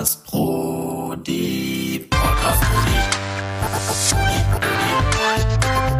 Podcast 0.00 0.24
Brody. 0.28 2.06
Podcast 2.08 2.62
Brody. 2.62 2.96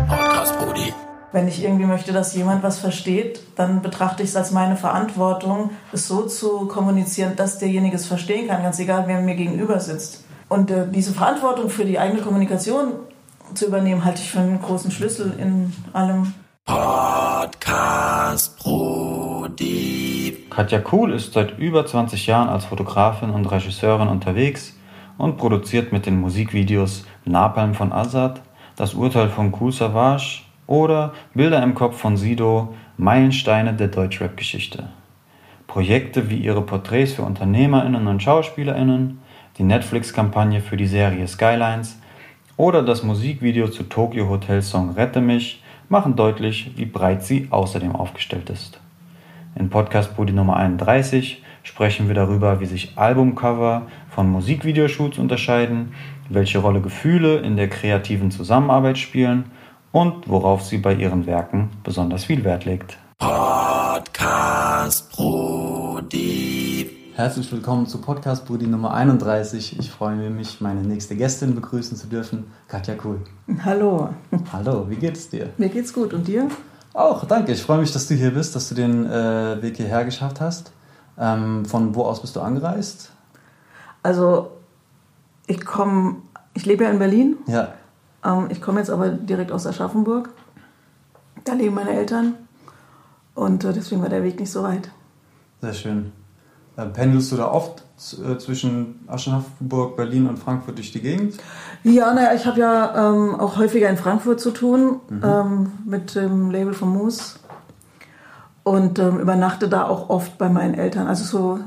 Podcast 0.08 0.58
Brody. 0.58 0.94
Wenn 1.32 1.46
ich 1.46 1.62
irgendwie 1.62 1.84
möchte, 1.84 2.14
dass 2.14 2.34
jemand 2.34 2.62
was 2.62 2.78
versteht, 2.78 3.42
dann 3.56 3.82
betrachte 3.82 4.22
ich 4.22 4.30
es 4.30 4.36
als 4.36 4.52
meine 4.52 4.76
Verantwortung, 4.76 5.72
es 5.92 6.08
so 6.08 6.22
zu 6.22 6.64
kommunizieren, 6.64 7.36
dass 7.36 7.58
derjenige 7.58 7.96
es 7.96 8.06
verstehen 8.06 8.48
kann, 8.48 8.62
ganz 8.62 8.78
egal, 8.78 9.04
wer 9.06 9.20
mir 9.20 9.34
gegenüber 9.34 9.80
sitzt. 9.80 10.24
Und 10.48 10.70
äh, 10.70 10.86
diese 10.90 11.12
Verantwortung 11.12 11.68
für 11.68 11.84
die 11.84 11.98
eigene 11.98 12.22
Kommunikation 12.22 12.92
zu 13.52 13.66
übernehmen, 13.66 14.02
halte 14.02 14.22
ich 14.22 14.30
für 14.30 14.38
einen 14.38 14.62
großen 14.62 14.90
Schlüssel 14.90 15.34
in 15.38 15.74
allem. 15.92 16.32
Podcast 16.64 18.56
Brody. 18.60 19.19
Katja 20.50 20.80
Kuhl 20.80 21.12
ist 21.12 21.32
seit 21.32 21.58
über 21.58 21.86
20 21.86 22.26
Jahren 22.26 22.48
als 22.48 22.66
Fotografin 22.66 23.30
und 23.30 23.46
Regisseurin 23.46 24.08
unterwegs 24.08 24.78
und 25.16 25.36
produziert 25.36 25.92
mit 25.92 26.06
den 26.06 26.20
Musikvideos 26.20 27.06
Napalm 27.24 27.74
von 27.74 27.92
Azad, 27.92 28.42
Das 28.76 28.94
Urteil 28.94 29.28
von 29.28 29.52
Kool 29.52 29.72
Savage 29.72 30.42
oder 30.66 31.12
Bilder 31.34 31.62
im 31.62 31.74
Kopf 31.74 31.98
von 31.98 32.16
Sido, 32.16 32.74
Meilensteine 32.96 33.74
der 33.74 33.88
Deutschrap-Geschichte. 33.88 34.88
Projekte 35.66 36.30
wie 36.30 36.38
ihre 36.38 36.62
Porträts 36.62 37.12
für 37.12 37.22
UnternehmerInnen 37.22 38.06
und 38.06 38.22
SchauspielerInnen, 38.22 39.20
die 39.56 39.62
Netflix-Kampagne 39.62 40.60
für 40.60 40.76
die 40.76 40.86
Serie 40.86 41.28
Skylines 41.28 42.00
oder 42.56 42.82
das 42.82 43.02
Musikvideo 43.02 43.68
zu 43.68 43.84
Tokyo 43.84 44.28
Hotel 44.28 44.62
Song 44.62 44.90
Rette 44.90 45.20
mich 45.20 45.62
machen 45.88 46.16
deutlich, 46.16 46.72
wie 46.76 46.86
breit 46.86 47.22
sie 47.22 47.48
außerdem 47.50 47.94
aufgestellt 47.94 48.50
ist. 48.50 48.79
In 49.56 49.68
Podcast 49.68 50.16
Budi 50.16 50.32
Nummer 50.32 50.56
31 50.56 51.42
sprechen 51.62 52.08
wir 52.08 52.14
darüber, 52.14 52.60
wie 52.60 52.66
sich 52.66 52.96
Albumcover 52.96 53.86
von 54.08 54.30
Musikvideoshoots 54.30 55.18
unterscheiden, 55.18 55.92
welche 56.28 56.58
Rolle 56.58 56.80
Gefühle 56.80 57.38
in 57.38 57.56
der 57.56 57.68
kreativen 57.68 58.30
Zusammenarbeit 58.30 58.98
spielen 58.98 59.44
und 59.92 60.28
worauf 60.28 60.62
sie 60.62 60.78
bei 60.78 60.94
ihren 60.94 61.26
Werken 61.26 61.70
besonders 61.82 62.24
viel 62.24 62.44
Wert 62.44 62.64
legt. 62.64 62.96
Podcast 63.18 65.10
Brody. 65.12 66.90
Herzlich 67.16 67.50
willkommen 67.52 67.86
zu 67.86 68.00
Podcast 68.00 68.46
Brudi 68.46 68.66
Nummer 68.66 68.94
31. 68.94 69.78
Ich 69.78 69.90
freue 69.90 70.30
mich, 70.30 70.60
meine 70.60 70.80
nächste 70.82 71.16
Gästin 71.16 71.54
begrüßen 71.54 71.96
zu 71.96 72.06
dürfen, 72.06 72.44
Katja 72.68 72.94
Kuhl. 72.94 73.20
Hallo, 73.64 74.10
Hallo, 74.52 74.86
wie 74.88 74.96
geht's 74.96 75.28
dir? 75.28 75.50
mir 75.58 75.68
geht's 75.68 75.92
gut 75.92 76.14
und 76.14 76.26
dir? 76.26 76.48
Auch, 76.92 77.24
danke. 77.24 77.52
Ich 77.52 77.62
freue 77.62 77.78
mich, 77.78 77.92
dass 77.92 78.08
du 78.08 78.14
hier 78.14 78.32
bist, 78.32 78.56
dass 78.56 78.68
du 78.68 78.74
den 78.74 79.06
äh, 79.06 79.62
Weg 79.62 79.76
hierher 79.76 80.04
geschafft 80.04 80.40
hast. 80.40 80.72
Ähm, 81.18 81.64
von 81.64 81.94
wo 81.94 82.02
aus 82.02 82.20
bist 82.20 82.34
du 82.34 82.40
angereist? 82.40 83.12
Also, 84.02 84.52
ich 85.46 85.64
komme, 85.64 86.16
ich 86.54 86.66
lebe 86.66 86.84
ja 86.84 86.90
in 86.90 86.98
Berlin. 86.98 87.36
Ja. 87.46 87.74
Ähm, 88.24 88.48
ich 88.50 88.60
komme 88.60 88.80
jetzt 88.80 88.90
aber 88.90 89.10
direkt 89.10 89.52
aus 89.52 89.66
Aschaffenburg. 89.66 90.30
Da 91.44 91.52
leben 91.52 91.74
meine 91.74 91.90
Eltern. 91.90 92.34
Und 93.34 93.64
äh, 93.64 93.72
deswegen 93.72 94.02
war 94.02 94.08
der 94.08 94.22
Weg 94.22 94.40
nicht 94.40 94.50
so 94.50 94.62
weit. 94.62 94.90
Sehr 95.60 95.74
schön. 95.74 96.12
Äh, 96.76 96.86
pendelst 96.86 97.30
du 97.32 97.36
da 97.36 97.50
oft 97.50 97.84
zwischen 98.38 99.00
Aschaffenburg, 99.06 99.96
Berlin 99.96 100.26
und 100.26 100.38
Frankfurt 100.38 100.78
durch 100.78 100.90
die 100.90 101.02
Gegend? 101.02 101.34
Ja, 101.84 102.14
naja, 102.14 102.34
ich 102.34 102.46
habe 102.46 102.58
ja 102.58 103.10
ähm, 103.10 103.34
auch 103.38 103.58
häufiger 103.58 103.90
in 103.90 103.98
Frankfurt 103.98 104.40
zu 104.40 104.52
tun 104.52 105.00
ähm, 105.22 105.72
mit 105.84 106.14
dem 106.14 106.50
Label 106.50 106.72
von 106.72 106.88
Moose 106.88 107.38
und 108.62 108.98
ähm, 108.98 109.18
übernachte 109.18 109.68
da 109.68 109.84
auch 109.84 110.08
oft 110.08 110.38
bei 110.38 110.48
meinen 110.48 110.74
Eltern. 110.74 111.08
Also 111.08 111.24
so, 111.24 111.60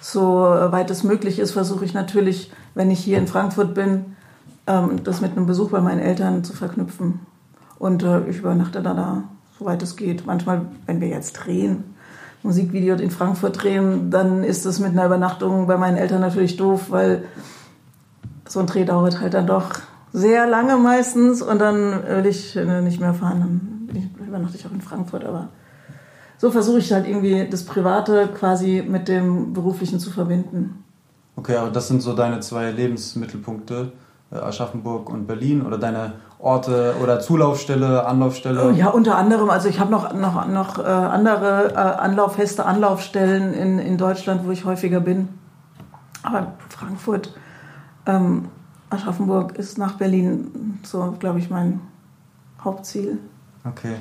so 0.00 0.22
weit 0.22 0.90
es 0.90 1.02
möglich 1.02 1.38
ist, 1.38 1.52
versuche 1.52 1.84
ich 1.84 1.94
natürlich, 1.94 2.52
wenn 2.74 2.90
ich 2.90 3.00
hier 3.00 3.18
in 3.18 3.26
Frankfurt 3.26 3.74
bin, 3.74 4.16
ähm, 4.66 5.02
das 5.02 5.20
mit 5.20 5.36
einem 5.36 5.46
Besuch 5.46 5.70
bei 5.70 5.80
meinen 5.80 6.00
Eltern 6.00 6.44
zu 6.44 6.52
verknüpfen. 6.52 7.20
Und 7.78 8.02
äh, 8.02 8.28
ich 8.28 8.38
übernachte 8.38 8.82
da, 8.82 8.92
da, 8.92 9.24
soweit 9.58 9.82
es 9.82 9.96
geht. 9.96 10.26
Manchmal, 10.26 10.66
wenn 10.86 11.00
wir 11.00 11.08
jetzt 11.08 11.32
drehen, 11.32 11.94
Musikvideo 12.42 12.96
in 12.96 13.10
Frankfurt 13.10 13.62
drehen, 13.62 14.10
dann 14.10 14.44
ist 14.44 14.64
es 14.64 14.78
mit 14.78 14.92
einer 14.92 15.06
Übernachtung 15.06 15.66
bei 15.66 15.76
meinen 15.76 15.96
Eltern 15.96 16.20
natürlich 16.20 16.56
doof, 16.56 16.86
weil 16.88 17.24
so 18.48 18.60
ein 18.60 18.66
Dreh 18.66 18.84
dauert 18.84 19.20
halt 19.20 19.34
dann 19.34 19.46
doch 19.46 19.70
sehr 20.12 20.46
lange 20.46 20.76
meistens 20.76 21.42
und 21.42 21.58
dann 21.58 22.02
will 22.06 22.26
ich 22.26 22.56
äh, 22.56 22.80
nicht 22.82 23.00
mehr 23.00 23.14
fahren. 23.14 23.88
Dann 23.88 24.26
übernachte 24.26 24.56
ich 24.56 24.66
auch 24.66 24.72
in 24.72 24.80
Frankfurt, 24.80 25.24
aber 25.24 25.48
so 26.38 26.50
versuche 26.50 26.78
ich 26.78 26.92
halt 26.92 27.06
irgendwie 27.06 27.46
das 27.48 27.64
Private 27.64 28.28
quasi 28.28 28.82
mit 28.86 29.08
dem 29.08 29.52
Beruflichen 29.52 30.00
zu 30.00 30.10
verbinden. 30.10 30.82
Okay, 31.36 31.56
aber 31.56 31.70
das 31.70 31.88
sind 31.88 32.02
so 32.02 32.14
deine 32.14 32.40
zwei 32.40 32.70
Lebensmittelpunkte, 32.70 33.92
äh, 34.32 34.36
Aschaffenburg 34.36 35.10
und 35.10 35.26
Berlin 35.26 35.62
oder 35.62 35.78
deine 35.78 36.14
Orte 36.42 36.94
oder 37.02 37.20
Zulaufstelle, 37.20 38.06
Anlaufstelle? 38.06 38.72
Ja, 38.72 38.88
unter 38.88 39.16
anderem, 39.16 39.50
also 39.50 39.68
ich 39.68 39.78
habe 39.78 39.90
noch, 39.90 40.14
noch, 40.14 40.46
noch 40.46 40.78
äh, 40.78 40.82
andere 40.82 41.72
äh, 41.72 41.76
Anlauf, 41.76 42.36
feste 42.36 42.64
Anlaufstellen 42.64 43.52
in, 43.52 43.78
in 43.78 43.98
Deutschland, 43.98 44.46
wo 44.46 44.50
ich 44.50 44.64
häufiger 44.64 45.00
bin. 45.00 45.28
Aber 46.22 46.52
Frankfurt, 46.68 47.34
ähm, 48.06 48.48
Aschaffenburg 48.88 49.56
ist 49.56 49.78
nach 49.78 49.94
Berlin 49.94 50.78
so, 50.82 51.14
glaube 51.18 51.38
ich, 51.38 51.50
mein 51.50 51.80
Hauptziel. 52.62 53.18
Okay. 53.64 53.96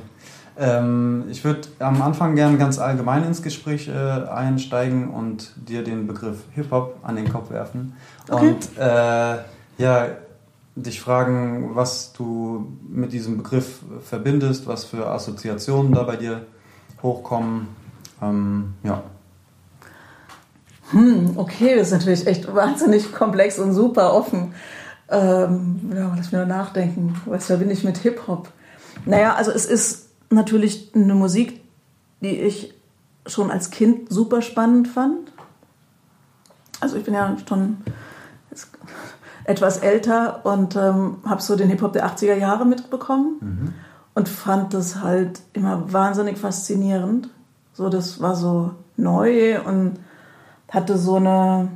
Ähm, 0.58 1.26
ich 1.30 1.44
würde 1.46 1.62
am 1.80 2.02
Anfang 2.02 2.36
gerne 2.36 2.58
ganz 2.58 2.80
allgemein 2.80 3.24
ins 3.24 3.42
Gespräch 3.42 3.88
äh, 3.88 3.92
einsteigen 3.92 5.10
und 5.10 5.54
dir 5.56 5.84
den 5.84 6.08
Begriff 6.08 6.44
Hip-Hop 6.52 6.98
an 7.04 7.16
den 7.16 7.32
Kopf 7.32 7.50
werfen. 7.50 7.94
Okay. 8.30 8.50
Und 8.50 8.78
äh, 8.78 9.38
ja, 9.78 10.08
dich 10.84 11.02
fragen, 11.02 11.76
was 11.76 12.14
du 12.14 12.74
mit 12.88 13.14
diesem 13.14 13.38
Begriff 13.38 13.80
verbindest, 14.04 14.68
was 14.68 14.86
für 14.86 15.08
Assoziationen 15.08 15.94
da 15.94 16.04
bei 16.04 16.16
dir 16.16 16.46
hochkommen. 17.02 17.68
Ähm, 18.22 18.74
ja. 18.84 19.04
Hm, 20.92 21.34
okay, 21.36 21.76
das 21.76 21.88
ist 21.88 21.94
natürlich 21.94 22.28
echt 22.28 22.54
wahnsinnig 22.54 23.12
komplex 23.14 23.60
und 23.60 23.74
super 23.74 24.14
offen. 24.14 24.54
Ähm, 25.10 25.92
ja, 25.94 26.14
lass 26.16 26.26
mich 26.26 26.32
nur 26.32 26.46
nachdenken. 26.46 27.16
Was 27.26 27.46
verbinde 27.46 27.74
ich 27.74 27.84
mit 27.84 27.98
Hip-Hop? 27.98 28.50
Naja, 29.06 29.36
also 29.36 29.52
es 29.52 29.66
ist 29.66 30.10
natürlich 30.30 30.92
eine 30.94 31.16
Musik, 31.16 31.62
die 32.22 32.40
ich 32.40 32.74
schon 33.26 33.52
als 33.52 33.70
Kind 33.70 34.12
super 34.12 34.42
spannend 34.42 34.88
fand. 34.88 35.32
Also 36.80 36.96
ich 36.96 37.04
bin 37.04 37.14
ja 37.14 37.36
schon 37.48 37.78
etwas 39.50 39.80
älter 39.80 40.46
und 40.46 40.76
ähm, 40.76 41.18
habe 41.26 41.42
so 41.42 41.56
den 41.56 41.70
Hip-Hop 41.70 41.94
der 41.94 42.06
80er 42.06 42.36
Jahre 42.36 42.66
mitbekommen 42.68 43.74
und 44.14 44.30
fand 44.30 44.76
das 44.76 45.02
halt 45.02 45.42
immer 45.54 45.92
wahnsinnig 45.92 46.38
faszinierend. 46.38 47.30
So, 47.74 47.90
das 47.90 48.22
war 48.22 48.36
so 48.36 48.76
neu 48.96 49.60
und 49.62 49.98
hatte 50.68 51.00
so 51.00 51.16
eine, 51.16 51.70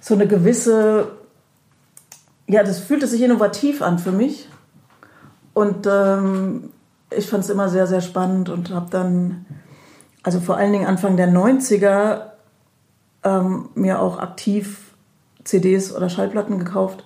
so 0.00 0.12
eine 0.12 0.26
gewisse, 0.26 1.08
ja, 2.46 2.62
das 2.64 2.80
fühlte 2.80 3.06
sich 3.06 3.22
innovativ 3.22 3.80
an 3.80 3.98
für 3.98 4.12
mich. 4.12 4.46
Und 5.54 5.86
ähm, 5.90 6.68
ich 7.08 7.30
fand 7.30 7.44
es 7.44 7.50
immer 7.50 7.70
sehr, 7.70 7.86
sehr 7.86 8.02
spannend 8.02 8.50
und 8.50 8.74
habe 8.74 8.88
dann, 8.90 9.46
also 10.22 10.38
vor 10.38 10.58
allen 10.58 10.72
Dingen 10.72 10.86
Anfang 10.86 11.16
der 11.16 11.30
90er, 11.30 12.32
ähm, 13.24 13.70
mir 13.74 14.00
auch 14.00 14.18
aktiv 14.18 14.89
CDs 15.50 15.94
oder 15.94 16.08
Schallplatten 16.08 16.58
gekauft 16.58 17.04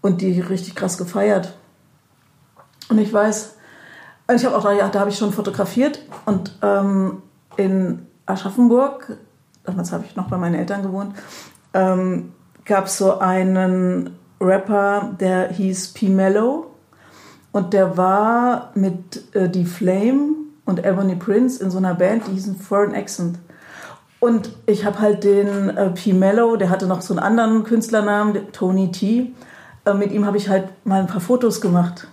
und 0.00 0.20
die 0.20 0.40
richtig 0.40 0.74
krass 0.74 0.98
gefeiert. 0.98 1.56
Und 2.88 2.98
ich 2.98 3.12
weiß, 3.12 3.56
ich 4.34 4.44
habe 4.44 4.56
auch, 4.56 4.72
ja, 4.72 4.88
da 4.88 5.00
habe 5.00 5.10
ich 5.10 5.18
schon 5.18 5.32
fotografiert 5.32 6.00
und 6.24 6.58
ähm, 6.62 7.22
in 7.56 8.06
Aschaffenburg, 8.26 9.16
damals 9.64 9.92
habe 9.92 10.04
ich 10.04 10.16
noch 10.16 10.28
bei 10.28 10.36
meinen 10.36 10.54
Eltern 10.54 10.82
gewohnt, 10.82 11.14
ähm, 11.74 12.32
gab 12.64 12.86
es 12.86 12.98
so 12.98 13.18
einen 13.18 14.16
Rapper, 14.40 15.14
der 15.20 15.48
hieß 15.52 15.94
P. 15.94 16.08
Mellow 16.08 16.66
und 17.52 17.72
der 17.72 17.96
war 17.96 18.72
mit 18.74 19.34
äh, 19.34 19.48
Die 19.48 19.64
Flame 19.64 20.34
und 20.64 20.84
Ebony 20.84 21.14
Prince 21.14 21.62
in 21.62 21.70
so 21.70 21.78
einer 21.78 21.94
Band, 21.94 22.26
die 22.26 22.32
hießen 22.32 22.56
Foreign 22.56 22.94
Accent. 22.94 23.38
Und 24.26 24.50
ich 24.66 24.84
habe 24.84 24.98
halt 24.98 25.22
den 25.22 25.68
äh, 25.68 25.90
P. 25.90 26.12
Mellow, 26.12 26.56
der 26.56 26.68
hatte 26.68 26.88
noch 26.88 27.00
so 27.00 27.14
einen 27.14 27.20
anderen 27.20 27.62
Künstlernamen, 27.62 28.50
Tony 28.50 28.90
T. 28.90 29.32
Äh, 29.84 29.94
mit 29.94 30.10
ihm 30.10 30.26
habe 30.26 30.36
ich 30.36 30.48
halt 30.48 30.84
mal 30.84 30.98
ein 30.98 31.06
paar 31.06 31.20
Fotos 31.20 31.60
gemacht. 31.60 32.08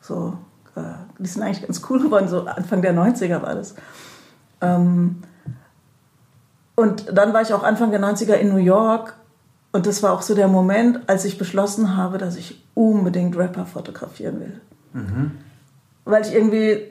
So, 0.00 0.32
äh, 0.76 0.80
die 1.18 1.28
sind 1.28 1.42
eigentlich 1.42 1.60
ganz 1.60 1.82
cool 1.90 2.00
geworden, 2.00 2.26
so 2.26 2.46
Anfang 2.46 2.80
der 2.80 2.94
90er 2.94 3.42
war 3.42 3.54
das. 3.54 3.74
Ähm, 4.62 5.16
und 6.74 7.14
dann 7.14 7.34
war 7.34 7.42
ich 7.42 7.52
auch 7.52 7.62
Anfang 7.62 7.90
der 7.90 8.00
90er 8.00 8.32
in 8.32 8.48
New 8.48 8.56
York 8.56 9.12
und 9.70 9.84
das 9.84 10.02
war 10.02 10.14
auch 10.14 10.22
so 10.22 10.34
der 10.34 10.48
Moment, 10.48 11.00
als 11.06 11.26
ich 11.26 11.36
beschlossen 11.36 11.98
habe, 11.98 12.16
dass 12.16 12.36
ich 12.36 12.64
unbedingt 12.72 13.36
Rapper 13.36 13.66
fotografieren 13.66 14.40
will. 14.40 14.60
Weil 16.06 16.22
ich 16.22 16.32
irgendwie 16.32 16.90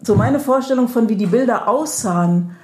so 0.00 0.14
meine 0.14 0.38
Vorstellung 0.38 0.86
von, 0.86 1.08
wie 1.08 1.16
die 1.16 1.26
Bilder 1.26 1.66
aussahen, 1.66 2.54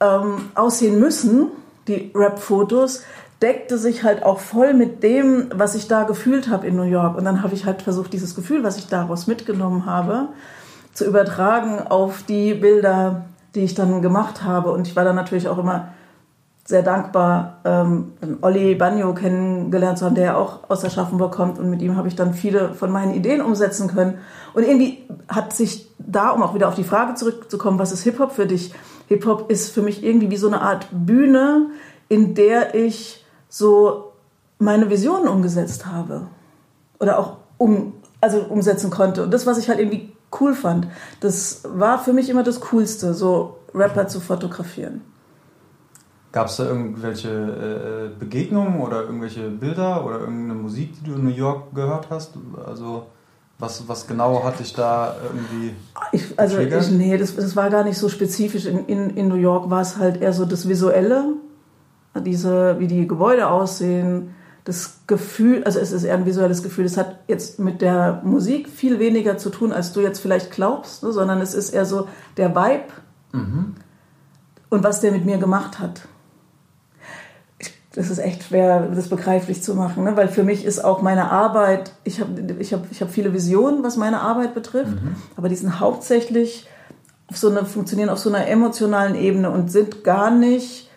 ähm, 0.00 0.50
aussehen 0.54 0.98
müssen, 1.00 1.48
die 1.88 2.10
Rap-Fotos, 2.14 3.02
deckte 3.42 3.78
sich 3.78 4.02
halt 4.02 4.22
auch 4.22 4.40
voll 4.40 4.72
mit 4.74 5.02
dem, 5.02 5.50
was 5.54 5.74
ich 5.74 5.88
da 5.88 6.04
gefühlt 6.04 6.48
habe 6.48 6.66
in 6.66 6.76
New 6.76 6.84
York. 6.84 7.16
Und 7.16 7.24
dann 7.24 7.42
habe 7.42 7.54
ich 7.54 7.66
halt 7.66 7.82
versucht, 7.82 8.12
dieses 8.12 8.34
Gefühl, 8.34 8.64
was 8.64 8.78
ich 8.78 8.88
daraus 8.88 9.26
mitgenommen 9.26 9.86
habe, 9.86 10.28
zu 10.94 11.04
übertragen 11.04 11.86
auf 11.86 12.22
die 12.22 12.54
Bilder, 12.54 13.26
die 13.54 13.60
ich 13.60 13.74
dann 13.74 14.00
gemacht 14.00 14.42
habe. 14.42 14.72
Und 14.72 14.86
ich 14.86 14.96
war 14.96 15.04
dann 15.04 15.16
natürlich 15.16 15.48
auch 15.48 15.58
immer 15.58 15.88
sehr 16.64 16.82
dankbar, 16.82 17.60
ähm, 17.64 18.12
Olli 18.40 18.74
Bagno 18.74 19.14
kennengelernt 19.14 19.98
zu 19.98 20.04
haben, 20.04 20.16
der 20.16 20.24
ja 20.24 20.36
auch 20.36 20.68
aus 20.68 20.84
Aschaffenburg 20.84 21.32
kommt. 21.32 21.58
Und 21.58 21.70
mit 21.70 21.80
ihm 21.80 21.96
habe 21.96 22.08
ich 22.08 22.16
dann 22.16 22.34
viele 22.34 22.74
von 22.74 22.90
meinen 22.90 23.14
Ideen 23.14 23.40
umsetzen 23.40 23.86
können. 23.86 24.18
Und 24.52 24.64
irgendwie 24.64 25.04
hat 25.28 25.52
sich 25.52 25.88
da, 25.98 26.30
um 26.30 26.42
auch 26.42 26.54
wieder 26.54 26.68
auf 26.68 26.74
die 26.74 26.84
Frage 26.84 27.14
zurückzukommen, 27.14 27.78
was 27.78 27.92
ist 27.92 28.02
Hip-Hop 28.02 28.32
für 28.32 28.46
dich? 28.46 28.74
Hip-Hop 29.06 29.50
ist 29.50 29.70
für 29.72 29.82
mich 29.82 30.04
irgendwie 30.04 30.30
wie 30.30 30.36
so 30.36 30.46
eine 30.46 30.60
Art 30.60 30.88
Bühne, 30.90 31.70
in 32.08 32.34
der 32.34 32.74
ich 32.74 33.24
so 33.48 34.12
meine 34.58 34.90
Visionen 34.90 35.28
umgesetzt 35.28 35.86
habe. 35.86 36.28
Oder 36.98 37.18
auch 37.18 37.36
um, 37.58 37.94
also 38.20 38.40
umsetzen 38.40 38.90
konnte. 38.90 39.24
Und 39.24 39.32
das, 39.32 39.46
was 39.46 39.58
ich 39.58 39.68
halt 39.68 39.78
irgendwie 39.78 40.12
cool 40.40 40.54
fand, 40.54 40.88
das 41.20 41.62
war 41.64 41.98
für 41.98 42.12
mich 42.12 42.28
immer 42.28 42.42
das 42.42 42.60
Coolste, 42.60 43.14
so 43.14 43.58
Rapper 43.74 44.08
zu 44.08 44.20
fotografieren. 44.20 45.02
Gab 46.32 46.48
es 46.48 46.56
da 46.56 46.66
irgendwelche 46.66 47.30
äh, 47.30 48.18
Begegnungen 48.18 48.80
oder 48.80 49.04
irgendwelche 49.04 49.48
Bilder 49.48 50.04
oder 50.04 50.20
irgendeine 50.20 50.60
Musik, 50.60 50.92
die 50.98 51.08
du 51.10 51.16
in 51.16 51.24
New 51.24 51.30
York 51.30 51.74
gehört 51.74 52.10
hast? 52.10 52.34
Also 52.66 53.06
was, 53.58 53.88
was 53.88 54.06
genau 54.06 54.44
hat 54.44 54.60
dich 54.60 54.74
da 54.74 55.16
irgendwie. 55.22 55.74
Ich, 56.12 56.38
also 56.38 56.58
ich, 56.58 56.90
nee, 56.90 57.16
das, 57.16 57.36
das 57.36 57.56
war 57.56 57.70
gar 57.70 57.84
nicht 57.84 57.98
so 57.98 58.08
spezifisch. 58.08 58.66
In, 58.66 58.86
in, 58.86 59.10
in 59.10 59.28
New 59.28 59.36
York 59.36 59.70
war 59.70 59.80
es 59.80 59.96
halt 59.96 60.20
eher 60.20 60.32
so 60.32 60.44
das 60.44 60.68
Visuelle, 60.68 61.34
diese, 62.14 62.78
wie 62.78 62.86
die 62.86 63.06
Gebäude 63.06 63.48
aussehen, 63.48 64.34
das 64.64 65.00
Gefühl, 65.06 65.62
also 65.64 65.78
es 65.78 65.92
ist 65.92 66.04
eher 66.04 66.14
ein 66.14 66.26
visuelles 66.26 66.62
Gefühl. 66.62 66.84
Es 66.84 66.96
hat 66.96 67.20
jetzt 67.28 67.58
mit 67.58 67.80
der 67.80 68.20
Musik 68.24 68.68
viel 68.68 68.98
weniger 68.98 69.38
zu 69.38 69.50
tun, 69.50 69.72
als 69.72 69.92
du 69.92 70.00
jetzt 70.00 70.18
vielleicht 70.18 70.50
glaubst, 70.50 71.02
ne? 71.02 71.12
sondern 71.12 71.40
es 71.40 71.54
ist 71.54 71.70
eher 71.70 71.86
so 71.86 72.08
der 72.36 72.54
Vibe 72.54 72.92
mhm. 73.32 73.74
und 74.68 74.84
was 74.84 75.00
der 75.00 75.12
mit 75.12 75.24
mir 75.24 75.38
gemacht 75.38 75.78
hat 75.78 76.02
das 77.96 78.10
ist 78.10 78.18
echt 78.18 78.44
schwer, 78.44 78.88
das 78.94 79.08
begreiflich 79.08 79.62
zu 79.62 79.74
machen, 79.74 80.04
ne? 80.04 80.16
weil 80.16 80.28
für 80.28 80.42
mich 80.42 80.66
ist 80.66 80.84
auch 80.84 81.00
meine 81.00 81.32
Arbeit, 81.32 81.92
ich 82.04 82.20
habe 82.20 82.54
ich 82.58 82.74
hab, 82.74 82.92
ich 82.92 83.00
hab 83.00 83.10
viele 83.10 83.32
Visionen, 83.32 83.82
was 83.82 83.96
meine 83.96 84.20
Arbeit 84.20 84.54
betrifft, 84.54 85.02
mhm. 85.02 85.16
aber 85.34 85.48
die 85.48 85.56
sind 85.56 85.80
hauptsächlich 85.80 86.68
auf 87.28 87.38
so 87.38 87.48
eine, 87.48 87.64
funktionieren 87.64 88.10
auf 88.10 88.18
so 88.18 88.28
einer 88.28 88.46
emotionalen 88.48 89.14
Ebene 89.14 89.50
und 89.50 89.72
sind 89.72 90.04
gar 90.04 90.30
nicht 90.30 90.90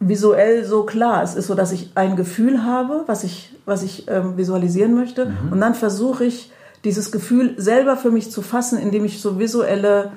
visuell 0.00 0.64
so 0.64 0.84
klar. 0.84 1.22
Es 1.22 1.34
ist 1.34 1.46
so, 1.46 1.54
dass 1.54 1.72
ich 1.72 1.92
ein 1.94 2.16
Gefühl 2.16 2.64
habe, 2.64 3.04
was 3.06 3.22
ich, 3.22 3.54
was 3.66 3.82
ich 3.82 4.08
ähm, 4.08 4.38
visualisieren 4.38 4.94
möchte 4.94 5.26
mhm. 5.26 5.52
und 5.52 5.60
dann 5.60 5.74
versuche 5.74 6.24
ich, 6.24 6.50
dieses 6.84 7.12
Gefühl 7.12 7.54
selber 7.58 7.98
für 7.98 8.10
mich 8.10 8.30
zu 8.30 8.40
fassen, 8.40 8.78
indem 8.78 9.04
ich 9.04 9.20
so 9.20 9.38
visuelle 9.38 10.12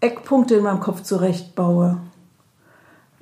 Eckpunkte 0.00 0.54
in 0.54 0.62
meinem 0.62 0.80
Kopf 0.80 1.02
zurechtbaue. 1.02 1.98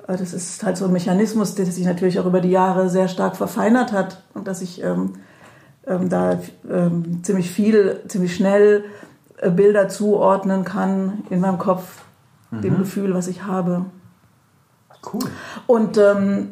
Äh, 0.09 0.17
das 0.17 0.33
ist 0.33 0.63
halt 0.63 0.77
so 0.77 0.85
ein 0.85 0.91
Mechanismus, 0.91 1.55
der 1.55 1.65
sich 1.65 1.85
natürlich 1.85 2.19
auch 2.19 2.25
über 2.25 2.41
die 2.41 2.51
Jahre 2.51 2.89
sehr 2.89 3.07
stark 3.07 3.37
verfeinert 3.37 3.91
hat 3.91 4.23
und 4.33 4.47
dass 4.47 4.61
ich 4.61 4.83
ähm, 4.83 5.13
ähm, 5.87 6.09
da 6.09 6.39
ähm, 6.69 7.23
ziemlich 7.23 7.51
viel, 7.51 8.01
ziemlich 8.07 8.35
schnell 8.35 8.85
äh, 9.37 9.49
Bilder 9.49 9.87
zuordnen 9.87 10.65
kann 10.65 11.23
in 11.29 11.39
meinem 11.39 11.57
Kopf, 11.57 12.03
mhm. 12.51 12.61
dem 12.61 12.77
Gefühl, 12.77 13.13
was 13.13 13.27
ich 13.27 13.43
habe. 13.43 13.85
Cool. 15.13 15.21
Und 15.65 15.97
ähm, 15.97 16.49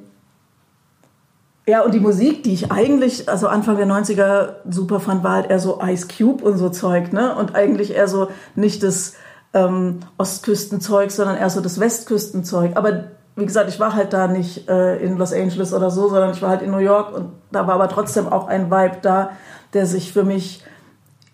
ja, 1.69 1.81
und 1.81 1.93
die 1.93 1.99
Musik, 1.99 2.43
die 2.43 2.53
ich 2.53 2.71
eigentlich, 2.71 3.27
also 3.27 3.49
Anfang 3.49 3.75
der 3.75 3.87
90er 3.87 4.55
super 4.69 5.01
fand, 5.01 5.21
war 5.25 5.33
halt 5.33 5.49
eher 5.49 5.59
so 5.59 5.81
Ice 5.83 6.07
Cube 6.07 6.41
und 6.41 6.57
so 6.57 6.69
Zeug, 6.69 7.11
ne? 7.11 7.35
Und 7.35 7.55
eigentlich 7.55 7.93
eher 7.93 8.07
so 8.07 8.29
nicht 8.55 8.83
das 8.83 9.15
ähm, 9.53 9.99
Ostküstenzeug, 10.17 11.11
sondern 11.11 11.35
eher 11.35 11.49
so 11.49 11.59
das 11.59 11.77
Westküstenzeug. 11.77 12.77
Aber 12.77 13.03
wie 13.37 13.45
gesagt, 13.45 13.69
ich 13.69 13.79
war 13.79 13.93
halt 13.93 14.13
da 14.13 14.27
nicht 14.27 14.67
äh, 14.67 14.97
in 14.97 15.15
Los 15.17 15.31
Angeles 15.31 15.71
oder 15.71 15.91
so, 15.91 16.09
sondern 16.09 16.31
ich 16.31 16.41
war 16.41 16.49
halt 16.49 16.63
in 16.63 16.71
New 16.71 16.79
York 16.79 17.15
und 17.15 17.29
da 17.51 17.67
war 17.67 17.75
aber 17.75 17.87
trotzdem 17.87 18.27
auch 18.27 18.47
ein 18.47 18.71
Vibe 18.71 18.97
da, 19.03 19.29
der 19.73 19.85
sich 19.85 20.11
für 20.11 20.23
mich 20.23 20.63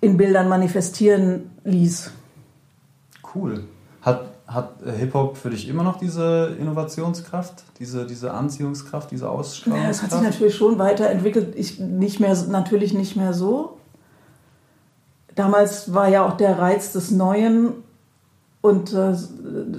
in 0.02 0.18
Bildern 0.18 0.50
manifestieren 0.50 1.52
ließ. 1.64 2.12
Cool. 3.34 3.64
Hat, 4.02 4.26
hat 4.48 4.74
Hip-Hop 4.84 5.38
für 5.38 5.50
dich 5.50 5.70
immer 5.70 5.84
noch 5.84 5.98
diese 5.98 6.58
Innovationskraft, 6.60 7.64
diese, 7.80 8.06
diese 8.06 8.34
Anziehungskraft, 8.34 9.10
diese 9.10 9.30
Ausstrahlungskraft? 9.30 9.86
Ja, 9.86 9.90
es 9.90 10.04
hat 10.04 10.12
sich 10.12 10.22
natürlich 10.22 10.56
schon 10.58 10.78
weiterentwickelt. 10.80 11.56
Ich 11.56 11.80
nicht 11.80 12.20
mehr, 12.20 12.36
natürlich 12.50 12.94
nicht 12.94 13.16
mehr 13.16 13.34
so. 13.34 13.78
Damals 15.36 15.94
war 15.94 16.10
ja 16.10 16.28
auch 16.28 16.36
der 16.36 16.60
Reiz 16.60 16.92
des 16.92 17.12
Neuen 17.12 17.76
und 18.60 18.92
äh, 18.92 19.16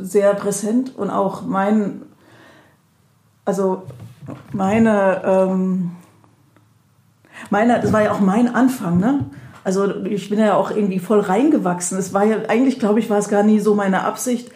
sehr 0.03 0.33
präsent 0.35 0.97
und 0.97 1.11
auch 1.11 1.43
mein 1.43 2.01
also 3.45 3.83
meine, 4.53 5.23
ähm, 5.25 5.93
meine, 7.51 7.81
das 7.81 7.93
war 7.93 8.03
ja 8.03 8.13
auch 8.13 8.21
mein 8.21 8.55
Anfang, 8.55 8.99
ne? 8.99 9.27
Also 9.65 10.05
ich 10.05 10.29
bin 10.29 10.39
ja 10.39 10.55
auch 10.57 10.71
irgendwie 10.71 10.99
voll 10.99 11.21
reingewachsen. 11.21 11.99
Es 11.99 12.13
war 12.13 12.25
ja, 12.25 12.37
eigentlich 12.49 12.79
glaube 12.79 13.01
ich, 13.01 13.09
war 13.09 13.19
es 13.19 13.29
gar 13.29 13.43
nie 13.43 13.61
so 13.61 13.75
meine 13.75 14.05
Absicht, 14.05 14.51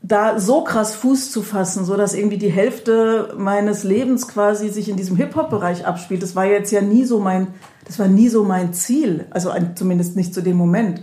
da 0.00 0.38
so 0.38 0.62
krass 0.62 0.94
Fuß 0.94 1.32
zu 1.32 1.42
fassen, 1.42 1.84
so 1.84 1.96
dass 1.96 2.14
irgendwie 2.14 2.36
die 2.36 2.52
Hälfte 2.52 3.34
meines 3.38 3.84
Lebens 3.84 4.28
quasi 4.28 4.68
sich 4.68 4.88
in 4.88 4.96
diesem 4.96 5.16
Hip-Hop-Bereich 5.16 5.86
abspielt. 5.86 6.22
Das 6.22 6.36
war 6.36 6.44
jetzt 6.44 6.70
ja 6.70 6.82
nie 6.82 7.04
so 7.04 7.18
mein, 7.20 7.48
das 7.86 7.98
war 7.98 8.06
nie 8.06 8.28
so 8.28 8.44
mein 8.44 8.74
Ziel. 8.74 9.26
Also 9.30 9.50
zumindest 9.74 10.14
nicht 10.14 10.34
zu 10.34 10.42
dem 10.42 10.56
Moment. 10.56 11.02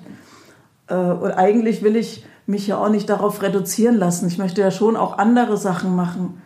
Äh, 0.88 0.96
und 0.96 1.32
eigentlich 1.32 1.82
will 1.82 1.96
ich 1.96 2.26
mich 2.46 2.68
ja 2.68 2.78
auch 2.78 2.90
nicht 2.90 3.10
darauf 3.10 3.42
reduzieren 3.42 3.98
lassen. 3.98 4.28
Ich 4.28 4.38
möchte 4.38 4.62
ja 4.62 4.72
schon 4.72 4.96
auch 4.96 5.18
andere 5.18 5.58
Sachen 5.58 5.96
machen. 5.96 6.42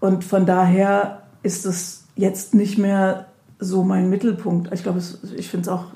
Und 0.00 0.24
von 0.24 0.46
daher 0.46 1.22
ist 1.42 1.66
es 1.66 2.04
jetzt 2.16 2.54
nicht 2.54 2.78
mehr 2.78 3.26
so 3.58 3.84
mein 3.84 4.08
Mittelpunkt. 4.08 4.72
Ich 4.72 4.82
glaube, 4.82 5.02
ich 5.36 5.48
finde 5.50 5.62
es 5.62 5.68
auch, 5.68 5.86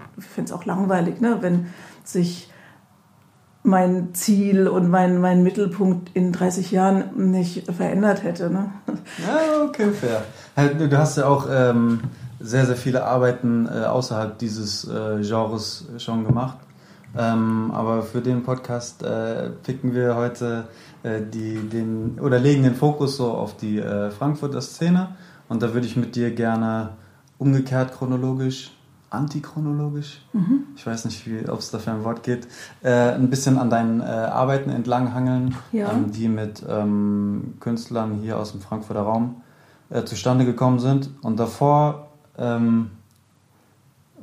auch 0.57 0.65
langweilig, 0.65 1.21
ne? 1.21 1.39
wenn 1.41 1.67
sich 2.05 2.51
mein 3.63 4.15
Ziel 4.15 4.69
und 4.69 4.91
mein, 4.91 5.21
mein 5.21 5.43
Mittelpunkt 5.43 6.11
in 6.15 6.33
30 6.33 6.71
Jahren 6.71 7.31
nicht 7.31 7.73
verändert 7.73 8.23
hätte. 8.23 8.51
Ne? 8.51 8.71
Ja, 9.27 9.65
okay, 9.65 9.91
fair. 9.91 10.23
Du 10.75 10.99
hast 10.99 11.17
ja 11.17 11.27
auch 11.27 11.47
ähm, 11.51 12.01
sehr, 12.41 12.67
sehr 12.67 12.77
viele 12.77 13.05
Arbeiten 13.05 13.67
äh, 13.67 13.87
außerhalb 13.87 14.39
dieses 14.39 14.85
äh, 14.87 15.23
Genres 15.23 15.87
schon 15.97 16.27
gemacht. 16.27 16.59
Ähm, 17.17 17.71
aber 17.73 18.03
für 18.03 18.21
den 18.21 18.43
Podcast 18.43 19.03
äh, 19.03 19.51
picken 19.63 19.95
wir 19.95 20.17
heute 20.17 20.65
äh, 21.03 21.21
die, 21.23 21.69
den, 21.69 22.19
oder 22.21 22.39
legen 22.39 22.63
den 22.65 22.75
Fokus 22.75 23.17
so 23.17 23.31
auf 23.31 23.57
die 23.57 23.79
äh, 23.79 24.11
Frankfurter 24.11 24.61
Szene. 24.61 25.17
Und 25.49 25.63
da 25.63 25.75
würde 25.75 25.87
ich 25.87 25.97
mit 25.97 26.17
dir 26.17 26.35
gerne 26.35 26.91
umgekehrt 27.39 27.93
chronologisch, 27.93 28.73
antichronologisch, 29.11 30.23
mhm. 30.33 30.65
ich 30.75 30.87
weiß 30.87 31.05
nicht, 31.05 31.29
ob 31.49 31.59
es 31.61 31.71
dafür 31.71 31.93
ein 31.95 32.05
Wort 32.05 32.23
geht, 32.23 32.49
äh, 32.83 32.91
ein 32.91 33.31
bisschen 33.31 33.59
an 33.59 33.71
deinen 33.71 34.01
äh, 34.01 34.05
Arbeiten 34.05 34.71
entlanghangeln, 34.71 35.55
ja. 35.73 35.93
ähm, 35.93 36.11
die 36.11 36.29
mit 36.29 36.65
ähm, 36.69 37.55
Künstlern 37.61 38.15
hier 38.15 38.39
aus 38.39 38.53
dem 38.53 38.61
Frankfurter 38.61 39.03
Raum 39.03 39.43
äh, 39.91 40.05
zustande 40.05 40.45
gekommen 40.45 40.81
sind. 40.81 41.11
Und 41.23 41.39
davor 41.39 42.09
ähm, 42.37 42.91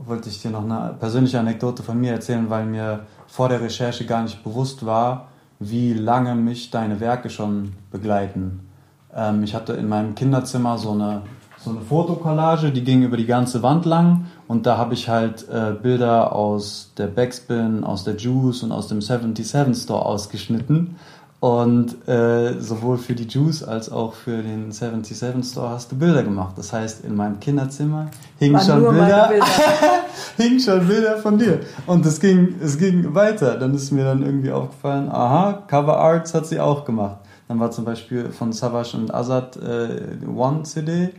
wollte 0.06 0.30
ich 0.30 0.42
dir 0.42 0.52
noch 0.52 0.64
eine 0.64 0.96
persönliche 1.00 1.40
Anekdote 1.40 1.84
von 1.84 2.00
mir 2.00 2.12
erzählen, 2.14 2.50
weil 2.50 2.66
mir 2.66 3.02
vor 3.28 3.50
der 3.50 3.62
Recherche 3.62 4.06
gar 4.06 4.24
nicht 4.24 4.44
bewusst 4.44 4.86
war, 4.86 5.28
wie 5.60 5.94
lange 5.94 6.36
mich 6.36 6.72
deine 6.72 7.00
Werke 7.00 7.30
schon 7.30 7.74
begleiten. 7.92 8.68
Ähm, 9.16 9.44
ich 9.44 9.54
hatte 9.54 9.74
in 9.74 9.88
meinem 9.88 10.16
Kinderzimmer 10.16 10.78
so 10.78 10.92
eine, 10.92 11.22
so 11.58 11.70
eine 11.70 11.82
Fotokollage, 11.82 12.72
die 12.72 12.84
ging 12.84 13.04
über 13.04 13.18
die 13.18 13.26
ganze 13.26 13.62
Wand 13.62 13.86
lang 13.86 14.26
und 14.48 14.66
da 14.66 14.78
habe 14.78 14.94
ich 14.96 15.08
halt 15.08 15.48
äh, 15.50 15.74
Bilder 15.82 16.34
aus 16.36 16.94
der 16.98 17.08
Backspin, 17.08 17.84
aus 17.84 18.04
der 18.04 18.16
Juice 18.16 18.64
und 18.64 18.72
aus 18.72 18.88
dem 18.88 19.02
77 19.02 19.76
Store 19.76 20.06
ausgeschnitten 20.06 20.96
und 21.42 22.08
äh, 22.08 22.62
sowohl 22.62 23.00
für 23.00 23.16
die 23.16 23.28
Juice 23.28 23.64
als 23.64 23.92
auch 23.92 24.14
für 24.14 24.44
den 24.44 24.72
77 24.72 25.44
Store 25.44 25.70
hast 25.72 25.92
du 25.92 25.98
Bilder 25.98 26.22
gemacht. 26.22 26.56
Das 26.56 26.72
heißt, 26.72 27.04
in 27.04 27.16
meinem 27.16 27.40
Kinderzimmer 27.40 28.12
hingen 28.38 28.62
schon 28.62 28.84
Bilder, 28.84 29.30
Bilder. 29.30 29.46
hingen 30.38 30.60
schon 30.60 30.88
Bilder 30.88 31.18
von 31.18 31.40
dir. 31.40 31.62
Und 31.88 32.06
es 32.06 32.20
ging, 32.20 32.58
es 32.62 32.78
ging 32.78 33.16
weiter. 33.16 33.58
Dann 33.58 33.74
ist 33.74 33.90
mir 33.90 34.04
dann 34.04 34.22
irgendwie 34.22 34.52
aufgefallen, 34.52 35.10
aha, 35.10 35.64
Cover 35.66 35.98
Arts 35.98 36.36
hat 36.36 36.46
sie 36.46 36.60
auch 36.60 36.86
gemacht. 36.86 37.18
Dann 37.48 37.60
war 37.60 37.72
zum 37.72 37.86
Beispiel 37.86 38.30
von 38.30 38.54
Savage 38.54 38.96
und 38.96 39.12
Azad 39.12 39.58
äh, 39.58 40.24
One 40.28 40.62
CD. 40.62 41.10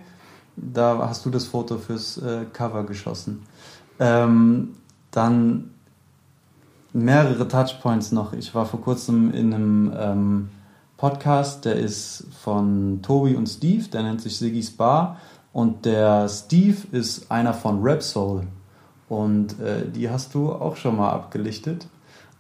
Da 0.55 0.99
hast 1.01 1.27
du 1.27 1.31
das 1.31 1.47
Foto 1.47 1.79
fürs 1.79 2.19
äh, 2.19 2.45
Cover 2.53 2.85
geschossen. 2.85 3.43
Ähm, 3.99 4.77
dann 5.11 5.73
mehrere 6.93 7.49
Touchpoints 7.49 8.13
noch. 8.13 8.33
Ich 8.33 8.55
war 8.55 8.67
vor 8.67 8.81
kurzem 8.81 9.33
in 9.33 9.55
einem 9.55 9.93
ähm, 9.97 10.49
Podcast, 10.97 11.65
der 11.65 11.77
ist 11.77 12.27
von 12.43 13.01
Tobi 13.03 13.35
und 13.35 13.49
Steve, 13.49 13.89
der 13.89 14.03
nennt 14.03 14.21
sich 14.21 14.37
Siggy's 14.37 14.71
Bar. 14.71 15.19
Und 15.53 15.85
der 15.85 16.29
Steve 16.29 16.77
ist 16.93 17.31
einer 17.31 17.55
von 17.55 17.83
Rap 17.83 18.03
Soul. 18.03 18.47
Und 19.09 19.61
äh, 19.61 19.89
die 19.91 20.09
hast 20.09 20.35
du 20.35 20.53
auch 20.53 20.77
schon 20.77 20.97
mal 20.97 21.11
abgelichtet. 21.11 21.87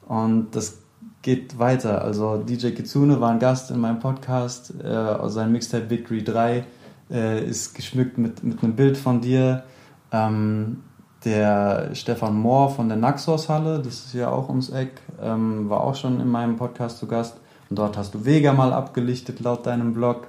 Und 0.06 0.52
das 0.52 0.78
geht 1.20 1.58
weiter. 1.58 2.02
Also 2.02 2.38
DJ 2.38 2.70
Kitsune 2.70 3.20
war 3.20 3.30
ein 3.30 3.38
Gast 3.38 3.70
in 3.70 3.80
meinem 3.80 4.00
Podcast. 4.00 4.72
Äh, 4.82 5.28
sein 5.28 5.52
Mixtape 5.52 5.90
Victory 5.90 6.24
3 6.24 6.64
äh, 7.10 7.44
ist 7.44 7.74
geschmückt 7.74 8.18
mit, 8.18 8.42
mit 8.42 8.62
einem 8.62 8.74
Bild 8.74 8.96
von 8.96 9.20
dir. 9.20 9.64
Ähm, 10.10 10.82
der 11.24 11.90
Stefan 11.94 12.34
Mohr 12.36 12.70
von 12.70 12.88
der 12.88 12.96
Naxos 12.96 13.48
Halle, 13.48 13.78
das 13.78 13.94
ist 14.06 14.14
ja 14.14 14.28
auch 14.28 14.48
ums 14.48 14.70
Eck, 14.70 15.00
ähm, 15.22 15.68
war 15.70 15.82
auch 15.82 15.94
schon 15.94 16.20
in 16.20 16.28
meinem 16.28 16.56
Podcast 16.56 16.98
zu 16.98 17.06
Gast. 17.06 17.36
Und 17.70 17.78
dort 17.78 17.96
hast 17.96 18.14
du 18.14 18.24
Vega 18.24 18.52
mal 18.52 18.72
abgelichtet 18.72 19.40
laut 19.40 19.66
deinem 19.66 19.94
Blog. 19.94 20.26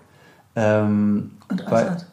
Ähm, 0.56 1.32
Und 1.50 1.68
Assad. 1.68 2.06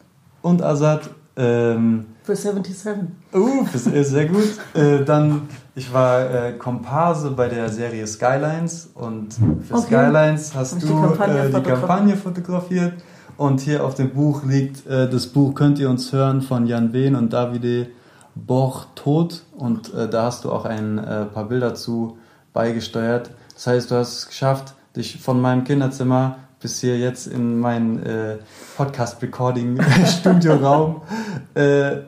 Und 0.43 0.63
Azad. 0.63 1.11
Ähm, 1.37 2.07
Für 2.25 2.35
77. 2.35 2.93
Uh, 3.33 3.65
das 3.73 3.87
ist 3.87 4.11
sehr 4.11 4.27
gut. 4.27 4.59
Äh, 4.75 5.05
dann, 5.05 5.43
ich 5.75 5.93
war 5.93 6.23
äh, 6.31 6.53
Komparse 6.53 7.31
bei 7.31 7.49
der 7.49 7.69
Serie 7.69 8.07
Skylines 8.07 8.91
und 8.95 9.35
für 9.35 9.75
Okay. 9.75 9.87
Skylines 9.87 10.55
hast 10.55 10.77
ich 10.77 10.81
du 10.83 10.87
die 10.89 11.01
Kampagne 11.01 11.39
äh, 11.39 11.47
die 11.47 11.53
fotografiert. 11.53 11.81
Kampagne 11.81 12.17
fotografiert. 12.17 12.93
Und 13.37 13.61
hier 13.61 13.85
auf 13.85 13.95
dem 13.95 14.11
Buch 14.11 14.45
liegt 14.45 14.87
äh, 14.87 15.09
das 15.09 15.27
Buch 15.29 15.55
Könnt 15.55 15.79
ihr 15.79 15.89
uns 15.89 16.13
hören 16.13 16.43
von 16.43 16.67
Jan 16.67 16.93
Wehn 16.93 17.15
und 17.15 17.33
Davide 17.33 17.87
Borch-Tod. 18.35 19.45
Und 19.57 19.95
äh, 19.95 20.09
da 20.09 20.25
hast 20.25 20.45
du 20.45 20.53
auch 20.53 20.65
ein 20.65 20.99
äh, 20.99 21.27
paar 21.27 21.45
Bilder 21.45 21.75
zu 21.75 22.19
beigesteuert. 22.53 23.31
Das 23.55 23.67
heißt, 23.67 23.91
du 23.91 23.97
hast 23.97 24.19
es 24.19 24.29
geschafft, 24.29 24.75
dich 24.97 25.21
von 25.21 25.41
meinem 25.41 25.65
Kinderzimmer 25.65 26.37
bis 26.61 26.81
hier 26.81 26.99
jetzt 26.99 27.27
in 27.27 27.59
meinen 27.59 28.05
äh, 28.05 28.39
Podcast-Recording-Studioraum 28.77 31.03
äh, 31.55 32.01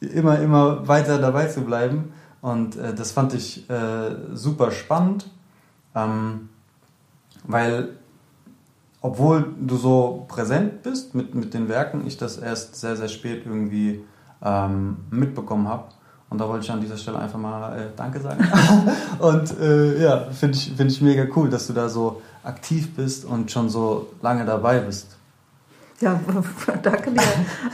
immer, 0.00 0.40
immer 0.40 0.88
weiter 0.88 1.18
dabei 1.18 1.48
zu 1.48 1.60
bleiben. 1.62 2.14
Und 2.40 2.76
äh, 2.76 2.94
das 2.94 3.12
fand 3.12 3.34
ich 3.34 3.68
äh, 3.70 4.16
super 4.32 4.70
spannend, 4.70 5.28
ähm, 5.94 6.48
weil 7.44 7.96
obwohl 9.00 9.54
du 9.60 9.76
so 9.76 10.24
präsent 10.28 10.82
bist 10.82 11.14
mit, 11.14 11.34
mit 11.34 11.52
den 11.52 11.68
Werken, 11.68 12.06
ich 12.06 12.16
das 12.16 12.38
erst 12.38 12.76
sehr, 12.76 12.96
sehr 12.96 13.08
spät 13.08 13.42
irgendwie 13.44 14.02
ähm, 14.44 14.96
mitbekommen 15.10 15.68
habe. 15.68 15.84
Und 16.30 16.40
da 16.40 16.48
wollte 16.48 16.64
ich 16.64 16.70
an 16.70 16.80
dieser 16.80 16.96
Stelle 16.96 17.18
einfach 17.18 17.38
mal 17.38 17.78
äh, 17.78 17.82
Danke 17.96 18.20
sagen. 18.20 18.44
und 19.18 19.58
äh, 19.60 20.02
ja, 20.02 20.24
finde 20.32 20.56
ich, 20.56 20.72
find 20.76 20.90
ich 20.90 21.00
mega 21.00 21.26
cool, 21.36 21.48
dass 21.48 21.66
du 21.66 21.72
da 21.72 21.88
so 21.88 22.22
aktiv 22.42 22.94
bist 22.94 23.24
und 23.24 23.50
schon 23.50 23.68
so 23.68 24.08
lange 24.20 24.44
dabei 24.44 24.80
bist. 24.80 25.16
Ja, 26.00 26.20
danke 26.82 27.12
dir. 27.12 27.22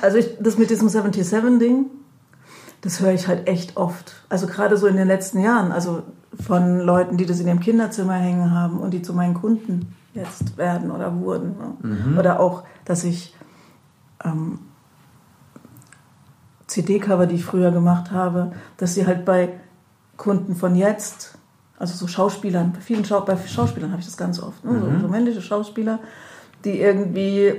Also 0.02 0.18
ich, 0.18 0.36
das 0.40 0.58
mit 0.58 0.70
diesem 0.70 0.88
77-Ding, 0.88 1.86
das 2.82 3.00
höre 3.00 3.12
ich 3.12 3.28
halt 3.28 3.48
echt 3.48 3.76
oft. 3.76 4.14
Also 4.28 4.46
gerade 4.46 4.76
so 4.76 4.86
in 4.86 4.96
den 4.96 5.08
letzten 5.08 5.40
Jahren. 5.40 5.72
Also 5.72 6.02
von 6.38 6.80
Leuten, 6.80 7.16
die 7.16 7.26
das 7.26 7.40
in 7.40 7.46
ihrem 7.46 7.60
Kinderzimmer 7.60 8.14
hängen 8.14 8.52
haben 8.52 8.78
und 8.78 8.92
die 8.92 9.02
zu 9.02 9.14
meinen 9.14 9.34
Kunden 9.34 9.94
jetzt 10.14 10.56
werden 10.56 10.90
oder 10.90 11.18
wurden. 11.18 11.56
Ne? 11.82 12.18
Oder 12.18 12.40
auch, 12.40 12.64
dass 12.84 13.04
ich 13.04 13.34
ähm, 14.24 14.58
CD-Cover, 16.70 17.26
die 17.26 17.36
ich 17.36 17.44
früher 17.44 17.70
gemacht 17.70 18.10
habe, 18.10 18.52
dass 18.76 18.94
sie 18.94 19.06
halt 19.06 19.24
bei 19.24 19.50
Kunden 20.16 20.54
von 20.54 20.76
jetzt, 20.76 21.36
also 21.78 21.94
so 21.94 22.06
Schauspielern, 22.06 22.72
bei 22.72 22.80
vielen 22.80 23.04
Schau 23.04 23.20
bei 23.22 23.36
Schauspielern 23.36 23.90
habe 23.90 24.00
ich 24.00 24.06
das 24.06 24.16
ganz 24.16 24.40
oft, 24.40 24.64
ne? 24.64 24.80
so, 24.80 25.00
so 25.00 25.08
männliche 25.08 25.42
Schauspieler, 25.42 25.98
die 26.64 26.80
irgendwie 26.80 27.54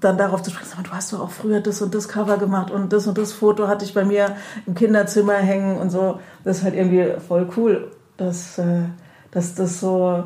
dann 0.00 0.18
darauf 0.18 0.42
zu 0.42 0.50
sprechen, 0.50 0.68
sag 0.68 0.78
mal, 0.78 0.84
du 0.84 0.90
hast 0.90 1.12
doch 1.12 1.20
auch 1.20 1.30
früher 1.30 1.60
das 1.60 1.80
und 1.80 1.94
das 1.94 2.08
Cover 2.08 2.38
gemacht 2.38 2.70
und 2.72 2.92
das 2.92 3.06
und 3.06 3.18
das 3.18 3.32
Foto 3.32 3.68
hatte 3.68 3.84
ich 3.84 3.94
bei 3.94 4.04
mir 4.04 4.36
im 4.66 4.74
Kinderzimmer 4.74 5.34
hängen 5.34 5.76
und 5.76 5.90
so. 5.90 6.18
Das 6.42 6.58
ist 6.58 6.64
halt 6.64 6.74
irgendwie 6.74 7.20
voll 7.20 7.48
cool, 7.56 7.92
dass, 8.16 8.58
äh, 8.58 8.82
dass 9.30 9.54
das 9.54 9.78
so 9.78 10.24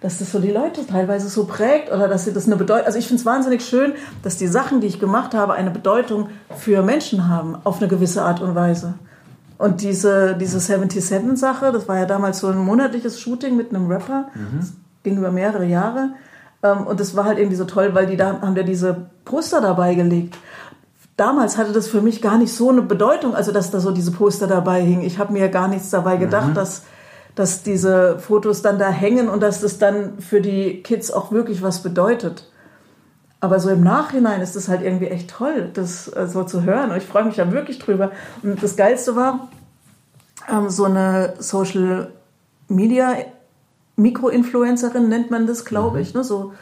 dass 0.00 0.18
das 0.18 0.32
so 0.32 0.38
die 0.38 0.50
Leute 0.50 0.86
teilweise 0.86 1.28
so 1.28 1.44
prägt 1.44 1.90
oder 1.92 2.08
dass 2.08 2.24
sie 2.24 2.32
das 2.32 2.46
eine 2.46 2.56
Bedeutung. 2.56 2.86
Also 2.86 2.98
ich 2.98 3.06
finde 3.06 3.20
es 3.20 3.26
wahnsinnig 3.26 3.64
schön, 3.64 3.94
dass 4.22 4.36
die 4.36 4.46
Sachen, 4.46 4.80
die 4.80 4.86
ich 4.86 5.00
gemacht 5.00 5.34
habe, 5.34 5.54
eine 5.54 5.70
Bedeutung 5.70 6.28
für 6.56 6.82
Menschen 6.82 7.28
haben, 7.28 7.56
auf 7.64 7.78
eine 7.78 7.88
gewisse 7.88 8.22
Art 8.22 8.40
und 8.40 8.54
Weise. 8.54 8.94
Und 9.58 9.80
diese, 9.80 10.36
diese 10.36 10.58
77-Sache, 10.58 11.72
das 11.72 11.88
war 11.88 11.98
ja 11.98 12.04
damals 12.04 12.40
so 12.40 12.48
ein 12.48 12.58
monatliches 12.58 13.20
Shooting 13.20 13.56
mit 13.56 13.70
einem 13.74 13.86
Rapper, 13.90 14.26
das 14.58 14.72
ging 15.02 15.16
über 15.16 15.30
mehrere 15.30 15.64
Jahre. 15.64 16.10
Ähm, 16.62 16.86
Und 16.86 17.00
das 17.00 17.16
war 17.16 17.24
halt 17.24 17.38
irgendwie 17.38 17.56
so 17.56 17.64
toll, 17.64 17.94
weil 17.94 18.06
die 18.06 18.16
da 18.16 18.40
haben 18.42 18.54
ja 18.56 18.62
diese 18.62 19.06
Poster 19.24 19.60
dabei 19.62 19.94
gelegt. 19.94 20.36
Damals 21.16 21.56
hatte 21.56 21.72
das 21.72 21.88
für 21.88 22.02
mich 22.02 22.20
gar 22.20 22.36
nicht 22.36 22.52
so 22.52 22.68
eine 22.68 22.82
Bedeutung, 22.82 23.34
also 23.34 23.50
dass 23.50 23.70
da 23.70 23.80
so 23.80 23.90
diese 23.92 24.12
Poster 24.12 24.46
dabei 24.46 24.82
hingen. 24.82 25.02
Ich 25.02 25.18
habe 25.18 25.32
mir 25.32 25.48
gar 25.48 25.68
nichts 25.68 25.88
dabei 25.88 26.16
gedacht, 26.18 26.48
dass, 26.54 26.82
dass 27.36 27.62
diese 27.62 28.18
Fotos 28.18 28.62
dann 28.62 28.78
da 28.78 28.88
hängen 28.88 29.28
und 29.28 29.40
dass 29.40 29.60
das 29.60 29.78
dann 29.78 30.18
für 30.18 30.40
die 30.40 30.82
Kids 30.82 31.12
auch 31.12 31.30
wirklich 31.30 31.62
was 31.62 31.82
bedeutet. 31.82 32.50
Aber 33.40 33.60
so 33.60 33.68
im 33.68 33.84
Nachhinein 33.84 34.40
ist 34.40 34.56
das 34.56 34.68
halt 34.68 34.82
irgendwie 34.82 35.08
echt 35.08 35.30
toll, 35.30 35.70
das 35.74 36.08
äh, 36.08 36.26
so 36.26 36.42
zu 36.42 36.62
hören. 36.64 36.90
Und 36.90 36.96
ich 36.96 37.04
freue 37.04 37.24
mich 37.24 37.36
da 37.36 37.52
wirklich 37.52 37.78
drüber. 37.78 38.10
Und 38.42 38.62
das 38.62 38.76
Geilste 38.76 39.14
war, 39.14 39.48
ähm, 40.50 40.70
so 40.70 40.84
eine 40.84 41.34
Social 41.38 42.10
Media 42.68 43.14
Mikroinfluencerin 43.96 45.08
nennt 45.08 45.30
man 45.30 45.46
das, 45.46 45.66
glaube 45.66 46.00
ich. 46.00 46.14
Ne? 46.14 46.24
So, 46.24 46.54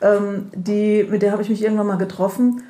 ähm, 0.00 0.50
die, 0.54 1.04
mit 1.04 1.20
der 1.20 1.32
habe 1.32 1.42
ich 1.42 1.50
mich 1.50 1.62
irgendwann 1.62 1.86
mal 1.86 1.98
getroffen. 1.98 2.62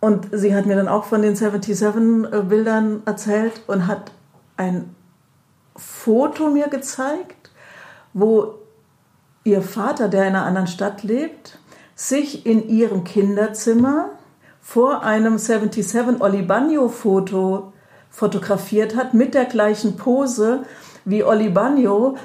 Und 0.00 0.28
sie 0.32 0.54
hat 0.54 0.66
mir 0.66 0.76
dann 0.76 0.88
auch 0.88 1.04
von 1.04 1.22
den 1.22 1.36
77-Bildern 1.36 3.02
erzählt 3.06 3.62
und 3.68 3.86
hat 3.86 4.10
ein 4.56 4.95
Foto 5.76 6.50
mir 6.50 6.68
gezeigt, 6.68 7.50
wo 8.12 8.54
ihr 9.44 9.62
Vater, 9.62 10.08
der 10.08 10.22
in 10.22 10.34
einer 10.34 10.44
anderen 10.44 10.66
Stadt 10.66 11.02
lebt, 11.02 11.58
sich 11.94 12.44
in 12.46 12.68
ihrem 12.68 13.04
Kinderzimmer 13.04 14.10
vor 14.60 15.02
einem 15.02 15.38
77 15.38 16.20
Oli 16.20 16.42
Bagno 16.42 16.88
Foto 16.88 17.72
fotografiert 18.10 18.96
hat 18.96 19.14
mit 19.14 19.34
der 19.34 19.44
gleichen 19.44 19.96
Pose 19.96 20.64
wie 21.04 21.22
Oli 21.22 21.48
Bagno, 21.48 22.16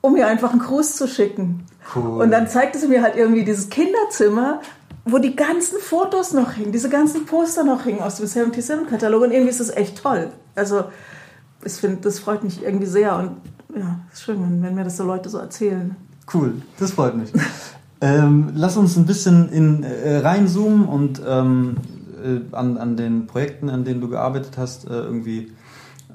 um 0.00 0.14
mir 0.14 0.26
einfach 0.26 0.52
einen 0.52 0.60
Gruß 0.60 0.96
zu 0.96 1.06
schicken. 1.06 1.66
Cool. 1.94 2.22
Und 2.22 2.30
dann 2.30 2.48
zeigte 2.48 2.78
sie 2.78 2.88
mir 2.88 3.02
halt 3.02 3.16
irgendwie 3.16 3.44
dieses 3.44 3.68
Kinderzimmer, 3.68 4.60
wo 5.04 5.18
die 5.18 5.36
ganzen 5.36 5.78
Fotos 5.78 6.32
noch 6.32 6.52
hingen, 6.52 6.72
diese 6.72 6.88
ganzen 6.88 7.26
Poster 7.26 7.64
noch 7.64 7.84
hingen 7.84 8.00
aus 8.00 8.16
dem 8.16 8.26
77 8.26 8.88
Katalog 8.88 9.22
und 9.22 9.32
irgendwie 9.32 9.50
ist 9.50 9.60
das 9.60 9.70
echt 9.70 10.02
toll. 10.02 10.30
Also 10.54 10.84
ich 11.64 11.72
finde, 11.74 11.98
das 12.02 12.18
freut 12.18 12.44
mich 12.44 12.62
irgendwie 12.62 12.86
sehr 12.86 13.16
und 13.16 13.30
ja, 13.76 14.00
ist 14.12 14.22
schön, 14.22 14.62
wenn, 14.62 14.74
mir 14.74 14.84
das 14.84 14.96
so 14.96 15.04
Leute 15.04 15.28
so 15.28 15.38
erzählen. 15.38 15.96
Cool, 16.32 16.54
das 16.78 16.92
freut 16.92 17.16
mich. 17.16 17.32
ähm, 18.00 18.52
lass 18.54 18.76
uns 18.76 18.96
ein 18.96 19.06
bisschen 19.06 19.48
in, 19.50 19.82
äh, 19.82 20.18
reinzoomen 20.18 20.86
und 20.86 21.20
ähm, 21.26 21.76
äh, 22.22 22.54
an, 22.54 22.78
an 22.78 22.96
den 22.96 23.26
Projekten, 23.26 23.68
an 23.68 23.84
denen 23.84 24.00
du 24.00 24.08
gearbeitet 24.08 24.56
hast, 24.56 24.88
äh, 24.88 24.94
irgendwie 24.94 25.52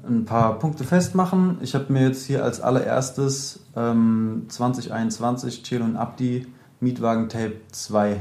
ein 0.07 0.25
paar 0.25 0.57
Punkte 0.57 0.83
festmachen. 0.83 1.57
Ich 1.61 1.75
habe 1.75 1.91
mir 1.91 2.07
jetzt 2.07 2.25
hier 2.25 2.43
als 2.43 2.61
allererstes 2.61 3.59
ähm, 3.75 4.45
2021 4.47 5.63
Chelo 5.63 5.85
und 5.85 5.97
Abdi 5.97 6.47
Mietwagen 6.79 7.27
Tape 7.27 7.55
2 7.71 8.19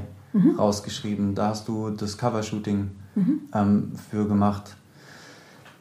rausgeschrieben. 0.58 1.34
Da 1.34 1.48
hast 1.48 1.68
du 1.68 1.90
das 1.90 2.18
Covershooting 2.18 2.90
ähm, 3.54 3.92
für 4.10 4.26
gemacht. 4.26 4.76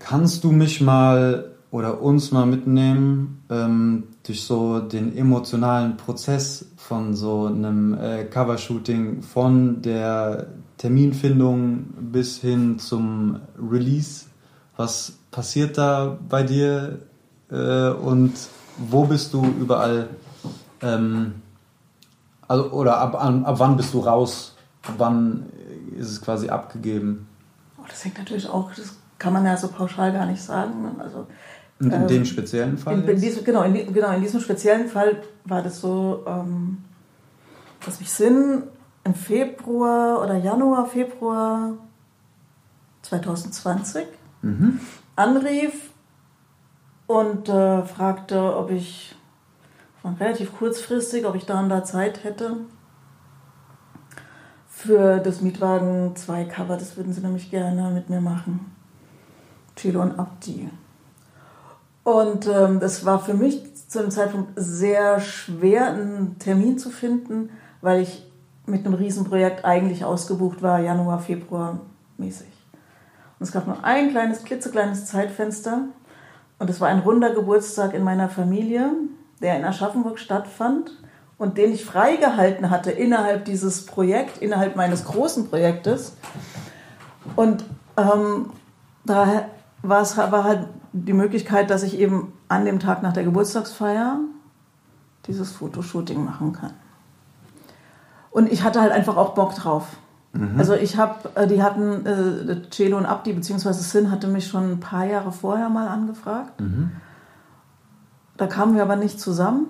Kannst 0.10 0.46
du 0.46 0.54
mich 0.54 0.80
mal 0.80 1.52
oder 1.70 2.02
uns 2.02 2.32
mal 2.32 2.46
mitnehmen 2.46 3.44
ähm, 3.50 4.04
durch 4.24 4.42
so 4.46 4.80
den 4.80 5.18
emotionalen 5.18 5.98
Prozess 5.98 6.66
von 6.78 7.14
so 7.14 7.48
einem 7.48 7.94
äh, 7.94 8.24
Covershooting, 8.24 9.22
von 9.22 9.82
der 9.82 10.48
Terminfindung 10.78 11.88
bis 12.00 12.38
hin 12.38 12.80
zum 12.80 13.42
Release? 13.62 14.28
Was 14.78 15.12
passiert 15.30 15.78
da 15.78 16.18
bei 16.30 16.44
dir 16.44 17.00
äh, 17.52 17.90
und 17.90 18.32
wo 18.78 19.04
bist 19.04 19.34
du 19.34 19.46
überall? 19.60 20.08
Ähm, 20.82 21.34
also, 22.48 22.72
oder 22.72 23.00
ab, 23.00 23.22
an- 23.22 23.44
ab 23.44 23.56
wann 23.60 23.76
bist 23.76 23.94
du 23.94 24.00
raus? 24.00 24.56
Ab 24.84 24.94
wann 25.00 25.48
ist 26.00 26.10
es 26.12 26.22
quasi 26.22 26.48
abgegeben? 26.48 27.28
Oh, 27.78 27.84
das 27.90 28.06
hängt 28.06 28.18
natürlich 28.18 28.48
auch, 28.48 28.72
das 28.74 28.96
kann 29.20 29.34
man 29.34 29.46
ja 29.46 29.58
so 29.58 29.68
pauschal 29.70 30.12
gar 30.14 30.26
nicht 30.26 30.42
sagen. 30.42 30.84
ne? 30.84 30.92
Also, 31.00 31.28
Und 31.80 31.92
in 31.94 32.02
Ähm, 32.02 32.08
dem 32.08 32.26
speziellen 32.26 32.78
Fall? 32.78 32.96
in, 33.00 33.08
in 33.08 33.20
diesem, 33.22 33.44
genau, 33.44 33.64
in, 33.64 33.94
genau, 33.94 34.12
in 34.12 34.22
diesem 34.22 34.40
speziellen 34.40 34.88
Fall 34.88 35.22
war 35.46 35.62
das 35.62 35.82
so, 35.82 36.24
ähm, 36.28 36.80
dass 37.86 38.00
mich 38.00 38.12
Sinn 38.12 38.64
im 39.04 39.14
Februar 39.14 40.22
oder 40.22 40.36
Januar, 40.38 40.86
Februar 40.88 41.74
2020 43.04 44.06
anrief 45.16 45.92
und 47.08 47.48
äh, 47.50 47.84
fragte, 47.84 48.56
ob 48.58 48.70
ich 48.72 49.16
relativ 50.20 50.56
kurzfristig, 50.58 51.26
ob 51.26 51.36
ich 51.36 51.46
da 51.46 51.60
und 51.60 51.70
da 51.70 51.84
Zeit 51.84 52.24
hätte. 52.24 52.58
Für 54.70 55.20
das 55.20 55.42
Mietwagen 55.42 56.16
2 56.16 56.46
Cover, 56.46 56.78
das 56.78 56.96
würden 56.98 57.12
sie 57.14 57.22
nämlich 57.22 57.50
gerne 57.50 57.90
mit 57.92 58.10
mir 58.10 58.22
machen. 58.22 58.72
Chilo 59.78 60.02
und 60.02 60.20
Abdi. 60.20 60.70
Und 62.04 62.48
ähm, 62.48 62.80
das 62.80 63.06
war 63.06 63.20
für 63.20 63.34
mich 63.34 63.64
zu 63.88 64.00
dem 64.00 64.12
Zeitpunkt 64.12 64.52
sehr 64.56 65.20
schwer, 65.20 65.88
einen 65.88 66.38
Termin 66.40 66.78
zu 66.78 66.90
finden, 66.90 67.50
weil 67.82 68.02
ich 68.02 68.26
mit 68.66 68.86
einem 68.86 68.96
Riesenprojekt 68.96 69.64
eigentlich 69.64 70.04
ausgebucht 70.04 70.62
war, 70.62 70.80
Januar, 70.80 71.20
Februar 71.20 71.80
mäßig. 72.18 72.48
Und 73.40 73.46
es 73.46 73.52
gab 73.52 73.68
nur 73.68 73.84
ein 73.84 74.10
kleines, 74.10 74.44
klitzekleines 74.44 75.06
Zeitfenster. 75.06 75.84
Und 76.60 76.70
es 76.70 76.82
war 76.82 76.90
ein 76.90 77.00
runder 77.00 77.34
Geburtstag 77.34 77.94
in 77.94 78.04
meiner 78.04 78.30
Familie, 78.30 78.92
der 79.42 79.58
in 79.58 79.64
Aschaffenburg 79.64 80.18
stattfand 80.18 80.92
und 81.38 81.58
den 81.58 81.72
ich 81.72 81.86
freigehalten 81.86 82.72
hatte 82.72 82.92
innerhalb 82.92 83.46
dieses 83.46 83.86
Projekts, 83.86 84.40
innerhalb 84.40 84.76
meines 84.76 85.06
großen 85.06 85.50
Projektes. 85.50 86.18
Und 87.36 87.64
ähm, 87.96 88.50
da 89.06 89.46
war 89.88 90.02
es 90.02 90.18
war 90.18 90.44
halt 90.44 90.68
die 90.94 91.14
Möglichkeit, 91.14 91.70
dass 91.70 91.84
ich 91.84 92.00
eben 92.00 92.34
an 92.48 92.66
dem 92.66 92.80
Tag 92.80 93.04
nach 93.04 93.14
der 93.14 93.24
Geburtstagsfeier 93.24 94.20
dieses 95.28 95.52
Fotoshooting 95.52 96.24
machen 96.24 96.54
kann. 96.54 96.74
Und 98.32 98.52
ich 98.52 98.64
hatte 98.64 98.82
halt 98.82 98.92
einfach 98.92 99.18
auch 99.18 99.34
Bock 99.34 99.56
drauf. 99.56 99.98
Mhm. 100.34 100.56
Also 100.58 100.74
ich 100.76 100.98
habe, 100.98 101.30
äh, 101.36 101.48
die 101.48 101.64
hatten, 101.64 102.06
äh, 102.06 102.70
Celo 102.70 102.98
und 102.98 103.06
Abdi, 103.06 103.34
beziehungsweise 103.34 103.84
Sin 103.84 104.12
hatte 104.12 104.28
mich 104.28 104.48
schon 104.48 104.72
ein 104.72 104.80
paar 104.80 105.06
Jahre 105.06 105.32
vorher 105.32 105.70
mal 105.70 105.88
angefragt. 105.88 106.60
Mhm. 106.60 106.92
Da 108.38 108.48
kamen 108.48 108.76
wir 108.76 108.84
aber 108.84 108.96
nicht 108.96 109.20
zusammen. 109.20 109.68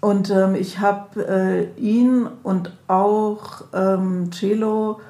Und 0.00 0.30
ähm, 0.30 0.54
ich 0.54 0.78
habe 0.78 1.26
äh, 1.26 1.80
ihn 1.80 2.28
und 2.42 2.70
auch 2.86 3.64
ähm, 3.72 4.30
Celo 4.30 5.00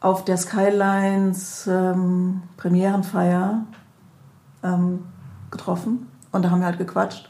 auf 0.00 0.24
der 0.24 0.38
Skylines 0.38 1.66
ähm, 1.66 2.42
Premierenfeier 2.56 3.64
ähm, 4.62 5.04
getroffen 5.50 6.08
und 6.32 6.44
da 6.44 6.50
haben 6.50 6.60
wir 6.60 6.66
halt 6.66 6.78
gequatscht. 6.78 7.28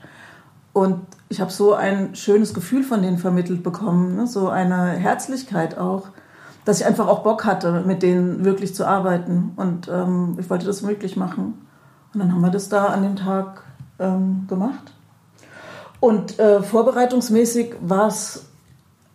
Und 0.72 1.00
ich 1.28 1.40
habe 1.40 1.50
so 1.50 1.74
ein 1.74 2.14
schönes 2.14 2.54
Gefühl 2.54 2.84
von 2.84 3.02
denen 3.02 3.18
vermittelt 3.18 3.62
bekommen, 3.62 4.16
ne? 4.16 4.26
so 4.26 4.48
eine 4.48 4.90
Herzlichkeit 4.90 5.76
auch, 5.76 6.08
dass 6.64 6.80
ich 6.80 6.86
einfach 6.86 7.08
auch 7.08 7.22
Bock 7.22 7.44
hatte, 7.44 7.82
mit 7.86 8.02
denen 8.02 8.44
wirklich 8.44 8.74
zu 8.74 8.86
arbeiten. 8.86 9.52
Und 9.56 9.88
ähm, 9.88 10.36
ich 10.38 10.48
wollte 10.48 10.66
das 10.66 10.82
möglich 10.82 11.16
machen. 11.16 11.66
Und 12.12 12.20
dann 12.20 12.32
haben 12.32 12.40
wir 12.40 12.50
das 12.50 12.68
da 12.68 12.86
an 12.86 13.02
dem 13.02 13.16
Tag 13.16 13.64
ähm, 13.98 14.44
gemacht. 14.48 14.92
Und 15.98 16.38
äh, 16.38 16.62
vorbereitungsmäßig 16.62 17.74
war 17.80 18.08
es, 18.08 18.46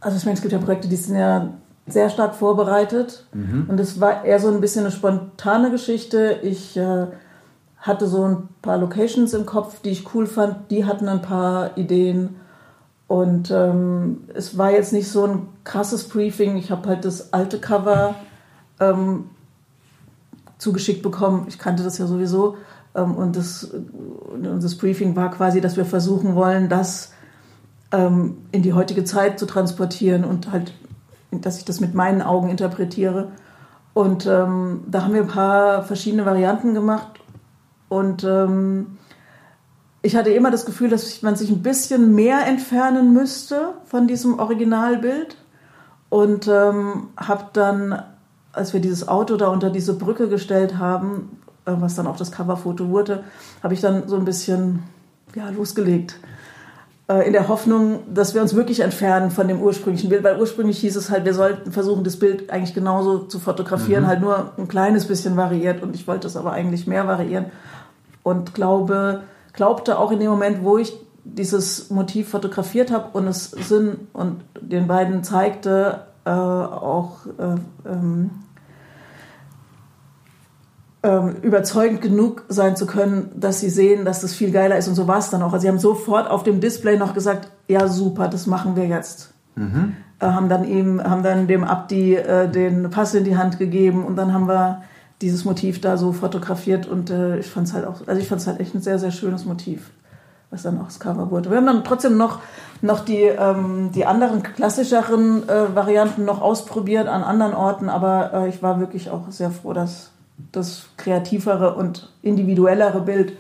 also 0.02 0.18
ich 0.18 0.26
meine, 0.26 0.36
es 0.36 0.42
gibt 0.42 0.52
ja 0.52 0.60
Projekte, 0.60 0.88
die 0.88 0.96
sind 0.96 1.16
ja 1.16 1.50
sehr 1.88 2.10
stark 2.10 2.36
vorbereitet. 2.36 3.26
Mhm. 3.34 3.66
Und 3.68 3.80
es 3.80 4.00
war 4.00 4.26
eher 4.26 4.40
so 4.40 4.50
ein 4.50 4.62
bisschen 4.62 4.86
eine 4.86 4.92
spontane 4.92 5.72
Geschichte. 5.72 6.40
Ich 6.42 6.76
äh, 6.78 7.08
hatte 7.78 8.08
so 8.08 8.24
ein 8.24 8.50
paar 8.62 8.78
Locations 8.78 9.34
im 9.34 9.46
Kopf, 9.46 9.82
die 9.82 9.90
ich 9.90 10.14
cool 10.14 10.26
fand. 10.26 10.72
Die 10.72 10.86
hatten 10.86 11.08
ein 11.08 11.22
paar 11.22 11.78
Ideen. 11.78 12.36
Und 13.08 13.52
ähm, 13.52 14.24
es 14.34 14.58
war 14.58 14.72
jetzt 14.72 14.94
nicht 14.94 15.10
so 15.10 15.26
ein 15.26 15.48
krasses 15.64 16.10
Briefing. 16.10 16.58
Ich 16.58 16.72
habe 16.72 16.90
halt 16.90 17.06
das 17.06 17.34
alte 17.34 17.60
Cover 17.60 18.16
ähm, 18.80 19.26
zugeschickt 20.58 21.04
bekommen. 21.04 21.46
Ich 21.48 21.60
kannte 21.60 21.84
das 21.84 22.00
ja 22.00 22.08
sowieso. 22.08 22.58
Ähm, 22.96 23.16
und, 23.16 23.36
das, 23.36 23.64
und 23.64 24.44
das 24.64 24.76
Briefing 24.76 25.16
war 25.16 25.30
quasi, 25.30 25.62
dass 25.62 25.78
wir 25.78 25.86
versuchen 25.86 26.34
wollen, 26.34 26.70
das 26.70 27.14
ähm, 27.92 28.38
in 28.52 28.64
die 28.64 28.74
heutige 28.74 29.04
Zeit 29.04 29.38
zu 29.38 29.46
transportieren 29.46 30.24
und 30.24 30.52
halt, 30.52 30.74
dass 31.32 31.58
ich 31.58 31.66
das 31.66 31.80
mit 31.80 31.94
meinen 31.94 32.22
Augen 32.22 32.50
interpretiere. 32.50 33.30
Und 33.94 34.26
ähm, 34.26 34.84
da 34.88 35.04
haben 35.04 35.14
wir 35.14 35.22
ein 35.22 35.28
paar 35.28 35.84
verschiedene 35.84 36.26
Varianten 36.26 36.74
gemacht 36.74 37.20
und 37.90 38.24
ähm, 38.24 38.98
ich 40.02 40.16
hatte 40.16 40.30
immer 40.30 40.52
das 40.52 40.66
Gefühl, 40.66 40.90
dass 40.90 41.24
man 41.24 41.36
sich 41.36 41.50
ein 41.50 41.64
bisschen 41.64 42.14
mehr 42.14 42.46
entfernen 42.46 43.14
müsste 43.14 43.74
von 43.86 44.08
diesem 44.08 44.38
Originalbild. 44.38 45.38
Und 46.10 46.48
ähm, 46.48 47.08
habe 47.18 47.46
dann, 47.54 48.04
als 48.54 48.72
wir 48.74 48.80
dieses 48.80 49.08
Auto 49.08 49.36
da 49.36 49.48
unter 49.48 49.72
diese 49.72 49.98
Brücke 49.98 50.30
gestellt 50.30 50.78
haben, 50.78 51.42
äh, 51.66 51.74
was 51.76 51.96
dann 51.96 52.06
auch 52.06 52.18
das 52.18 52.32
Coverfoto 52.32 52.90
wurde, 52.90 53.24
habe 53.64 53.74
ich 53.74 53.82
dann 53.82 54.08
so 54.08 54.16
ein 54.16 54.26
bisschen 54.26 54.84
ja, 55.34 55.50
losgelegt. 55.50 56.20
Äh, 57.08 57.28
in 57.28 57.34
der 57.34 57.48
Hoffnung, 57.48 58.00
dass 58.12 58.34
wir 58.34 58.42
uns 58.42 58.56
wirklich 58.56 58.80
entfernen 58.80 59.30
von 59.30 59.48
dem 59.48 59.62
ursprünglichen 59.62 60.10
Bild, 60.10 60.24
weil 60.24 60.40
ursprünglich 60.40 60.80
hieß 60.80 60.96
es 60.96 61.12
halt, 61.12 61.24
wir 61.26 61.36
sollten 61.36 61.72
versuchen, 61.72 62.04
das 62.04 62.18
Bild 62.18 62.50
eigentlich 62.50 62.74
genauso 62.74 63.20
zu 63.20 63.40
fotografieren, 63.40 64.04
mhm. 64.04 64.08
halt 64.08 64.22
nur 64.22 64.52
ein 64.58 64.68
kleines 64.68 65.06
bisschen 65.06 65.38
variiert. 65.38 65.84
Und 65.84 65.94
ich 65.96 66.08
wollte 66.08 66.28
es 66.28 66.36
aber 66.36 66.52
eigentlich 66.54 66.88
mehr 66.88 67.06
variieren. 67.06 67.46
Und 68.24 68.56
glaube, 68.56 69.22
glaubte 69.54 70.00
auch 70.00 70.12
in 70.12 70.20
dem 70.20 70.32
Moment, 70.32 70.64
wo 70.64 70.80
ich 70.80 70.94
dieses 71.24 71.92
Motiv 71.92 72.30
fotografiert 72.30 72.92
habe 72.92 73.16
und 73.18 73.28
es 73.28 73.52
Sinn 73.52 74.08
und 74.14 74.44
den 74.60 74.88
beiden 74.88 75.24
zeigte, 75.24 76.06
äh, 76.26 76.30
auch 76.32 77.26
äh, 77.38 77.90
ähm, 77.90 78.32
ähm, 81.06 81.36
überzeugend 81.44 82.02
genug 82.02 82.46
sein 82.50 82.76
zu 82.76 82.88
können, 82.88 83.30
dass 83.36 83.60
sie 83.60 83.70
sehen, 83.70 84.06
dass 84.06 84.22
das 84.22 84.34
viel 84.34 84.52
geiler 84.52 84.76
ist. 84.76 84.88
Und 84.88 84.96
so 84.96 85.08
war 85.08 85.20
es 85.20 85.30
dann 85.30 85.44
auch. 85.44 85.54
Also 85.54 85.60
sie 85.60 85.68
haben 85.68 85.78
sofort 85.78 86.28
auf 86.30 86.42
dem 86.42 86.60
Display 86.60 86.98
noch 86.98 87.14
gesagt, 87.14 87.52
ja 87.68 87.88
super, 87.88 88.28
das 88.28 88.48
machen 88.48 88.76
wir 88.76 88.88
jetzt. 88.88 89.32
Mhm. 89.54 89.96
Äh, 90.20 90.26
haben 90.26 90.50
dann 90.50 90.68
ihm, 90.68 91.04
haben 91.04 91.22
dann 91.22 91.48
dem 91.48 91.64
Abdi 91.64 92.16
äh, 92.16 92.50
den 92.50 92.90
Pass 92.90 93.14
in 93.14 93.24
die 93.24 93.38
Hand 93.38 93.60
gegeben 93.60 94.04
und 94.04 94.16
dann 94.16 94.34
haben 94.34 94.48
wir 94.48 94.82
dieses 95.22 95.46
Motiv 95.46 95.80
da 95.80 95.98
so 95.98 96.12
fotografiert 96.12 96.88
und 96.88 97.12
äh, 97.12 97.38
ich 97.38 97.52
fand 97.52 97.68
es 97.68 97.74
halt 97.74 97.86
auch, 97.86 98.08
also 98.08 98.20
ich 98.20 98.28
fand 98.28 98.42
es 98.42 98.48
halt 98.48 98.60
echt 98.60 98.74
ein 98.74 98.82
sehr, 98.82 98.98
sehr 98.98 99.12
schönes 99.12 99.46
Motiv, 99.46 99.92
was 100.50 100.64
dann 100.64 100.80
auch 100.82 100.86
das 100.86 101.00
Cover 101.00 101.30
wurde. 101.30 101.52
Wir 101.52 101.58
haben 101.58 101.68
dann 101.68 101.84
trotzdem 101.84 102.18
noch, 102.18 102.40
noch 102.82 103.06
die, 103.06 103.22
ähm, 103.22 103.92
die 103.94 104.06
anderen 104.06 104.42
klassischeren 104.42 105.48
äh, 105.48 105.76
Varianten 105.76 106.26
noch 106.26 106.42
ausprobiert 106.42 107.08
an 107.08 107.24
anderen 107.24 107.54
Orten, 107.54 107.90
aber 107.90 108.34
äh, 108.34 108.50
ich 108.50 108.64
war 108.64 108.80
wirklich 108.80 109.12
auch 109.12 109.30
sehr 109.30 109.52
froh, 109.52 109.74
dass 109.74 110.12
das 110.52 110.88
kreativere 110.98 111.76
und 111.76 112.12
individuellere 112.22 113.02
Bild 113.02 113.34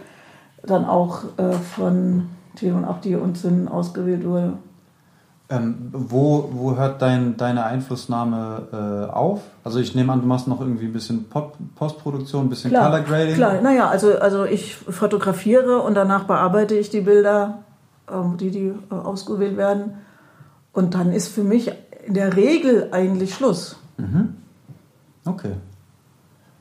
dann 0.63 0.85
auch 0.85 1.23
äh, 1.37 1.51
von 1.53 2.29
Theo 2.55 2.75
und 2.75 2.85
Abdi 2.85 3.15
und 3.15 3.37
Sinn 3.37 3.67
ausgewählt 3.67 4.25
wurde. 4.25 4.53
Ähm, 5.47 5.89
wo, 5.91 6.49
wo 6.53 6.75
hört 6.75 7.03
dein, 7.03 7.37
deine 7.37 7.65
Einflussnahme 7.65 9.07
äh, 9.11 9.13
auf? 9.13 9.41
Also 9.63 9.79
ich 9.79 9.93
nehme 9.93 10.11
an, 10.11 10.21
du 10.21 10.27
machst 10.27 10.47
noch 10.47 10.59
irgendwie 10.59 10.85
ein 10.85 10.93
bisschen 10.93 11.25
Pop 11.25 11.55
Postproduktion, 11.75 12.47
ein 12.47 12.49
bisschen 12.49 12.71
klar, 12.71 12.89
Color 12.89 13.01
Grading. 13.03 13.35
Klar, 13.35 13.61
naja, 13.61 13.87
also, 13.87 14.17
also 14.17 14.45
ich 14.45 14.75
fotografiere 14.75 15.81
und 15.81 15.93
danach 15.93 16.23
bearbeite 16.23 16.73
ich 16.73 16.89
die 16.89 17.01
Bilder, 17.01 17.59
ähm, 18.11 18.37
die, 18.37 18.49
die 18.49 18.73
äh, 18.89 18.95
ausgewählt 18.95 19.55
werden. 19.55 19.97
Und 20.73 20.95
dann 20.95 21.11
ist 21.11 21.27
für 21.27 21.43
mich 21.43 21.71
in 22.07 22.15
der 22.15 22.35
Regel 22.35 22.89
eigentlich 22.91 23.35
Schluss. 23.35 23.77
Mhm. 23.97 24.37
Okay. 25.25 25.53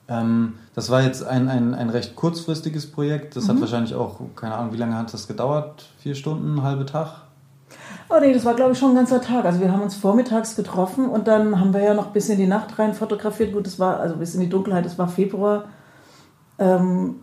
Ähm, 0.09 0.55
das 0.75 0.91
war 0.91 1.03
jetzt 1.03 1.25
ein, 1.25 1.49
ein, 1.49 1.75
ein 1.75 1.91
recht 1.91 2.15
kurzfristiges 2.17 2.91
Projekt. 2.91 3.37
Das 3.37 3.45
mhm. 3.45 3.51
hat 3.51 3.61
wahrscheinlich 3.63 3.95
auch, 3.95 4.21
keine 4.37 4.55
Ahnung, 4.55 4.73
wie 4.73 4.79
lange 4.79 4.97
hat 4.97 5.13
das 5.13 5.27
gedauert? 5.27 5.89
Vier 5.99 6.15
Stunden, 6.15 6.63
halbe 6.63 6.85
Tag? 6.87 7.23
Oh 8.11 8.21
nee, 8.21 8.33
das 8.35 8.45
war 8.45 8.55
glaube 8.55 8.73
ich 8.73 8.79
schon 8.79 8.91
ein 8.91 8.97
ganzer 8.97 9.21
Tag. 9.23 9.45
Also 9.45 9.61
wir 9.61 9.73
haben 9.73 9.83
uns 9.83 9.95
vormittags 9.95 10.57
getroffen 10.57 11.09
und 11.09 11.27
dann 11.27 11.59
haben 11.59 11.73
wir 11.73 11.83
ja 11.83 11.95
noch 11.95 12.09
bis 12.09 12.29
in 12.29 12.39
die 12.39 12.47
Nacht 12.47 12.79
rein 12.79 12.93
fotografiert. 12.93 13.53
Gut, 13.53 13.67
das 13.67 13.79
war 13.79 13.99
also 13.99 14.17
bis 14.17 14.35
in 14.35 14.41
die 14.41 14.49
Dunkelheit, 14.49 14.85
es 14.85 14.99
war 14.99 15.09
Februar. 15.09 15.65
Ähm, 16.59 17.17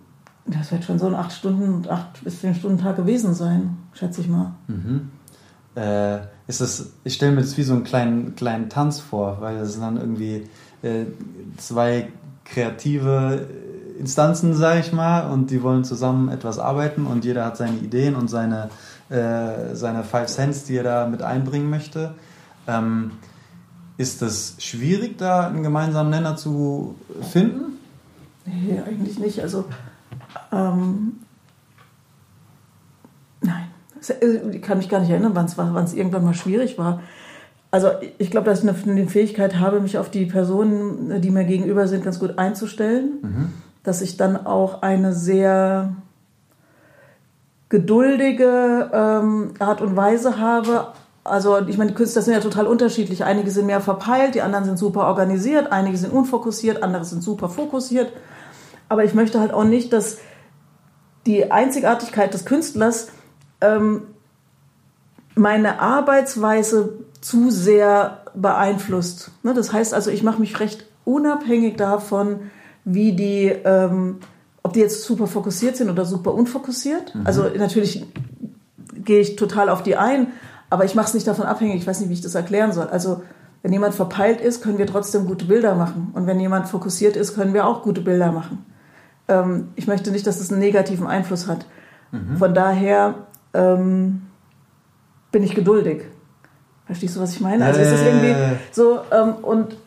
das 0.46 0.72
wird 0.72 0.84
schon 0.84 0.98
so 0.98 1.06
ein 1.06 1.14
acht 1.14 1.32
Stunden, 1.32 1.88
acht 1.88 2.24
bis 2.24 2.42
zehn 2.42 2.56
Stunden 2.56 2.80
Tag 2.80 2.96
gewesen 2.96 3.36
sein, 3.36 3.78
schätze 3.94 4.22
ich 4.22 4.28
mal. 4.28 4.54
Mhm. 4.68 5.12
Äh, 5.76 6.18
ist 6.48 6.60
das, 6.60 6.94
ich 7.04 7.14
stelle 7.14 7.34
mir 7.34 7.42
das 7.42 7.58
wie 7.58 7.64
so 7.64 7.74
einen 7.74 7.84
kleinen, 7.84 8.36
kleinen 8.36 8.68
Tanz 8.68 9.00
vor, 9.00 9.38
weil 9.40 9.60
das 9.60 9.74
sind 9.74 9.82
dann 9.84 9.98
irgendwie 9.98 10.50
äh, 10.84 11.06
zwei 11.58 12.10
kreative 12.46 13.48
Instanzen, 14.00 14.56
sage 14.56 14.80
ich 14.80 14.92
mal, 14.92 15.32
und 15.32 15.52
die 15.52 15.62
wollen 15.62 15.84
zusammen 15.84 16.30
etwas 16.30 16.60
arbeiten 16.60 17.06
und 17.06 17.24
jeder 17.24 17.46
hat 17.46 17.58
seine 17.58 17.78
Ideen 17.78 18.16
und 18.16 18.30
seine 18.30 18.70
äh, 19.12 19.76
seine 19.76 20.06
Five 20.06 20.28
Cents, 20.28 20.64
die 20.64 20.78
er 20.78 20.84
da 20.84 21.08
mit 21.08 21.22
einbringen 21.22 21.70
möchte. 21.70 22.16
Ähm, 22.66 23.12
ist 23.98 24.22
es 24.22 24.56
schwierig, 24.60 25.18
da 25.18 25.48
einen 25.48 25.64
gemeinsamen 25.64 26.10
Nenner 26.10 26.38
zu 26.38 26.96
finden? 27.30 27.78
Nee, 28.46 28.80
eigentlich 28.80 29.20
nicht. 29.20 29.42
Also, 29.42 29.66
ähm, 30.54 31.18
nein. 33.42 33.68
Äh, 34.22 34.56
ich 34.56 34.62
kann 34.62 34.78
mich 34.78 34.88
gar 34.88 35.02
nicht 35.02 35.10
erinnern, 35.10 35.36
wann 35.36 35.84
es 35.84 35.94
irgendwann 35.94 36.24
mal 36.24 36.34
schwierig 36.34 36.78
war. 36.78 37.02
Also 37.72 37.90
ich 38.18 38.30
glaube, 38.30 38.50
dass 38.50 38.64
ich 38.64 38.70
eine, 38.70 39.08
Fähigkeit 39.08 39.60
habe, 39.60 39.80
mich 39.80 39.98
auf 39.98 40.12
die 40.12 40.26
Personen, 40.26 41.22
die 41.22 41.32
mir 41.32 41.46
gegenüber 41.46 41.88
sind, 41.88 42.04
ganz 42.04 42.20
gut 42.20 42.38
einzustellen. 42.38 43.12
Mhm. 43.22 43.54
Dass 43.84 44.02
ich 44.02 44.18
dann 44.18 44.46
auch 44.46 44.82
eine 44.82 45.14
sehr 45.14 45.96
geduldige 47.70 48.90
ähm, 48.94 49.54
Art 49.60 49.82
und 49.82 49.96
Weise 49.96 50.38
habe. 50.38 50.88
Also 51.24 51.60
ich 51.68 51.78
meine, 51.78 51.92
die 51.92 51.96
Künstler 51.96 52.22
sind 52.22 52.34
ja 52.34 52.42
total 52.42 52.68
unterschiedlich. 52.68 53.24
Einige 53.24 53.50
sind 53.50 53.66
mehr 53.66 53.80
verpeilt, 53.80 54.36
die 54.36 54.42
anderen 54.42 54.66
sind 54.66 54.78
super 54.78 55.08
organisiert, 55.08 55.72
einige 55.72 55.98
sind 55.98 56.12
unfokussiert, 56.12 56.84
andere 56.84 57.06
sind 57.06 57.24
super 57.24 57.48
fokussiert. 57.48 58.12
Aber 58.90 59.06
ich 59.06 59.14
möchte 59.14 59.40
halt 59.40 59.54
auch 59.54 59.64
nicht, 59.64 59.94
dass 59.94 60.18
die 61.26 61.50
Einzigartigkeit 61.50 62.34
des 62.34 62.44
Künstlers 62.44 63.08
ähm, 63.62 64.02
meine 65.36 65.80
Arbeitsweise 65.80 66.94
zu 67.22 67.52
sehr 67.52 68.26
beeinflusst. 68.36 69.32
Ne, 69.44 69.54
das 69.54 69.72
heißt 69.72 69.94
also, 69.94 70.10
ich 70.10 70.24
mache 70.24 70.40
mich 70.40 70.60
recht 70.60 70.86
unabhängig 71.06 71.78
davon, 71.78 72.52
wie 72.84 73.14
die, 73.14 73.46
ähm, 73.48 74.18
ob 74.64 74.74
die 74.74 74.80
jetzt 74.80 75.04
super 75.04 75.28
fokussiert 75.28 75.78
sind 75.78 75.90
oder 75.90 76.06
super 76.06 76.34
unfokussiert. 76.34 77.14
Mhm. 77.16 77.22
Also 77.26 77.44
natürlich 77.58 78.06
gehe 78.96 79.20
ich 79.20 79.36
total 79.36 79.70
auf 79.70 79.84
die 79.84 79.96
ein, 79.96 80.28
aber 80.70 80.86
ich 80.86 80.96
mache 80.96 81.08
es 81.08 81.14
nicht 81.14 81.28
davon 81.28 81.46
abhängig. 81.46 81.76
Ich 81.78 81.88
weiß 81.88 82.00
nicht, 82.00 82.10
wie 82.10 82.14
ich 82.14 82.22
das 82.22 82.36
erklären 82.36 82.72
soll. 82.72 82.88
Also 82.88 83.22
wenn 83.62 83.74
jemand 83.74 83.94
verpeilt 83.94 84.42
ist, 84.42 84.64
können 84.64 84.78
wir 84.78 84.88
trotzdem 84.88 85.28
gute 85.28 85.46
Bilder 85.46 85.76
machen. 85.76 86.10
Und 86.14 86.26
wenn 86.28 86.40
jemand 86.40 86.68
fokussiert 86.68 87.16
ist, 87.16 87.36
können 87.36 87.54
wir 87.54 87.68
auch 87.68 87.84
gute 87.84 88.02
Bilder 88.02 88.32
machen. 88.32 88.66
Ähm, 89.28 89.70
ich 89.76 89.88
möchte 89.88 90.12
nicht, 90.12 90.26
dass 90.26 90.40
es 90.40 90.52
einen 90.52 90.60
negativen 90.60 91.08
Einfluss 91.08 91.48
hat. 91.48 91.66
Mhm. 92.12 92.38
Von 92.38 92.54
daher 92.54 93.16
ähm, 93.54 94.24
bin 95.32 95.44
ich 95.44 95.56
geduldig. 95.56 96.04
Verstehst 96.86 97.16
du, 97.16 97.22
was 97.22 97.34
ich 97.34 97.42
meine? 97.42 97.66
Also 97.66 97.80
ist 97.80 97.92
das 97.92 98.02
irgendwie 98.02 98.36
so, 98.72 99.00
ähm, 99.12 99.36
und 99.42 99.78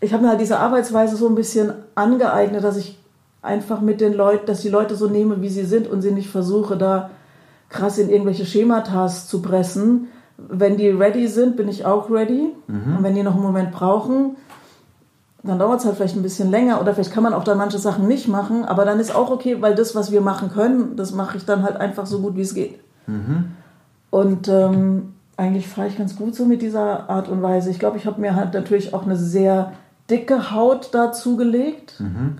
ich 0.00 0.12
habe 0.12 0.24
mir 0.24 0.30
halt 0.30 0.40
diese 0.40 0.58
Arbeitsweise 0.58 1.16
so 1.16 1.28
ein 1.28 1.34
bisschen 1.34 1.72
angeeignet, 1.94 2.64
dass 2.64 2.76
ich 2.76 2.98
einfach 3.42 3.80
mit 3.80 4.00
den 4.00 4.12
Leuten, 4.12 4.46
dass 4.46 4.60
die 4.60 4.68
Leute 4.68 4.96
so 4.96 5.08
nehme, 5.08 5.40
wie 5.40 5.48
sie 5.48 5.64
sind 5.64 5.86
und 5.86 6.02
sie 6.02 6.10
nicht 6.10 6.28
versuche, 6.28 6.76
da 6.76 7.10
krass 7.68 7.98
in 7.98 8.10
irgendwelche 8.10 8.44
Schematas 8.44 9.28
zu 9.28 9.40
pressen. 9.40 10.08
Wenn 10.36 10.76
die 10.76 10.88
ready 10.88 11.28
sind, 11.28 11.56
bin 11.56 11.68
ich 11.68 11.84
auch 11.84 12.10
ready. 12.10 12.52
Mhm. 12.66 12.96
Und 12.96 13.02
wenn 13.02 13.14
die 13.14 13.22
noch 13.22 13.34
einen 13.34 13.42
Moment 13.42 13.72
brauchen, 13.72 14.36
dann 15.42 15.58
dauert 15.58 15.80
es 15.80 15.86
halt 15.86 15.96
vielleicht 15.96 16.16
ein 16.16 16.22
bisschen 16.22 16.50
länger 16.50 16.80
oder 16.80 16.92
vielleicht 16.92 17.12
kann 17.12 17.22
man 17.22 17.32
auch 17.32 17.44
dann 17.44 17.58
manche 17.58 17.78
Sachen 17.78 18.08
nicht 18.08 18.26
machen, 18.28 18.64
aber 18.64 18.84
dann 18.84 18.98
ist 18.98 19.14
auch 19.14 19.30
okay, 19.30 19.62
weil 19.62 19.74
das, 19.74 19.94
was 19.94 20.10
wir 20.10 20.20
machen 20.20 20.50
können, 20.50 20.96
das 20.96 21.12
mache 21.12 21.36
ich 21.36 21.44
dann 21.44 21.62
halt 21.62 21.76
einfach 21.76 22.06
so 22.06 22.20
gut, 22.20 22.36
wie 22.36 22.42
es 22.42 22.54
geht. 22.54 22.80
Mhm. 23.06 23.52
Und 24.16 24.48
ähm, 24.48 25.12
eigentlich 25.36 25.68
fahre 25.68 25.88
ich 25.88 25.98
ganz 25.98 26.16
gut 26.16 26.34
so 26.34 26.46
mit 26.46 26.62
dieser 26.62 27.10
Art 27.10 27.28
und 27.28 27.42
Weise. 27.42 27.68
Ich 27.68 27.78
glaube, 27.78 27.98
ich 27.98 28.06
habe 28.06 28.18
mir 28.18 28.34
halt 28.34 28.54
natürlich 28.54 28.94
auch 28.94 29.02
eine 29.02 29.14
sehr 29.14 29.74
dicke 30.08 30.52
Haut 30.52 30.94
dazu 30.94 31.36
gelegt. 31.36 32.00
Mhm. 32.00 32.38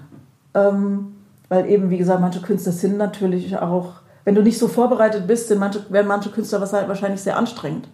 Ähm, 0.54 1.16
weil 1.50 1.68
eben, 1.68 1.90
wie 1.90 1.98
gesagt, 1.98 2.22
manche 2.22 2.40
Künstler 2.40 2.72
sind 2.72 2.96
natürlich 2.96 3.58
auch, 3.58 3.96
wenn 4.24 4.34
du 4.34 4.40
nicht 4.40 4.56
so 4.56 4.68
vorbereitet 4.68 5.26
bist, 5.26 5.48
sind 5.48 5.58
manche, 5.58 5.84
werden 5.90 6.06
manche 6.06 6.30
Künstler 6.30 6.62
wahrscheinlich 6.62 7.20
sehr 7.20 7.36
anstrengend. 7.36 7.88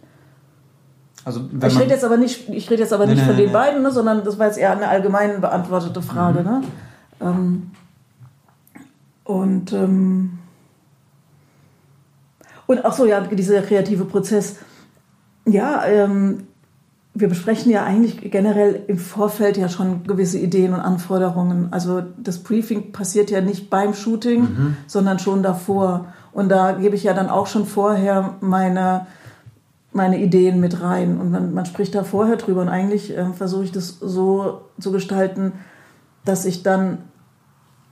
Also, 1.24 1.40
ich 1.66 1.76
rede 1.76 1.90
jetzt 1.90 2.04
aber 2.04 2.18
nicht, 2.18 2.50
ich 2.50 2.70
rede 2.70 2.82
jetzt 2.82 2.92
aber 2.92 3.06
nee, 3.06 3.14
nicht 3.14 3.22
nee, 3.22 3.26
von 3.26 3.36
nee, 3.36 3.46
den 3.46 3.52
beiden, 3.52 3.82
ne, 3.82 3.90
sondern 3.90 4.22
das 4.22 4.38
war 4.38 4.46
jetzt 4.46 4.58
eher 4.58 4.70
eine 4.70 4.86
allgemein 4.86 5.40
beantwortete 5.40 6.02
Frage. 6.02 6.42
Mhm. 6.42 6.46
Ne? 6.46 6.62
Ähm, 7.20 7.70
und, 9.24 9.72
ähm, 9.72 10.38
und 12.72 12.84
auch 12.84 12.92
so, 12.92 13.06
ja, 13.06 13.20
dieser 13.20 13.62
kreative 13.62 14.04
Prozess. 14.04 14.56
Ja, 15.46 15.84
ähm, 15.86 16.46
wir 17.14 17.28
besprechen 17.28 17.70
ja 17.70 17.84
eigentlich 17.84 18.30
generell 18.30 18.84
im 18.86 18.98
Vorfeld 18.98 19.56
ja 19.58 19.68
schon 19.68 20.04
gewisse 20.04 20.38
Ideen 20.38 20.72
und 20.72 20.80
Anforderungen. 20.80 21.68
Also 21.70 22.02
das 22.16 22.38
Briefing 22.38 22.92
passiert 22.92 23.30
ja 23.30 23.40
nicht 23.42 23.68
beim 23.68 23.92
Shooting, 23.92 24.40
mhm. 24.40 24.76
sondern 24.86 25.18
schon 25.18 25.42
davor. 25.42 26.06
Und 26.32 26.48
da 26.48 26.72
gebe 26.72 26.96
ich 26.96 27.04
ja 27.04 27.12
dann 27.12 27.28
auch 27.28 27.46
schon 27.46 27.66
vorher 27.66 28.36
meine, 28.40 29.06
meine 29.92 30.22
Ideen 30.22 30.58
mit 30.58 30.80
rein. 30.80 31.20
Und 31.20 31.30
man, 31.30 31.52
man 31.52 31.66
spricht 31.66 31.94
da 31.94 32.02
vorher 32.02 32.36
drüber. 32.36 32.62
Und 32.62 32.70
eigentlich 32.70 33.14
äh, 33.14 33.26
versuche 33.34 33.64
ich 33.64 33.72
das 33.72 33.98
so 34.00 34.62
zu 34.80 34.90
gestalten, 34.90 35.52
dass 36.24 36.46
ich 36.46 36.62
dann 36.62 36.98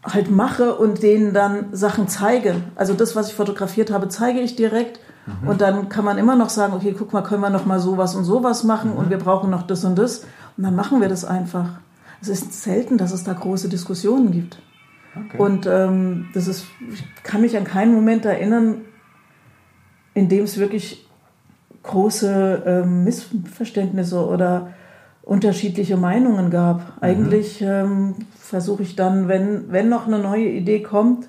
halt 0.02 0.30
mache 0.30 0.74
und 0.74 1.02
denen 1.02 1.34
dann 1.34 1.66
Sachen 1.72 2.08
zeige. 2.08 2.56
Also 2.74 2.94
das, 2.94 3.16
was 3.16 3.28
ich 3.28 3.34
fotografiert 3.34 3.90
habe, 3.90 4.08
zeige 4.08 4.40
ich 4.40 4.56
direkt 4.56 5.00
Mhm. 5.26 5.48
Und 5.48 5.60
dann 5.60 5.88
kann 5.88 6.04
man 6.04 6.18
immer 6.18 6.36
noch 6.36 6.48
sagen, 6.48 6.72
okay, 6.72 6.94
guck 6.96 7.12
mal, 7.12 7.22
können 7.22 7.42
wir 7.42 7.50
noch 7.50 7.66
mal 7.66 7.80
sowas 7.80 8.14
und 8.14 8.24
sowas 8.24 8.64
machen 8.64 8.92
mhm. 8.92 8.96
und 8.96 9.10
wir 9.10 9.18
brauchen 9.18 9.50
noch 9.50 9.62
das 9.62 9.84
und 9.84 9.98
das. 9.98 10.24
Und 10.56 10.64
dann 10.64 10.74
machen 10.74 11.00
wir 11.00 11.08
das 11.08 11.24
einfach. 11.24 11.80
Es 12.20 12.28
ist 12.28 12.62
selten, 12.62 12.98
dass 12.98 13.12
es 13.12 13.24
da 13.24 13.32
große 13.32 13.68
Diskussionen 13.68 14.30
gibt. 14.30 14.60
Okay. 15.14 15.38
Und 15.38 15.66
ähm, 15.66 16.28
das 16.34 16.46
ist, 16.46 16.66
ich 16.92 17.04
kann 17.22 17.40
mich 17.40 17.56
an 17.56 17.64
keinen 17.64 17.94
Moment 17.94 18.24
erinnern, 18.24 18.82
in 20.14 20.28
dem 20.28 20.44
es 20.44 20.58
wirklich 20.58 21.08
große 21.82 22.62
ähm, 22.66 23.04
Missverständnisse 23.04 24.24
oder 24.24 24.68
unterschiedliche 25.30 25.96
Meinungen 25.96 26.50
gab. 26.50 26.80
Mhm. 26.80 27.02
Eigentlich 27.02 27.62
ähm, 27.62 28.16
versuche 28.36 28.82
ich 28.82 28.96
dann, 28.96 29.28
wenn, 29.28 29.70
wenn 29.70 29.88
noch 29.88 30.08
eine 30.08 30.18
neue 30.18 30.48
Idee 30.48 30.82
kommt, 30.82 31.28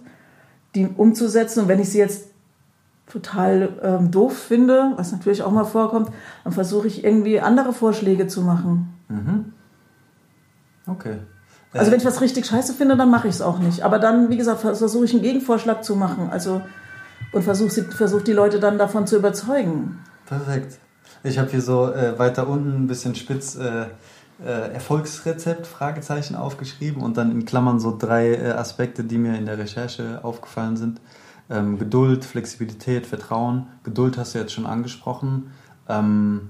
die 0.73 0.87
umzusetzen. 0.87 1.61
Und 1.61 1.67
wenn 1.67 1.79
ich 1.79 1.91
sie 1.91 1.99
jetzt 1.99 2.29
total 3.07 3.69
ähm, 3.83 4.09
doof 4.09 4.35
finde, 4.35 4.93
was 4.95 5.11
natürlich 5.11 5.43
auch 5.43 5.51
mal 5.51 5.65
vorkommt, 5.65 6.09
dann 6.43 6.51
versuche 6.51 6.87
ich 6.87 7.03
irgendwie 7.03 7.39
andere 7.41 7.73
Vorschläge 7.73 8.25
zu 8.25 8.41
machen. 8.41 8.91
Mhm. 9.07 9.53
Okay. 10.87 11.17
Also 11.71 11.89
äh, 11.89 11.91
wenn 11.91 11.99
ich 11.99 12.05
was 12.05 12.21
richtig 12.21 12.47
scheiße 12.47 12.73
finde, 12.73 12.97
dann 12.97 13.11
mache 13.11 13.27
ich 13.27 13.35
es 13.35 13.41
auch 13.43 13.59
nicht. 13.59 13.83
Aber 13.83 13.99
dann, 13.99 14.31
wie 14.31 14.37
gesagt, 14.37 14.61
versuche 14.61 15.05
ich 15.05 15.13
einen 15.13 15.21
Gegenvorschlag 15.21 15.83
zu 15.83 15.95
machen. 15.95 16.29
Also 16.31 16.61
und 17.33 17.43
versuche 17.43 17.83
versuch 17.83 18.23
die 18.23 18.33
Leute 18.33 18.59
dann 18.59 18.79
davon 18.79 19.05
zu 19.05 19.15
überzeugen. 19.15 19.99
Perfekt. 20.25 20.79
Ich 21.23 21.37
habe 21.37 21.51
hier 21.51 21.61
so 21.61 21.91
äh, 21.91 22.17
weiter 22.17 22.47
unten 22.47 22.83
ein 22.83 22.87
bisschen 22.87 23.15
spitz 23.15 23.55
äh, 23.55 23.85
äh, 24.43 24.73
Erfolgsrezept 24.73 25.67
Fragezeichen 25.67 26.35
aufgeschrieben 26.35 27.03
und 27.03 27.17
dann 27.17 27.31
in 27.31 27.45
Klammern 27.45 27.79
so 27.79 27.95
drei 27.97 28.33
äh, 28.33 28.51
Aspekte, 28.51 29.03
die 29.03 29.17
mir 29.17 29.37
in 29.37 29.45
der 29.45 29.57
Recherche 29.57 30.19
aufgefallen 30.23 30.77
sind 30.77 30.99
ähm, 31.51 31.77
Geduld, 31.77 32.25
Flexibilität, 32.25 33.05
Vertrauen. 33.05 33.67
Geduld 33.83 34.17
hast 34.17 34.33
du 34.33 34.39
jetzt 34.39 34.53
schon 34.53 34.65
angesprochen. 34.65 35.51
Ähm, 35.87 36.49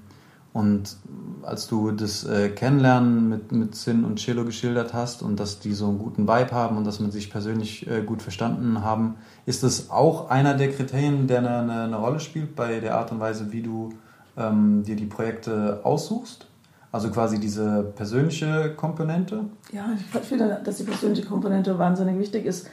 und 0.53 0.97
als 1.43 1.67
du 1.67 1.91
das 1.91 2.25
äh, 2.25 2.49
Kennenlernen 2.49 3.29
mit, 3.29 3.51
mit 3.53 3.73
Sin 3.73 4.03
und 4.03 4.19
Cello 4.19 4.43
geschildert 4.43 4.93
hast 4.93 5.23
und 5.23 5.39
dass 5.39 5.59
die 5.59 5.73
so 5.73 5.87
einen 5.87 5.97
guten 5.97 6.27
Vibe 6.27 6.51
haben 6.51 6.77
und 6.77 6.85
dass 6.85 6.99
man 6.99 7.09
sich 7.09 7.31
persönlich 7.31 7.87
äh, 7.87 8.01
gut 8.01 8.21
verstanden 8.21 8.83
haben, 8.83 9.15
ist 9.45 9.63
das 9.63 9.89
auch 9.89 10.29
einer 10.29 10.53
der 10.53 10.71
Kriterien, 10.71 11.27
der 11.27 11.39
eine, 11.39 11.57
eine, 11.57 11.83
eine 11.83 11.95
Rolle 11.95 12.19
spielt 12.19 12.55
bei 12.55 12.81
der 12.81 12.97
Art 12.97 13.11
und 13.13 13.21
Weise, 13.21 13.51
wie 13.53 13.61
du 13.61 13.93
ähm, 14.41 14.83
dir 14.83 14.95
die 14.95 15.05
Projekte 15.05 15.81
aussuchst? 15.83 16.47
Also 16.91 17.09
quasi 17.09 17.39
diese 17.39 17.83
persönliche 17.95 18.73
Komponente? 18.75 19.45
Ja, 19.71 19.85
ich 19.93 20.27
finde, 20.27 20.59
dass 20.63 20.77
die 20.77 20.83
persönliche 20.83 21.25
Komponente 21.25 21.79
wahnsinnig 21.79 22.19
wichtig 22.19 22.45
ist. 22.45 22.67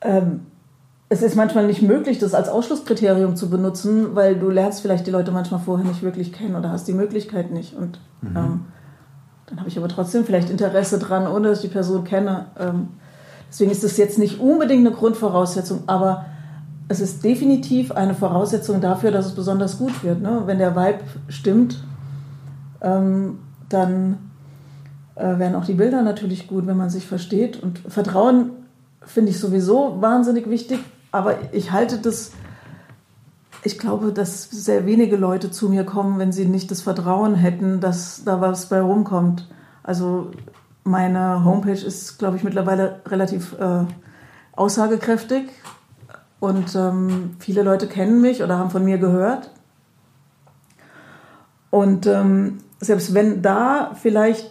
Ähm, 0.00 0.42
es 1.08 1.22
ist 1.22 1.34
manchmal 1.34 1.66
nicht 1.66 1.82
möglich, 1.82 2.18
das 2.18 2.34
als 2.34 2.48
Ausschlusskriterium 2.48 3.36
zu 3.36 3.50
benutzen, 3.50 4.14
weil 4.14 4.36
du 4.36 4.48
lernst 4.48 4.80
vielleicht 4.80 5.06
die 5.06 5.10
Leute 5.10 5.30
manchmal 5.30 5.60
vorher 5.60 5.86
nicht 5.86 6.02
wirklich 6.02 6.32
kennen 6.32 6.56
oder 6.56 6.70
hast 6.70 6.88
die 6.88 6.94
Möglichkeit 6.94 7.50
nicht. 7.50 7.74
Und 7.74 7.98
mhm. 8.22 8.36
ähm, 8.36 8.60
dann 9.46 9.58
habe 9.58 9.68
ich 9.68 9.76
aber 9.76 9.88
trotzdem 9.88 10.24
vielleicht 10.24 10.48
Interesse 10.48 10.98
dran, 10.98 11.26
ohne 11.26 11.48
dass 11.48 11.58
ich 11.58 11.68
die 11.68 11.74
Person 11.74 12.04
kenne. 12.04 12.46
Ähm, 12.58 12.88
deswegen 13.50 13.70
ist 13.70 13.84
das 13.84 13.96
jetzt 13.96 14.18
nicht 14.18 14.40
unbedingt 14.40 14.86
eine 14.86 14.96
Grundvoraussetzung, 14.96 15.82
aber 15.86 16.26
es 16.88 17.00
ist 17.00 17.24
definitiv 17.24 17.92
eine 17.92 18.14
Voraussetzung 18.14 18.80
dafür, 18.80 19.10
dass 19.10 19.26
es 19.26 19.34
besonders 19.34 19.78
gut 19.78 20.04
wird. 20.04 20.20
Ne? 20.20 20.42
Wenn 20.46 20.58
der 20.58 20.76
Vibe 20.76 21.00
stimmt, 21.28 21.82
ähm, 22.80 23.38
dann 23.68 24.30
äh, 25.14 25.38
werden 25.38 25.54
auch 25.54 25.64
die 25.64 25.74
Bilder 25.74 26.02
natürlich 26.02 26.48
gut, 26.48 26.66
wenn 26.66 26.76
man 26.76 26.90
sich 26.90 27.06
versteht. 27.06 27.62
Und 27.62 27.78
Vertrauen 27.78 28.50
finde 29.00 29.30
ich 29.30 29.38
sowieso 29.38 30.00
wahnsinnig 30.00 30.48
wichtig, 30.48 30.80
aber 31.10 31.36
ich 31.52 31.72
halte 31.72 31.98
das, 31.98 32.32
ich 33.64 33.78
glaube, 33.78 34.12
dass 34.12 34.50
sehr 34.50 34.86
wenige 34.86 35.16
Leute 35.16 35.50
zu 35.50 35.68
mir 35.68 35.84
kommen, 35.84 36.18
wenn 36.18 36.32
sie 36.32 36.46
nicht 36.46 36.70
das 36.70 36.82
Vertrauen 36.82 37.34
hätten, 37.34 37.80
dass 37.80 38.24
da 38.24 38.40
was 38.40 38.66
bei 38.66 38.80
rumkommt. 38.80 39.48
Also 39.82 40.30
meine 40.84 41.44
Homepage 41.44 41.72
ist, 41.72 42.18
glaube 42.18 42.36
ich, 42.36 42.44
mittlerweile 42.44 43.00
relativ 43.06 43.54
äh, 43.58 43.84
aussagekräftig 44.54 45.44
und 46.42 46.74
ähm, 46.74 47.36
viele 47.38 47.62
Leute 47.62 47.86
kennen 47.86 48.20
mich 48.20 48.42
oder 48.42 48.58
haben 48.58 48.70
von 48.70 48.84
mir 48.84 48.98
gehört. 48.98 49.52
Und 51.70 52.04
ähm, 52.08 52.58
selbst 52.80 53.14
wenn 53.14 53.42
da 53.42 53.92
vielleicht, 53.94 54.50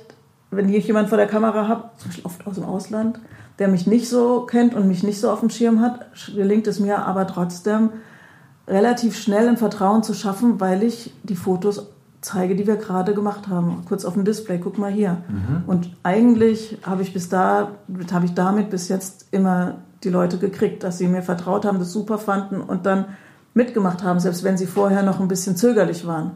wenn 0.51 0.69
ich 0.69 0.88
jemand 0.88 1.10
vor 1.10 1.17
der 1.17 1.27
Kamera 1.27 1.67
habe, 1.67 1.89
zum 1.97 2.08
Beispiel 2.08 2.25
oft 2.25 2.47
aus 2.47 2.56
dem 2.56 2.63
Ausland, 2.63 3.19
der 3.60 3.67
mich 3.67 3.88
nicht 3.88 4.08
so 4.08 4.45
kennt 4.45 4.73
und 4.73 4.88
mich 4.88 5.04
nicht 5.04 5.19
so 5.19 5.30
auf 5.30 5.41
dem 5.41 5.49
Schirm 5.49 5.82
hat, 5.82 6.06
gelingt 6.34 6.65
es 6.67 6.80
mir 6.80 6.99
aber 6.99 7.27
trotzdem 7.27 7.89
relativ 8.69 9.17
schnell 9.17 9.49
ein 9.49 9.58
Vertrauen 9.58 10.01
zu 10.01 10.13
schaffen, 10.13 10.62
weil 10.62 10.84
ich 10.84 11.13
die 11.23 11.36
Fotos 11.36 11.88
zeige, 12.21 12.56
die 12.56 12.67
wir 12.67 12.77
gerade 12.77 13.13
gemacht 13.13 13.49
haben. 13.49 13.84
Kurz 13.86 14.06
auf 14.06 14.13
dem 14.13 14.23
Display, 14.23 14.60
guck 14.60 14.77
mal 14.77 14.91
hier. 14.91 15.17
Mhm. 15.27 15.63
Und 15.67 15.89
eigentlich 16.04 16.77
habe 16.84 17.01
ich 17.01 17.12
bis 17.12 17.27
da, 17.27 17.71
habe 18.13 18.25
ich 18.25 18.34
damit 18.34 18.69
bis 18.69 18.88
jetzt 18.88 19.27
immer 19.32 19.80
die 20.04 20.10
Leute 20.10 20.38
gekriegt, 20.38 20.84
dass 20.84 20.98
sie 20.98 21.08
mir 21.08 21.22
vertraut 21.22 21.66
haben, 21.66 21.80
das 21.80 21.92
super 21.92 22.18
fanden 22.18 22.62
und 22.62 22.86
dann 22.86 23.06
mitgemacht 23.54 24.04
haben, 24.04 24.20
selbst 24.20 24.44
wenn 24.44 24.58
sie 24.58 24.66
vorher 24.68 25.04
noch 25.04 25.20
ein 25.20 25.28
bisschen 25.28 25.56
zögerlich 25.58 26.08
waren. 26.08 26.32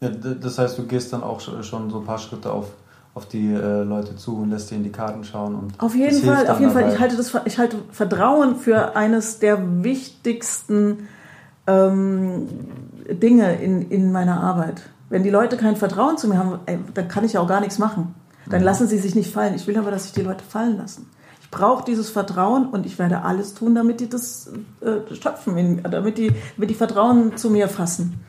Ja, 0.00 0.08
d- 0.08 0.36
das 0.40 0.58
heißt, 0.58 0.78
du 0.78 0.84
gehst 0.84 1.12
dann 1.12 1.22
auch 1.22 1.40
sch- 1.40 1.62
schon 1.62 1.90
so 1.90 1.98
ein 2.00 2.04
paar 2.06 2.18
Schritte 2.18 2.50
auf, 2.52 2.66
auf 3.14 3.26
die 3.26 3.52
äh, 3.52 3.82
Leute 3.82 4.16
zu 4.16 4.38
und 4.38 4.50
lässt 4.50 4.70
dir 4.70 4.76
in 4.76 4.84
die 4.84 4.90
Karten 4.92 5.22
schauen. 5.24 5.54
Und 5.54 5.78
Auf 5.78 5.94
jeden 5.94 6.16
Fall, 6.24 6.48
auf 6.48 6.60
jeden 6.60 6.72
Fall. 6.72 6.82
Ich 6.94 6.98
halte, 7.00 7.16
das, 7.16 7.32
ich 7.44 7.58
halte 7.58 7.76
Vertrauen 7.92 8.56
für 8.56 8.96
eines 8.96 9.38
der 9.38 9.84
wichtigsten 9.84 11.08
ähm, 11.66 12.46
Dinge 13.10 13.56
in, 13.60 13.90
in 13.90 14.12
meiner 14.12 14.40
Arbeit. 14.40 14.82
Wenn 15.10 15.22
die 15.24 15.30
Leute 15.30 15.56
kein 15.56 15.76
Vertrauen 15.76 16.16
zu 16.18 16.28
mir 16.28 16.38
haben, 16.38 16.60
ey, 16.66 16.78
dann 16.94 17.08
kann 17.08 17.24
ich 17.24 17.34
ja 17.34 17.40
auch 17.40 17.48
gar 17.48 17.60
nichts 17.60 17.78
machen. 17.78 18.14
Mhm. 18.46 18.50
Dann 18.50 18.62
lassen 18.62 18.86
sie 18.86 18.98
sich 18.98 19.14
nicht 19.14 19.32
fallen. 19.32 19.54
Ich 19.54 19.66
will 19.66 19.76
aber, 19.76 19.90
dass 19.90 20.04
sich 20.04 20.12
die 20.12 20.22
Leute 20.22 20.44
fallen 20.44 20.78
lassen. 20.78 21.06
Ich 21.52 21.58
brauche 21.58 21.84
dieses 21.84 22.10
Vertrauen 22.10 22.68
und 22.68 22.86
ich 22.86 22.96
werde 23.00 23.22
alles 23.22 23.54
tun, 23.54 23.74
damit 23.74 23.98
die 23.98 24.08
das 24.08 24.52
äh, 24.80 25.14
schöpfen, 25.14 25.82
damit, 25.82 26.16
die, 26.16 26.32
damit 26.56 26.70
die 26.70 26.74
Vertrauen 26.74 27.36
zu 27.36 27.50
mir 27.50 27.68
fassen. 27.68 28.20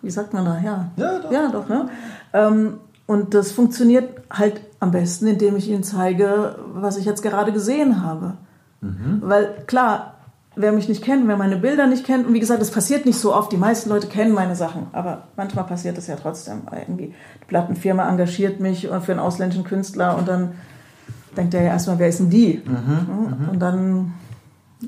Wie 0.00 0.10
sagt 0.10 0.32
man 0.32 0.46
da? 0.46 0.58
Ja, 0.64 0.90
Ja, 0.96 1.18
doch. 1.18 1.30
ja, 1.30 1.48
doch 1.50 1.68
ne? 1.68 1.90
Ähm, 2.32 2.78
und 3.06 3.34
das 3.34 3.52
funktioniert 3.52 4.22
halt 4.30 4.62
am 4.80 4.90
besten, 4.90 5.26
indem 5.26 5.56
ich 5.56 5.68
ihnen 5.68 5.84
zeige, 5.84 6.56
was 6.72 6.96
ich 6.96 7.04
jetzt 7.04 7.22
gerade 7.22 7.52
gesehen 7.52 8.02
habe. 8.02 8.34
Weil 8.80 9.64
klar, 9.66 10.14
wer 10.54 10.72
mich 10.72 10.88
nicht 10.88 11.02
kennt, 11.04 11.28
wer 11.28 11.36
meine 11.36 11.56
Bilder 11.56 11.86
nicht 11.86 12.06
kennt, 12.06 12.26
und 12.26 12.32
wie 12.34 12.40
gesagt, 12.40 12.60
das 12.62 12.70
passiert 12.70 13.04
nicht 13.04 13.18
so 13.18 13.34
oft, 13.34 13.52
die 13.52 13.56
meisten 13.56 13.90
Leute 13.90 14.06
kennen 14.06 14.32
meine 14.32 14.56
Sachen, 14.56 14.86
aber 14.92 15.24
manchmal 15.36 15.64
passiert 15.64 15.98
es 15.98 16.06
ja 16.06 16.16
trotzdem. 16.16 16.62
Irgendwie 16.72 17.08
die 17.08 17.44
Plattenfirma 17.48 18.08
engagiert 18.08 18.60
mich 18.60 18.88
für 19.02 19.12
einen 19.12 19.20
ausländischen 19.20 19.64
Künstler 19.64 20.16
und 20.16 20.26
dann 20.26 20.52
denkt 21.36 21.54
er 21.54 21.62
ja 21.62 21.68
erstmal, 21.70 21.98
wer 21.98 22.08
ist 22.08 22.20
denn 22.20 22.30
die? 22.30 22.62
Ja, 22.64 23.50
Und 23.50 23.58
dann 23.58 24.14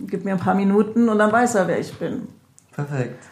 gibt 0.07 0.25
mir 0.25 0.33
ein 0.33 0.39
paar 0.41 0.55
Minuten 0.55 1.09
und 1.09 1.19
dann 1.19 1.33
weiß 1.33 1.55
er, 1.57 1.69
wer 1.69 1.79
ich 1.79 1.93
bin. 1.99 2.23
Perfekt. 2.73 3.25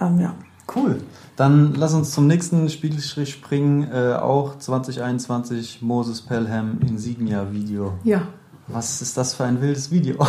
Ähm, 0.00 0.20
ja. 0.20 0.34
Cool. 0.74 1.00
Dann 1.36 1.74
lass 1.74 1.94
uns 1.94 2.12
zum 2.12 2.26
nächsten 2.26 2.68
Spiegelstrich 2.68 3.32
springen. 3.32 3.88
Äh, 3.92 4.14
auch 4.14 4.58
2021 4.58 5.82
Moses 5.82 6.22
Pelham 6.22 6.78
Insignia-Video. 6.80 7.94
ja. 8.04 8.22
Was 8.66 9.02
ist 9.02 9.18
das 9.18 9.34
für 9.34 9.44
ein 9.44 9.60
wildes 9.60 9.90
Video? 9.90 10.16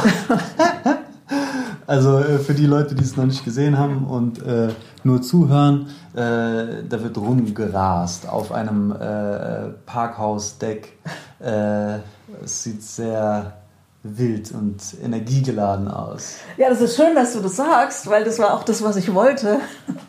also 1.88 2.20
äh, 2.20 2.40
für 2.40 2.54
die 2.54 2.66
Leute, 2.66 2.96
die 2.96 3.04
es 3.04 3.16
noch 3.16 3.26
nicht 3.26 3.44
gesehen 3.44 3.78
haben 3.78 4.06
und 4.06 4.42
äh, 4.42 4.70
nur 5.04 5.22
zuhören, 5.22 5.88
äh, 6.14 6.84
da 6.88 7.04
wird 7.04 7.18
rumgerast 7.18 8.28
auf 8.28 8.52
einem 8.52 8.92
äh, 8.92 9.70
Parkhausdeck. 9.86 10.98
Äh, 11.40 11.98
es 12.44 12.64
sieht 12.64 12.82
sehr 12.82 13.54
wild 14.04 14.52
und 14.52 14.78
energiegeladen 15.04 15.88
aus. 15.88 16.38
Ja, 16.58 16.70
das 16.70 16.82
ist 16.82 16.96
schön, 16.96 17.16
dass 17.16 17.34
du 17.34 17.40
das 17.40 17.56
sagst, 17.56 18.10
weil 18.10 18.24
das 18.24 18.40
war 18.40 18.54
auch 18.54 18.64
das, 18.64 18.84
was 18.84 18.96
ich 18.96 19.14
wollte. 19.14 19.60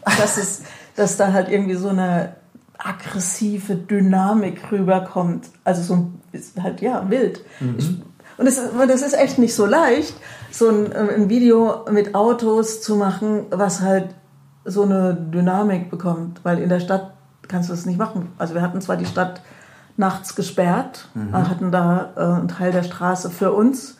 Dass, 0.04 0.36
es, 0.36 0.62
dass 0.96 1.16
da 1.16 1.32
halt 1.32 1.48
irgendwie 1.48 1.74
so 1.74 1.88
eine 1.88 2.36
aggressive 2.78 3.74
Dynamik 3.74 4.70
rüberkommt. 4.70 5.46
Also 5.64 5.82
so 5.82 6.10
halt, 6.62 6.80
ja, 6.80 7.08
wild. 7.08 7.42
Ich, 7.78 7.88
und 8.38 8.46
es 8.46 9.02
ist 9.02 9.14
echt 9.14 9.38
nicht 9.38 9.54
so 9.54 9.64
leicht, 9.66 10.14
so 10.50 10.68
ein, 10.68 10.92
äh, 10.92 11.14
ein 11.14 11.28
Video 11.28 11.84
mit 11.90 12.14
Autos 12.14 12.82
zu 12.82 12.96
machen, 12.96 13.46
was 13.50 13.80
halt 13.80 14.14
so 14.64 14.82
eine 14.82 15.14
Dynamik 15.14 15.90
bekommt. 15.90 16.40
Weil 16.42 16.58
in 16.58 16.68
der 16.68 16.80
Stadt 16.80 17.12
kannst 17.48 17.68
du 17.68 17.74
das 17.74 17.86
nicht 17.86 17.98
machen. 17.98 18.32
Also 18.38 18.54
wir 18.54 18.62
hatten 18.62 18.80
zwar 18.80 18.96
die 18.96 19.06
Stadt 19.06 19.40
nachts 19.96 20.36
gesperrt, 20.36 21.08
äh, 21.14 21.32
hatten 21.32 21.72
da 21.72 22.12
äh, 22.16 22.20
einen 22.20 22.48
Teil 22.48 22.72
der 22.72 22.82
Straße 22.82 23.30
für 23.30 23.52
uns, 23.52 23.96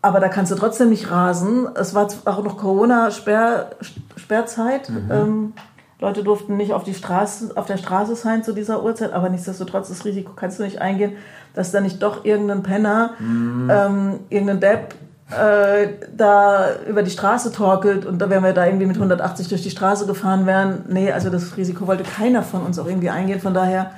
aber 0.00 0.20
da 0.20 0.28
kannst 0.28 0.52
du 0.52 0.56
trotzdem 0.56 0.90
nicht 0.90 1.10
rasen. 1.10 1.66
Es 1.74 1.92
war 1.94 2.06
auch 2.24 2.42
noch 2.42 2.56
Corona-Sperrzeit. 2.56 4.92
Ähm, 5.10 5.52
Leute 6.00 6.22
durften 6.22 6.56
nicht 6.56 6.72
auf, 6.72 6.84
die 6.84 6.94
Straße, 6.94 7.50
auf 7.56 7.66
der 7.66 7.76
Straße 7.76 8.14
sein 8.14 8.44
zu 8.44 8.52
dieser 8.52 8.84
Uhrzeit, 8.84 9.12
aber 9.12 9.28
nichtsdestotrotz 9.28 9.88
das 9.88 10.04
Risiko 10.04 10.30
kannst 10.36 10.60
du 10.60 10.62
nicht 10.62 10.80
eingehen, 10.80 11.14
dass 11.54 11.72
da 11.72 11.80
nicht 11.80 12.00
doch 12.02 12.24
irgendein 12.24 12.62
Penner, 12.62 13.14
ähm, 13.20 14.20
irgendein 14.28 14.60
Depp 14.60 14.94
äh, 15.30 15.88
da 16.16 16.80
über 16.88 17.02
die 17.02 17.10
Straße 17.10 17.52
torkelt 17.52 18.06
und 18.06 18.18
da 18.18 18.30
wären 18.30 18.42
wir 18.42 18.52
da 18.52 18.66
irgendwie 18.66 18.86
mit 18.86 18.96
180 18.96 19.48
durch 19.48 19.62
die 19.62 19.70
Straße 19.70 20.06
gefahren 20.06 20.46
wären. 20.46 20.84
Nee, 20.88 21.12
also 21.12 21.28
das 21.28 21.56
Risiko 21.56 21.86
wollte 21.86 22.04
keiner 22.04 22.42
von 22.42 22.62
uns 22.62 22.78
auch 22.78 22.86
irgendwie 22.86 23.10
eingehen. 23.10 23.40
Von 23.40 23.54
daher 23.54 23.90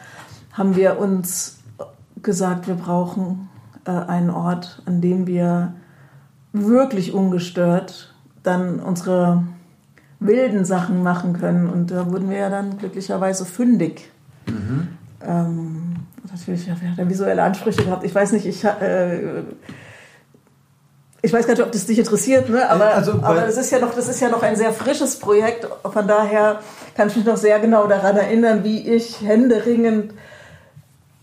haben 0.52 0.74
wir 0.74 0.98
uns 0.98 1.58
gesagt, 2.22 2.66
wir 2.66 2.74
brauchen 2.74 3.48
äh, 3.86 3.90
einen 3.90 4.30
Ort, 4.30 4.82
an 4.86 5.00
dem 5.00 5.26
wir 5.26 5.74
wirklich 6.52 7.14
ungestört 7.14 8.12
dann 8.42 8.80
unsere 8.80 9.44
wilden 10.18 10.64
Sachen 10.64 11.02
machen 11.02 11.34
können. 11.38 11.68
Und 11.68 11.90
da 11.90 12.10
wurden 12.10 12.28
wir 12.28 12.38
ja 12.38 12.50
dann 12.50 12.78
glücklicherweise 12.78 13.44
fündig. 13.44 14.10
Ähm, 15.26 15.96
natürlich 16.30 16.68
hat 16.70 16.78
er 16.96 17.08
visuelle 17.08 17.42
Ansprüche 17.42 17.84
gehabt. 17.84 18.04
Ich 18.04 18.14
weiß 18.14 18.32
nicht, 18.32 18.46
ich, 18.46 18.64
äh, 18.64 19.42
ich 21.22 21.32
weiß 21.32 21.46
gar 21.46 21.54
nicht, 21.54 21.62
ob 21.62 21.72
das 21.72 21.86
dich 21.86 21.98
interessiert, 21.98 22.48
ne? 22.48 22.68
aber, 22.68 22.94
Also 22.94 23.12
aber 23.22 23.42
das, 23.42 23.56
ist 23.56 23.70
ja 23.70 23.78
noch, 23.78 23.94
das 23.94 24.08
ist 24.08 24.20
ja 24.20 24.28
noch 24.28 24.42
ein 24.42 24.56
sehr 24.56 24.72
frisches 24.72 25.18
Projekt. 25.18 25.68
Von 25.82 26.08
daher 26.08 26.60
kann 26.96 27.08
ich 27.08 27.16
mich 27.16 27.24
noch 27.24 27.36
sehr 27.36 27.58
genau 27.58 27.86
daran 27.86 28.16
erinnern, 28.16 28.64
wie 28.64 28.88
ich 28.88 29.20
händeringend 29.20 30.14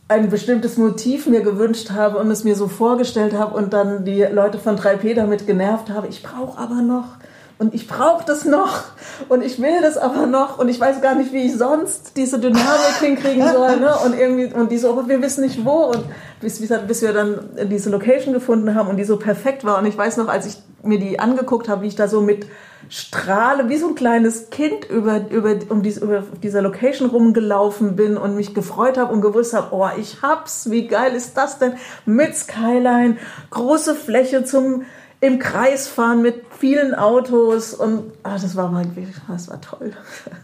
ein 0.09 0.29
bestimmtes 0.29 0.77
Motiv 0.77 1.27
mir 1.27 1.41
gewünscht 1.41 1.91
habe 1.91 2.19
und 2.19 2.31
es 2.31 2.43
mir 2.43 2.55
so 2.55 2.67
vorgestellt 2.67 3.33
habe 3.33 3.57
und 3.57 3.73
dann 3.73 4.05
die 4.05 4.23
Leute 4.23 4.57
von 4.57 4.77
3P 4.77 5.15
damit 5.15 5.47
genervt 5.47 5.89
habe. 5.89 6.07
Ich 6.07 6.23
brauche 6.23 6.57
aber 6.57 6.81
noch 6.81 7.16
und 7.59 7.73
ich 7.73 7.87
brauche 7.87 8.23
das 8.23 8.45
noch 8.45 8.83
und 9.29 9.43
ich 9.43 9.59
will 9.59 9.81
das 9.81 9.97
aber 9.97 10.27
noch 10.27 10.59
und 10.59 10.69
ich 10.69 10.79
weiß 10.79 11.01
gar 11.01 11.15
nicht, 11.15 11.33
wie 11.33 11.45
ich 11.45 11.57
sonst 11.57 12.15
diese 12.15 12.39
Dynamik 12.39 12.67
hinkriegen 12.99 13.51
soll. 13.51 13.77
Ne? 13.77 13.95
Und 14.05 14.17
irgendwie 14.17 14.53
und 14.53 14.71
die 14.71 14.77
so, 14.77 14.91
aber 14.91 15.07
wir 15.07 15.21
wissen 15.23 15.41
nicht 15.41 15.65
wo 15.65 15.85
und 15.85 16.03
bis, 16.39 16.59
bis, 16.59 17.01
wir 17.01 17.13
dann 17.13 17.49
diese 17.69 17.89
Location 17.89 18.33
gefunden 18.33 18.75
haben 18.75 18.89
und 18.89 18.97
die 18.97 19.03
so 19.03 19.17
perfekt 19.17 19.65
war. 19.65 19.79
Und 19.79 19.87
ich 19.87 19.97
weiß 19.97 20.17
noch, 20.17 20.27
als 20.27 20.45
ich 20.45 20.57
mir 20.83 20.99
die 20.99 21.19
angeguckt 21.19 21.67
habe, 21.67 21.81
wie 21.81 21.87
ich 21.87 21.95
da 21.95 22.07
so 22.07 22.21
mit 22.21 22.45
Strahle, 22.89 23.69
wie 23.69 23.77
so 23.77 23.87
ein 23.87 23.95
kleines 23.95 24.51
Kind 24.51 24.85
über, 24.85 25.29
über, 25.31 25.55
um 25.69 25.81
dies, 25.81 25.97
über 25.97 26.23
dieser 26.43 26.61
Location 26.61 27.09
rumgelaufen 27.09 27.95
bin 27.95 28.17
und 28.17 28.35
mich 28.35 28.53
gefreut 28.53 28.99
habe 28.99 29.11
und 29.11 29.21
gewusst 29.21 29.55
habe, 29.55 29.75
oh, 29.75 29.89
ich 29.97 30.21
hab's, 30.21 30.69
wie 30.69 30.87
geil 30.87 31.13
ist 31.15 31.35
das 31.35 31.57
denn? 31.57 31.73
Mit 32.05 32.35
Skyline, 32.35 33.17
große 33.49 33.95
Fläche 33.95 34.43
zum 34.43 34.83
im 35.19 35.39
Kreis 35.39 35.87
fahren 35.87 36.21
mit 36.21 36.43
vielen 36.59 36.93
Autos 36.93 37.73
und 37.73 38.11
ah, 38.23 38.33
das 38.33 38.55
war 38.55 38.69
mal, 38.71 38.85
das 39.27 39.49
war 39.49 39.59
toll. 39.61 39.91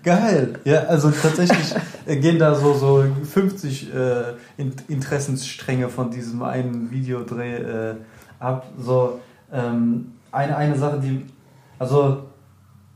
Geil. 0.04 0.60
Ja, 0.64 0.84
also 0.86 1.12
tatsächlich 1.12 1.76
gehen 2.08 2.40
da 2.40 2.56
so, 2.56 2.74
so 2.74 3.06
50 3.32 3.94
äh, 3.94 4.24
In- 4.58 4.74
Interessensstränge 4.88 5.90
von 5.90 6.10
diesem 6.10 6.42
einen 6.42 6.90
Videodreh 6.90 7.56
äh, 7.92 7.96
ab. 8.40 8.66
So 8.80 9.20
ähm, 9.52 10.14
eine, 10.32 10.58
eine 10.58 10.76
Sache, 10.78 11.00
die. 11.00 11.26
Also, 11.78 12.24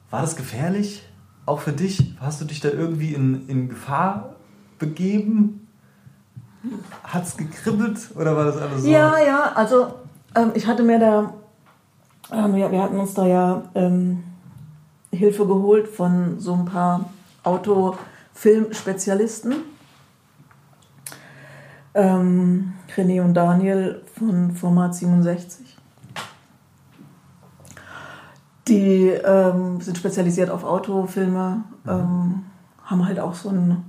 war 0.09 0.21
das 0.21 0.35
gefährlich? 0.35 1.03
Auch 1.45 1.59
für 1.59 1.73
dich? 1.73 2.15
Hast 2.19 2.41
du 2.41 2.45
dich 2.45 2.59
da 2.59 2.69
irgendwie 2.69 3.13
in, 3.13 3.47
in 3.47 3.69
Gefahr 3.69 4.35
begeben? 4.79 5.67
Hat's 7.03 7.37
gekribbelt 7.37 7.99
oder 8.15 8.35
war 8.35 8.45
das 8.45 8.57
alles 8.57 8.81
so? 8.83 8.89
Ja, 8.89 9.17
ja, 9.19 9.51
also 9.55 9.93
ähm, 10.35 10.51
ich 10.55 10.67
hatte 10.67 10.83
mir 10.83 10.99
da, 10.99 11.33
wir, 12.29 12.71
wir 12.71 12.81
hatten 12.81 12.99
uns 12.99 13.13
da 13.13 13.25
ja 13.25 13.63
ähm, 13.75 14.23
Hilfe 15.11 15.45
geholt 15.47 15.87
von 15.87 16.39
so 16.39 16.53
ein 16.53 16.65
paar 16.65 17.09
Autofilmspezialisten. 17.43 19.55
Ähm, 21.93 22.73
René 22.95 23.21
und 23.21 23.33
Daniel 23.33 24.01
von 24.15 24.55
Format 24.55 24.95
67. 24.95 25.77
Die 28.67 29.07
ähm, 29.07 29.79
sind 29.79 29.97
spezialisiert 29.97 30.49
auf 30.49 30.65
Autofilme, 30.65 31.63
ähm, 31.87 32.43
haben 32.83 33.05
halt 33.05 33.19
auch 33.19 33.33
so 33.33 33.49
ein 33.49 33.85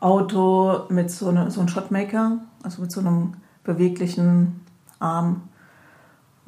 Auto 0.00 0.86
mit 0.88 1.10
so, 1.10 1.28
eine, 1.28 1.50
so 1.50 1.60
einem 1.60 1.68
Shotmaker, 1.68 2.38
also 2.62 2.82
mit 2.82 2.90
so 2.90 3.00
einem 3.00 3.34
beweglichen 3.62 4.60
Arm, 4.98 5.42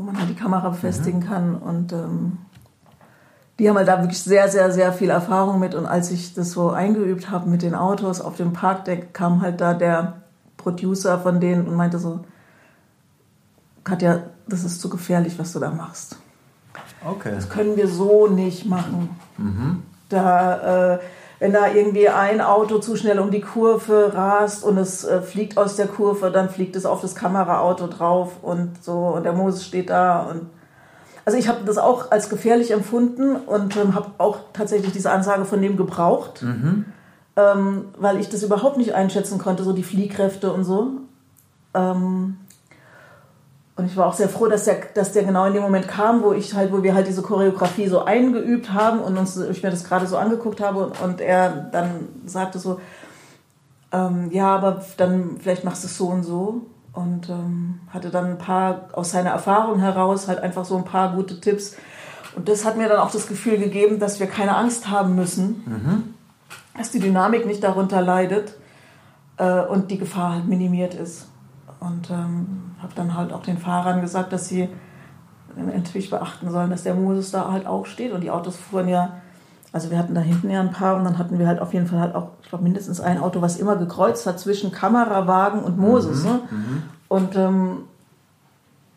wo 0.01 0.05
man 0.05 0.19
halt 0.19 0.31
die 0.31 0.35
Kamera 0.35 0.71
befestigen 0.71 1.21
kann. 1.21 1.55
Und 1.55 1.93
ähm, 1.93 2.39
die 3.59 3.69
haben 3.69 3.77
halt 3.77 3.87
da 3.87 3.99
wirklich 4.01 4.23
sehr, 4.23 4.49
sehr, 4.49 4.73
sehr 4.73 4.95
viel 4.95 5.11
Erfahrung 5.11 5.61
mit. 5.61 5.75
Und 5.75 5.85
als 5.85 6.11
ich 6.11 6.33
das 6.33 6.53
so 6.53 6.71
eingeübt 6.71 7.31
habe 7.31 7.51
mit 7.51 7.61
den 7.61 7.75
Autos 7.75 8.23
auf 8.23 8.37
dem 8.37 8.55
Parkdeck, 8.55 9.13
kam 9.13 9.43
halt 9.43 9.61
da 9.61 9.75
der 9.75 10.23
Producer 10.57 11.19
von 11.19 11.39
denen 11.39 11.69
und 11.69 11.75
meinte 11.75 11.99
so, 11.99 12.21
Katja, 13.85 14.23
das 14.49 14.65
ist 14.65 14.81
zu 14.81 14.89
gefährlich, 14.89 15.39
was 15.39 15.53
du 15.53 15.59
da 15.59 15.71
machst. 15.71 16.17
Okay. 17.05 17.33
Das 17.35 17.51
können 17.51 17.77
wir 17.77 17.87
so 17.87 18.27
nicht 18.27 18.65
machen. 18.65 19.11
Da, 20.09 20.95
äh, 20.95 20.99
wenn 21.41 21.53
da 21.53 21.69
irgendwie 21.73 22.09
ein 22.09 22.41
Auto 22.41 22.79
zu 22.79 22.95
schnell 22.97 23.19
um 23.19 23.31
die 23.31 23.41
Kurve 23.41 24.13
rast 24.15 24.63
und 24.63 24.79
es 24.79 25.05
äh, 25.05 25.21
fliegt 25.23 25.57
aus 25.59 25.75
der 25.75 25.89
Kurve, 25.89 26.31
dann 26.31 26.49
fliegt 26.51 26.77
es 26.77 26.87
auf 26.87 27.01
das 27.01 27.15
Kameraauto 27.15 27.89
drauf 27.89 28.35
und 28.43 28.85
so 28.85 28.93
und 28.93 29.25
der 29.25 29.33
Moses 29.33 29.65
steht 29.65 29.91
da 29.91 30.21
und 30.23 30.43
also 31.25 31.39
ich 31.39 31.49
habe 31.49 31.61
das 31.65 31.79
auch 31.79 32.11
als 32.11 32.29
gefährlich 32.29 32.71
empfunden 32.73 33.37
und 33.37 33.77
ähm, 33.77 33.95
habe 33.95 34.11
auch 34.19 34.39
tatsächlich 34.53 34.93
diese 34.93 35.11
Ansage 35.11 35.45
von 35.45 35.61
dem 35.61 35.77
gebraucht, 35.77 36.43
Mhm. 36.43 36.87
ähm, 37.37 37.85
weil 37.99 38.19
ich 38.19 38.29
das 38.29 38.43
überhaupt 38.43 38.77
nicht 38.79 38.95
einschätzen 38.95 39.39
konnte, 39.39 39.63
so 39.63 39.73
die 39.73 39.83
Fliehkräfte 39.83 40.53
und 40.53 40.65
so. 40.65 40.93
Ähm, 41.75 42.39
und 43.81 43.87
ich 43.87 43.97
war 43.97 44.07
auch 44.07 44.13
sehr 44.13 44.29
froh, 44.29 44.47
dass 44.47 44.65
der, 44.65 44.77
dass 44.95 45.13
der 45.13 45.25
genau 45.25 45.47
in 45.47 45.55
dem 45.55 45.63
Moment 45.63 45.89
kam, 45.89 46.23
wo 46.23 46.33
ich 46.33 46.55
halt, 46.55 46.71
wo 46.71 46.83
wir 46.83 46.95
halt 46.95 47.09
diese 47.09 47.23
Choreografie 47.23 47.89
so 47.89 48.05
eingeübt 48.05 48.75
haben 48.75 49.01
und 49.01 49.17
uns, 49.17 49.39
ich 49.39 49.63
mir 49.63 49.71
das 49.71 49.85
gerade 49.85 50.07
so 50.07 50.19
angeguckt 50.19 50.61
habe 50.61 50.85
und, 50.85 51.01
und 51.01 51.21
er 51.23 51.49
dann 51.49 52.09
sagte 52.27 52.59
so, 52.59 52.79
ähm, 53.91 54.29
ja, 54.33 54.55
aber 54.55 54.85
dann 54.99 55.39
vielleicht 55.41 55.65
machst 55.65 55.83
du 55.83 55.87
es 55.87 55.97
so 55.97 56.09
und 56.09 56.25
so. 56.25 56.67
Und 56.93 57.31
ähm, 57.31 57.81
hatte 57.89 58.11
dann 58.11 58.33
ein 58.33 58.39
paar 58.39 58.89
aus 58.93 59.13
seiner 59.13 59.31
Erfahrung 59.31 59.79
heraus 59.79 60.29
halt 60.29 60.41
einfach 60.41 60.67
so 60.67 60.77
ein 60.77 60.85
paar 60.85 61.15
gute 61.15 61.41
Tipps. 61.41 61.77
Und 62.37 62.49
das 62.49 62.67
hat 62.67 62.77
mir 62.77 62.89
dann 62.89 62.99
auch 62.99 63.11
das 63.11 63.29
Gefühl 63.29 63.57
gegeben, 63.57 63.99
dass 63.99 64.21
wir 64.21 64.27
keine 64.27 64.57
Angst 64.57 64.91
haben 64.91 65.15
müssen, 65.15 65.65
dass 66.77 66.91
die 66.91 67.01
Dynamik 67.01 67.47
nicht 67.47 67.65
darunter 67.65 68.03
leidet 68.03 68.57
äh, 69.39 69.63
und 69.63 69.91
die 69.91 69.99
Gefahr 69.99 70.35
halt 70.35 70.49
minimiert 70.49 70.95
ist. 70.95 71.30
Und 71.81 72.11
ähm, 72.11 72.73
habe 72.83 72.93
dann 72.95 73.17
halt 73.17 73.33
auch 73.33 73.43
den 73.43 73.59
Fahrern 73.59 74.01
gesagt, 74.01 74.33
dass 74.33 74.49
sie 74.49 74.69
natürlich 75.57 76.11
beachten 76.11 76.51
sollen, 76.51 76.71
dass 76.71 76.83
der 76.83 76.95
Moses 76.95 77.31
da 77.31 77.51
halt 77.51 77.67
auch 77.67 77.87
steht. 77.87 78.13
Und 78.13 78.21
die 78.21 78.31
Autos 78.31 78.57
fuhren 78.57 78.89
ja, 78.89 79.15
also 79.73 79.91
wir 79.91 79.99
hatten 79.99 80.15
da 80.15 80.21
hinten 80.21 80.51
ja 80.51 80.61
ein 80.61 80.73
paar 80.73 80.97
und 80.97 81.05
dann 81.05 81.19
hatten 81.19 81.39
wir 81.39 81.47
halt 81.47 81.61
auf 81.61 81.73
jeden 81.73 81.87
Fall 81.87 82.01
halt 82.01 82.15
auch, 82.15 82.29
ich 82.43 82.49
glaube, 82.49 82.65
mindestens 82.65 83.01
ein 83.01 83.19
Auto, 83.19 83.41
was 83.41 83.57
immer 83.57 83.77
gekreuzt 83.77 84.27
hat 84.27 84.39
zwischen 84.39 84.73
Kamerawagen 84.73 85.63
und 85.63 85.79
Moses. 85.79 86.25
Ne? 86.25 86.41
Und 87.09 87.37
ähm, 87.37 87.85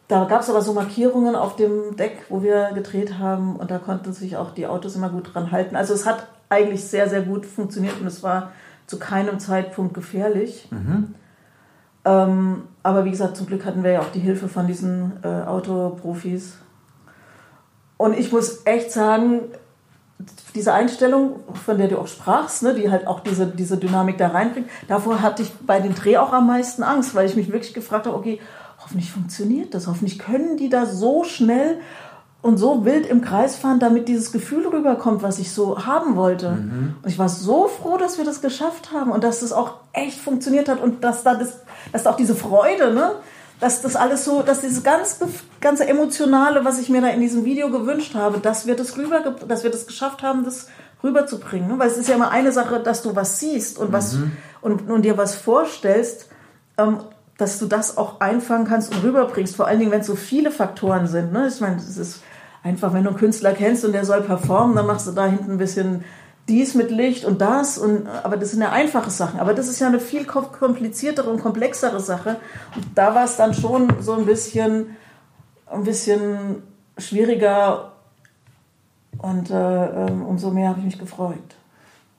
da 0.08 0.26
gab 0.26 0.42
es 0.42 0.50
aber 0.50 0.62
so 0.62 0.74
Markierungen 0.74 1.36
auf 1.36 1.56
dem 1.56 1.96
Deck, 1.96 2.26
wo 2.30 2.44
wir 2.44 2.72
gedreht 2.74 3.18
haben 3.18 3.56
und 3.56 3.72
da 3.72 3.78
konnten 3.78 4.14
sich 4.14 4.38
auch 4.38 4.52
die 4.52 4.68
Autos 4.68 4.96
immer 4.96 5.10
gut 5.10 5.34
dran 5.34 5.52
halten. 5.52 5.76
Also 5.76 5.94
es 5.94 6.06
hat 6.06 6.28
eigentlich 6.50 6.84
sehr, 6.84 7.10
sehr 7.10 7.22
gut 7.22 7.46
funktioniert 7.46 8.00
und 8.00 8.08
es 8.08 8.22
war 8.22 8.52
zu 8.86 9.00
keinem 9.00 9.40
Zeitpunkt 9.40 9.94
gefährlich. 9.94 10.68
Ähm, 12.06 12.64
aber 12.82 13.06
wie 13.06 13.12
gesagt, 13.12 13.38
zum 13.38 13.48
Glück 13.48 13.66
hatten 13.66 13.84
wir 13.84 13.92
ja 13.92 14.02
auch 14.02 14.12
die 14.12 14.20
Hilfe 14.20 14.50
von 14.50 14.68
diesen 14.68 15.14
äh, 15.24 15.28
Autoprofis. 15.28 16.58
Und 17.98 18.18
ich 18.18 18.32
muss 18.32 18.66
echt 18.66 18.92
sagen, 18.92 19.42
diese 20.56 20.74
Einstellung, 20.74 21.40
von 21.66 21.78
der 21.78 21.88
du 21.88 21.98
auch 21.98 22.08
sprachst, 22.08 22.64
ne, 22.64 22.74
die 22.74 22.92
halt 22.92 23.08
auch 23.08 23.22
diese, 23.22 23.48
diese 23.48 23.78
Dynamik 23.78 24.18
da 24.18 24.28
reinbringt, 24.28 24.70
davor 24.88 25.22
hatte 25.22 25.42
ich 25.42 25.52
bei 25.66 25.80
dem 25.80 25.96
Dreh 25.96 26.18
auch 26.18 26.34
am 26.34 26.48
meisten 26.48 26.84
Angst, 26.84 27.16
weil 27.16 27.28
ich 27.28 27.36
mich 27.36 27.52
wirklich 27.52 27.74
gefragt 27.74 28.06
habe, 28.06 28.16
okay, 28.16 28.40
hoffentlich 28.80 29.12
funktioniert 29.12 29.74
das, 29.74 29.88
hoffentlich 29.88 30.20
können 30.20 30.58
die 30.58 30.70
da 30.70 30.86
so 30.86 31.24
schnell 31.24 31.80
und 32.44 32.58
so 32.58 32.84
wild 32.84 33.08
im 33.08 33.22
Kreis 33.22 33.56
fahren, 33.56 33.80
damit 33.80 34.10
dieses 34.10 34.34
Gefühl 34.34 34.68
rüberkommt, 34.68 35.24
was 35.24 35.40
ich 35.40 35.52
so 35.54 35.86
haben 35.86 36.18
wollte. 36.18 36.50
Und 37.02 37.10
ich 37.10 37.18
war 37.18 37.30
so 37.30 37.70
froh, 37.70 37.98
dass 37.98 38.18
wir 38.18 38.26
das 38.26 38.42
geschafft 38.42 38.92
haben 38.92 39.12
und 39.12 39.24
dass 39.24 39.40
das 39.40 39.54
auch 39.54 39.76
echt 39.94 40.20
funktioniert 40.20 40.68
hat 40.68 40.82
und 40.82 41.06
dass 41.06 41.24
da 41.24 41.36
das, 41.36 41.62
dass 41.94 42.04
da 42.04 42.12
auch 42.12 42.18
diese 42.18 42.36
Freude, 42.36 42.94
ne, 42.94 43.14
dass 43.62 43.82
das 43.82 43.96
alles 43.96 44.26
so, 44.26 44.42
dass 44.42 44.60
dieses 44.60 44.84
ganz, 44.84 45.20
ganze 45.62 45.88
emotionale, 45.88 46.66
was 46.66 46.80
ich 46.80 46.90
mir 46.90 47.00
da 47.00 47.08
in 47.08 47.22
diesem 47.22 47.46
Video 47.46 47.70
gewünscht 47.70 48.14
habe, 48.14 48.40
dass 48.40 48.68
wir 48.68 48.76
das 48.76 48.98
rüber, 48.98 49.22
dass 49.48 49.64
wir 49.64 49.72
das 49.72 49.88
geschafft 49.88 50.22
haben, 50.22 50.44
das 50.44 50.68
rüberzubringen. 51.02 51.70
Ne? 51.70 51.80
Weil 51.80 51.88
es 51.88 51.98
ist 51.98 52.10
ja 52.10 52.16
immer 52.16 52.32
eine 52.32 52.52
Sache, 52.52 52.82
dass 52.82 53.04
du 53.04 53.16
was 53.16 53.40
siehst 53.40 53.80
und 53.80 53.94
was 53.94 54.18
und, 54.60 54.90
und 54.90 55.04
dir 55.04 55.18
was 55.18 55.36
vorstellst, 55.36 56.28
ähm, 56.78 57.00
dass 57.38 57.58
du 57.58 57.68
das 57.68 57.98
auch 57.98 58.20
einfangen 58.20 58.68
kannst 58.68 58.94
und 58.94 59.02
rüberbringst. 59.02 59.56
Vor 59.56 59.66
allen 59.66 59.80
Dingen, 59.80 59.92
wenn 59.92 60.02
es 60.02 60.08
so 60.08 60.16
viele 60.16 60.52
Faktoren 60.52 61.08
sind. 61.08 61.32
Ne? 61.32 61.48
Ich 61.48 61.62
meine, 61.62 61.78
es 61.78 61.98
ist 61.98 62.22
einfach, 62.64 62.94
wenn 62.94 63.04
du 63.04 63.10
einen 63.10 63.20
Künstler 63.20 63.54
kennst 63.54 63.86
und 63.86 63.92
der 63.92 64.06
soll 64.06 64.22
performen, 64.22 64.76
dann 64.76 64.88
machst 64.88 65.08
du 65.08 65.12
da 65.12 65.26
hinten 65.26 65.52
ein 65.52 65.58
bisschen 65.58 66.04
dies 66.48 66.76
mit 66.76 66.92
Licht 66.92 67.24
und 67.24 67.40
das 67.40 67.78
und 67.78 68.08
aber 68.08 68.36
das 68.36 68.52
sind 68.52 68.62
ja 68.62 68.72
einfache 68.72 69.10
Sachen. 69.10 69.40
Aber 69.40 69.54
das 69.54 69.68
ist 69.68 69.80
ja 69.80 69.88
eine 69.88 70.00
viel 70.00 70.26
kompliziertere 70.26 71.30
und 71.30 71.42
komplexere 71.42 72.00
Sache. 72.00 72.38
Und 72.76 72.86
da 72.96 73.16
war 73.16 73.26
es 73.26 73.38
dann 73.38 73.54
schon 73.54 73.94
so 74.02 74.14
ein 74.14 74.26
bisschen, 74.26 74.98
ein 75.68 75.84
bisschen 75.84 76.64
schwieriger 76.98 77.94
und 79.20 79.52
äh, 79.52 79.56
ähm, 80.08 80.26
umso 80.26 80.52
mehr 80.52 80.70
habe 80.70 80.80
ich 80.80 80.86
mich 80.86 81.00
gefreut. 81.00 81.38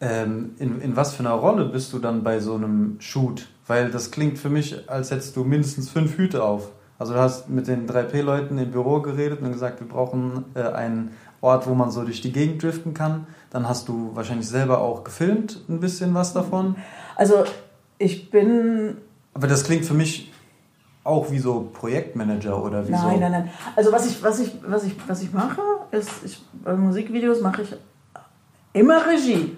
Ähm, 0.00 0.54
in, 0.58 0.80
in 0.80 0.96
was 0.96 1.14
für 1.14 1.20
einer 1.20 1.34
Rolle 1.34 1.66
bist 1.66 1.92
du 1.92 1.98
dann 1.98 2.24
bei 2.24 2.40
so 2.40 2.54
einem 2.54 2.96
Shoot? 3.00 3.48
Weil 3.66 3.90
das 3.90 4.10
klingt 4.10 4.38
für 4.38 4.50
mich, 4.50 4.88
als 4.88 5.10
hättest 5.10 5.36
du 5.36 5.44
mindestens 5.44 5.90
fünf 5.90 6.16
Hüte 6.16 6.42
auf. 6.42 6.70
Also 7.04 7.12
du 7.12 7.20
hast 7.20 7.50
mit 7.50 7.68
den 7.68 7.86
3P-Leuten 7.86 8.56
im 8.56 8.70
Büro 8.70 9.02
geredet 9.02 9.42
und 9.42 9.52
gesagt, 9.52 9.78
wir 9.78 9.86
brauchen 9.86 10.46
äh, 10.54 10.62
einen 10.62 11.10
Ort, 11.42 11.66
wo 11.66 11.74
man 11.74 11.90
so 11.90 12.02
durch 12.02 12.22
die 12.22 12.32
Gegend 12.32 12.62
driften 12.62 12.94
kann. 12.94 13.26
Dann 13.50 13.68
hast 13.68 13.88
du 13.88 14.12
wahrscheinlich 14.14 14.48
selber 14.48 14.80
auch 14.80 15.04
gefilmt, 15.04 15.60
ein 15.68 15.80
bisschen 15.80 16.14
was 16.14 16.32
davon. 16.32 16.76
Also 17.14 17.44
ich 17.98 18.30
bin 18.30 18.96
Aber 19.34 19.48
das 19.48 19.64
klingt 19.64 19.84
für 19.84 19.92
mich 19.92 20.32
auch 21.04 21.30
wie 21.30 21.40
so 21.40 21.68
Projektmanager 21.74 22.64
oder 22.64 22.88
wie 22.88 22.92
so. 22.94 23.06
Nein, 23.06 23.20
nein, 23.20 23.32
nein. 23.32 23.50
Also 23.76 23.92
was 23.92 24.06
ich, 24.06 24.22
was 24.22 24.40
ich, 24.40 24.52
was 24.66 24.84
ich, 24.84 24.96
was 25.06 25.20
ich 25.20 25.30
mache, 25.34 25.60
ist, 25.90 26.08
ich, 26.24 26.42
bei 26.64 26.74
Musikvideos 26.74 27.42
mache 27.42 27.60
ich 27.60 27.76
immer 28.72 29.06
Regie. 29.06 29.54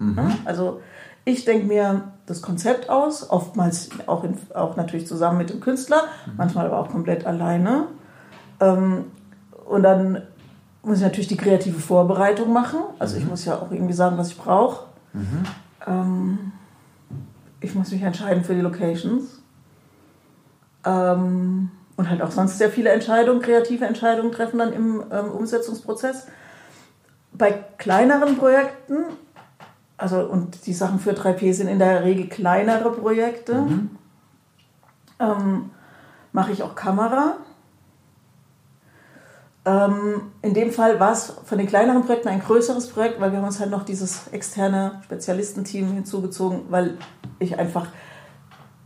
Ja? 0.00 0.28
Also 0.44 0.80
ich 1.24 1.44
denke 1.44 1.68
mir 1.68 2.10
das 2.30 2.42
Konzept 2.42 2.88
aus, 2.88 3.28
oftmals 3.28 3.90
auch, 4.06 4.24
in, 4.24 4.38
auch 4.54 4.76
natürlich 4.76 5.06
zusammen 5.06 5.38
mit 5.38 5.50
dem 5.50 5.60
Künstler, 5.60 6.04
manchmal 6.36 6.66
aber 6.66 6.78
auch 6.78 6.88
komplett 6.88 7.26
alleine. 7.26 7.88
Ähm, 8.60 9.06
und 9.66 9.82
dann 9.82 10.22
muss 10.82 10.98
ich 10.98 11.02
natürlich 11.02 11.28
die 11.28 11.36
kreative 11.36 11.78
Vorbereitung 11.78 12.52
machen. 12.52 12.78
Also 12.98 13.16
ich 13.16 13.26
muss 13.26 13.44
ja 13.44 13.56
auch 13.56 13.70
irgendwie 13.70 13.92
sagen, 13.92 14.16
was 14.16 14.28
ich 14.28 14.38
brauche. 14.38 14.86
Ähm, 15.86 16.52
ich 17.60 17.74
muss 17.74 17.90
mich 17.90 18.02
entscheiden 18.02 18.44
für 18.44 18.54
die 18.54 18.60
Locations. 18.60 19.42
Ähm, 20.84 21.70
und 21.96 22.08
halt 22.08 22.22
auch 22.22 22.30
sonst 22.30 22.56
sehr 22.56 22.70
viele 22.70 22.90
Entscheidungen, 22.90 23.42
kreative 23.42 23.84
Entscheidungen 23.84 24.32
treffen 24.32 24.58
dann 24.58 24.72
im 24.72 25.02
ähm, 25.12 25.30
Umsetzungsprozess. 25.32 26.28
Bei 27.32 27.52
kleineren 27.76 28.38
Projekten, 28.38 29.04
also 30.00 30.20
und 30.20 30.66
die 30.66 30.72
Sachen 30.72 30.98
für 30.98 31.12
3P 31.12 31.52
sind 31.52 31.68
in 31.68 31.78
der 31.78 32.04
Regel 32.04 32.28
kleinere 32.28 32.90
Projekte, 32.90 33.66
ähm, 35.18 35.70
mache 36.32 36.52
ich 36.52 36.62
auch 36.62 36.74
Kamera. 36.74 37.34
Ähm, 39.66 40.22
in 40.40 40.54
dem 40.54 40.72
Fall 40.72 40.98
war 40.98 41.12
es 41.12 41.34
von 41.44 41.58
den 41.58 41.66
kleineren 41.66 42.02
Projekten 42.02 42.28
ein 42.28 42.40
größeres 42.40 42.88
Projekt, 42.88 43.20
weil 43.20 43.30
wir 43.32 43.38
haben 43.38 43.46
uns 43.46 43.60
halt 43.60 43.70
noch 43.70 43.84
dieses 43.84 44.28
externe 44.28 45.00
Spezialistenteam 45.04 45.92
hinzugezogen, 45.92 46.62
weil 46.70 46.96
ich 47.38 47.58
einfach, 47.58 47.86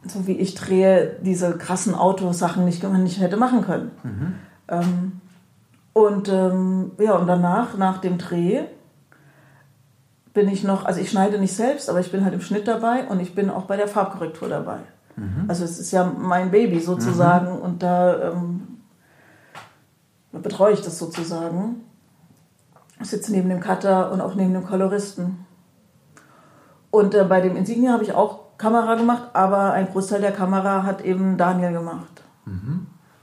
so 0.05 0.27
wie 0.27 0.37
ich 0.37 0.57
drehe, 0.57 1.17
diese 1.23 1.57
krassen 1.57 1.95
Autosachen 1.95 2.65
nicht, 2.65 2.83
nicht 2.83 3.21
hätte 3.21 3.37
machen 3.37 3.63
können. 3.63 3.93
Ähm, 4.67 5.21
und 5.93 6.29
ähm, 6.29 6.91
ja, 6.99 7.15
und 7.15 7.29
danach, 7.29 7.79
nach 7.79 7.99
dem 7.99 8.19
Dreh, 8.19 8.65
bin 10.35 10.49
ich 10.49 10.65
noch, 10.65 10.85
also 10.85 11.01
ich 11.01 11.11
schneide 11.11 11.39
nicht 11.39 11.55
selbst, 11.55 11.89
aber 11.89 12.01
ich 12.01 12.11
bin 12.11 12.25
halt 12.25 12.35
im 12.35 12.41
Schnitt 12.41 12.67
dabei 12.67 13.07
und 13.07 13.21
ich 13.21 13.35
bin 13.35 13.49
auch 13.49 13.65
bei 13.65 13.77
der 13.77 13.89
Farbkorrektur 13.89 14.49
dabei. 14.49 14.81
Also 15.49 15.65
es 15.65 15.79
ist 15.79 15.93
ja 15.93 16.05
mein 16.05 16.51
Baby 16.51 16.81
sozusagen 16.81 17.57
und 17.61 17.83
da 17.85 18.33
ähm, 18.33 18.81
betreue 20.33 20.75
ich 20.75 20.83
das 20.83 20.99
sozusagen. 20.99 21.85
Ich 23.01 23.09
sitze 23.11 23.31
neben 23.33 23.49
dem 23.49 23.61
Cutter 23.61 24.11
und 24.11 24.21
auch 24.21 24.35
neben 24.35 24.53
dem 24.53 24.67
Koloristen. 24.67 25.47
Und 26.91 27.15
äh, 27.15 27.25
bei 27.25 27.41
dem 27.41 27.57
Insignia 27.57 27.93
habe 27.93 28.03
ich 28.03 28.13
auch 28.13 28.59
Kamera 28.59 28.97
gemacht, 28.97 29.31
aber 29.35 29.73
ein 29.73 29.89
Großteil 29.89 30.21
der 30.21 30.33
Kamera 30.33 30.83
hat 30.83 31.03
eben 31.03 31.37
Daniel 31.37 31.73
gemacht. 31.73 32.23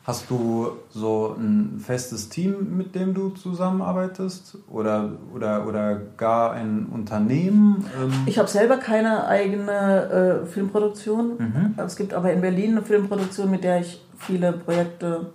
Hast 0.03 0.31
du 0.31 0.71
so 0.89 1.35
ein 1.37 1.79
festes 1.79 2.29
Team, 2.29 2.75
mit 2.75 2.95
dem 2.95 3.13
du 3.13 3.29
zusammenarbeitest? 3.29 4.57
Oder, 4.69 5.11
oder, 5.33 5.67
oder 5.67 5.95
gar 6.17 6.53
ein 6.53 6.87
Unternehmen? 6.87 7.85
Ähm, 8.01 8.11
Ich 8.25 8.39
habe 8.39 8.47
selber 8.47 8.77
keine 8.77 9.27
eigene 9.27 10.41
äh, 10.43 10.45
Filmproduktion. 10.47 11.75
Es 11.77 11.95
gibt 11.95 12.15
aber 12.15 12.33
in 12.33 12.41
Berlin 12.41 12.71
eine 12.71 12.81
Filmproduktion, 12.81 13.51
mit 13.51 13.63
der 13.63 13.81
ich 13.81 14.03
viele 14.17 14.53
Projekte 14.53 15.27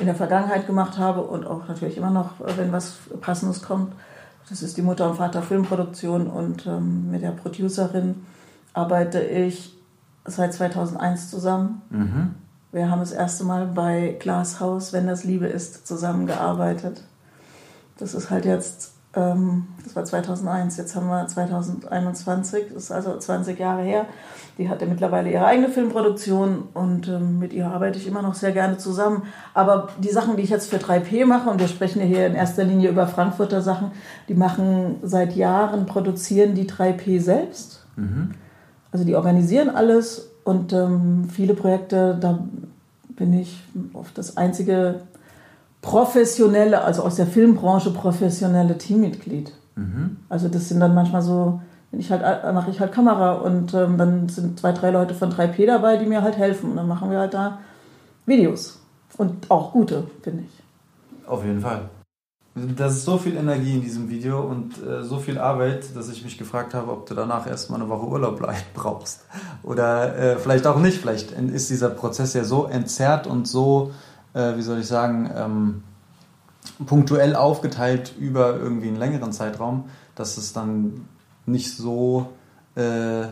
in 0.00 0.06
der 0.06 0.16
Vergangenheit 0.16 0.66
gemacht 0.66 0.98
habe 0.98 1.22
und 1.22 1.46
auch 1.46 1.68
natürlich 1.68 1.96
immer 1.96 2.10
noch, 2.10 2.40
äh, 2.40 2.56
wenn 2.56 2.72
was 2.72 2.96
Passendes 3.20 3.62
kommt. 3.62 3.92
Das 4.48 4.62
ist 4.62 4.76
die 4.76 4.82
Mutter- 4.82 5.08
und 5.10 5.16
Vater 5.16 5.42
Filmproduktion 5.42 6.26
und 6.26 6.66
ähm, 6.66 7.10
mit 7.12 7.22
der 7.22 7.30
Producerin 7.30 8.16
arbeite 8.74 9.20
ich 9.20 9.76
seit 10.24 10.54
2001 10.54 11.30
zusammen. 11.30 11.82
Wir 12.76 12.90
haben 12.90 13.00
das 13.00 13.12
erste 13.12 13.42
Mal 13.44 13.64
bei 13.66 14.16
Glashaus, 14.18 14.92
wenn 14.92 15.06
das 15.06 15.24
Liebe 15.24 15.46
ist, 15.46 15.86
zusammengearbeitet. 15.86 17.02
Das 17.98 18.12
ist 18.12 18.28
halt 18.28 18.44
jetzt 18.44 18.92
Ähm, 19.16 19.68
das 19.82 19.96
war 19.96 20.04
2001, 20.04 20.76
jetzt 20.76 20.94
haben 20.94 21.08
wir 21.08 21.26
2021, 21.26 22.66
das 22.74 22.84
ist 22.84 22.92
also 22.92 23.16
20 23.16 23.58
Jahre 23.58 23.82
her. 23.82 24.04
Die 24.58 24.68
hatte 24.68 24.84
mittlerweile 24.84 25.30
ihre 25.30 25.46
eigene 25.46 25.70
Filmproduktion 25.70 26.64
und 26.74 27.08
ähm, 27.08 27.38
mit 27.38 27.54
ihr 27.54 27.66
arbeite 27.66 27.98
ich 27.98 28.06
immer 28.06 28.20
noch 28.20 28.34
sehr 28.34 28.52
gerne 28.52 28.76
zusammen. 28.76 29.22
Aber 29.54 29.88
die 29.98 30.10
Sachen, 30.10 30.36
die 30.36 30.42
ich 30.42 30.50
jetzt 30.50 30.68
für 30.68 30.76
3P 30.76 31.24
mache, 31.24 31.48
und 31.48 31.60
wir 31.60 31.68
sprechen 31.68 32.00
ja 32.00 32.04
hier 32.04 32.26
in 32.26 32.34
erster 32.34 32.64
Linie 32.64 32.90
über 32.90 33.06
Frankfurter 33.06 33.62
Sachen, 33.62 33.92
die 34.28 34.34
machen 34.34 34.96
seit 35.02 35.34
Jahren, 35.34 35.86
produzieren 35.86 36.54
die 36.54 36.68
3P 36.68 37.18
selbst. 37.20 37.86
Also 38.92 39.06
die 39.06 39.16
organisieren 39.16 39.70
alles 39.70 40.30
und 40.44 40.72
ähm, 40.72 41.28
viele 41.28 41.54
Projekte, 41.54 42.16
da 42.20 42.38
bin 43.16 43.32
ich 43.32 43.62
oft 43.92 44.16
das 44.16 44.36
einzige 44.36 45.00
professionelle, 45.82 46.82
also 46.82 47.02
aus 47.02 47.16
der 47.16 47.26
Filmbranche 47.26 47.90
professionelle 47.90 48.78
Teammitglied. 48.78 49.52
Also 50.28 50.48
das 50.48 50.68
sind 50.68 50.80
dann 50.80 50.94
manchmal 50.94 51.22
so, 51.22 51.60
wenn 51.90 52.00
ich 52.00 52.10
halt 52.10 52.22
äh, 52.22 52.52
mache 52.52 52.70
ich 52.70 52.80
halt 52.80 52.92
Kamera 52.92 53.32
und 53.32 53.74
ähm, 53.74 53.98
dann 53.98 54.28
sind 54.28 54.58
zwei, 54.58 54.72
drei 54.72 54.90
Leute 54.90 55.14
von 55.14 55.30
3P 55.30 55.66
dabei, 55.66 55.96
die 55.96 56.06
mir 56.06 56.22
halt 56.22 56.36
helfen. 56.36 56.70
Und 56.70 56.76
dann 56.76 56.88
machen 56.88 57.10
wir 57.10 57.20
halt 57.20 57.34
da 57.34 57.58
Videos. 58.24 58.80
Und 59.16 59.50
auch 59.50 59.72
gute, 59.72 60.04
finde 60.22 60.44
ich. 60.44 61.28
Auf 61.28 61.44
jeden 61.44 61.60
Fall. 61.60 61.88
Da 62.56 62.86
ist 62.86 63.04
so 63.04 63.18
viel 63.18 63.36
Energie 63.36 63.74
in 63.74 63.82
diesem 63.82 64.08
Video 64.08 64.40
und 64.40 64.82
äh, 64.82 65.04
so 65.04 65.18
viel 65.18 65.38
Arbeit, 65.38 65.94
dass 65.94 66.08
ich 66.08 66.24
mich 66.24 66.38
gefragt 66.38 66.72
habe, 66.72 66.90
ob 66.90 67.04
du 67.04 67.14
danach 67.14 67.46
erstmal 67.46 67.78
eine 67.78 67.90
Woche 67.90 68.06
Urlaub 68.06 68.40
brauchst. 68.74 69.26
Oder 69.62 70.16
äh, 70.16 70.36
vielleicht 70.38 70.66
auch 70.66 70.78
nicht. 70.78 70.98
Vielleicht 70.98 71.32
ist 71.32 71.68
dieser 71.68 71.90
Prozess 71.90 72.32
ja 72.32 72.44
so 72.44 72.64
entzerrt 72.64 73.26
und 73.26 73.46
so, 73.46 73.92
äh, 74.32 74.56
wie 74.56 74.62
soll 74.62 74.80
ich 74.80 74.86
sagen, 74.86 75.30
ähm, 75.36 75.82
punktuell 76.86 77.36
aufgeteilt 77.36 78.14
über 78.18 78.56
irgendwie 78.56 78.88
einen 78.88 78.96
längeren 78.96 79.32
Zeitraum, 79.32 79.90
dass 80.14 80.38
es 80.38 80.54
dann 80.54 81.06
nicht 81.44 81.76
so 81.76 82.30
äh, 82.74 83.26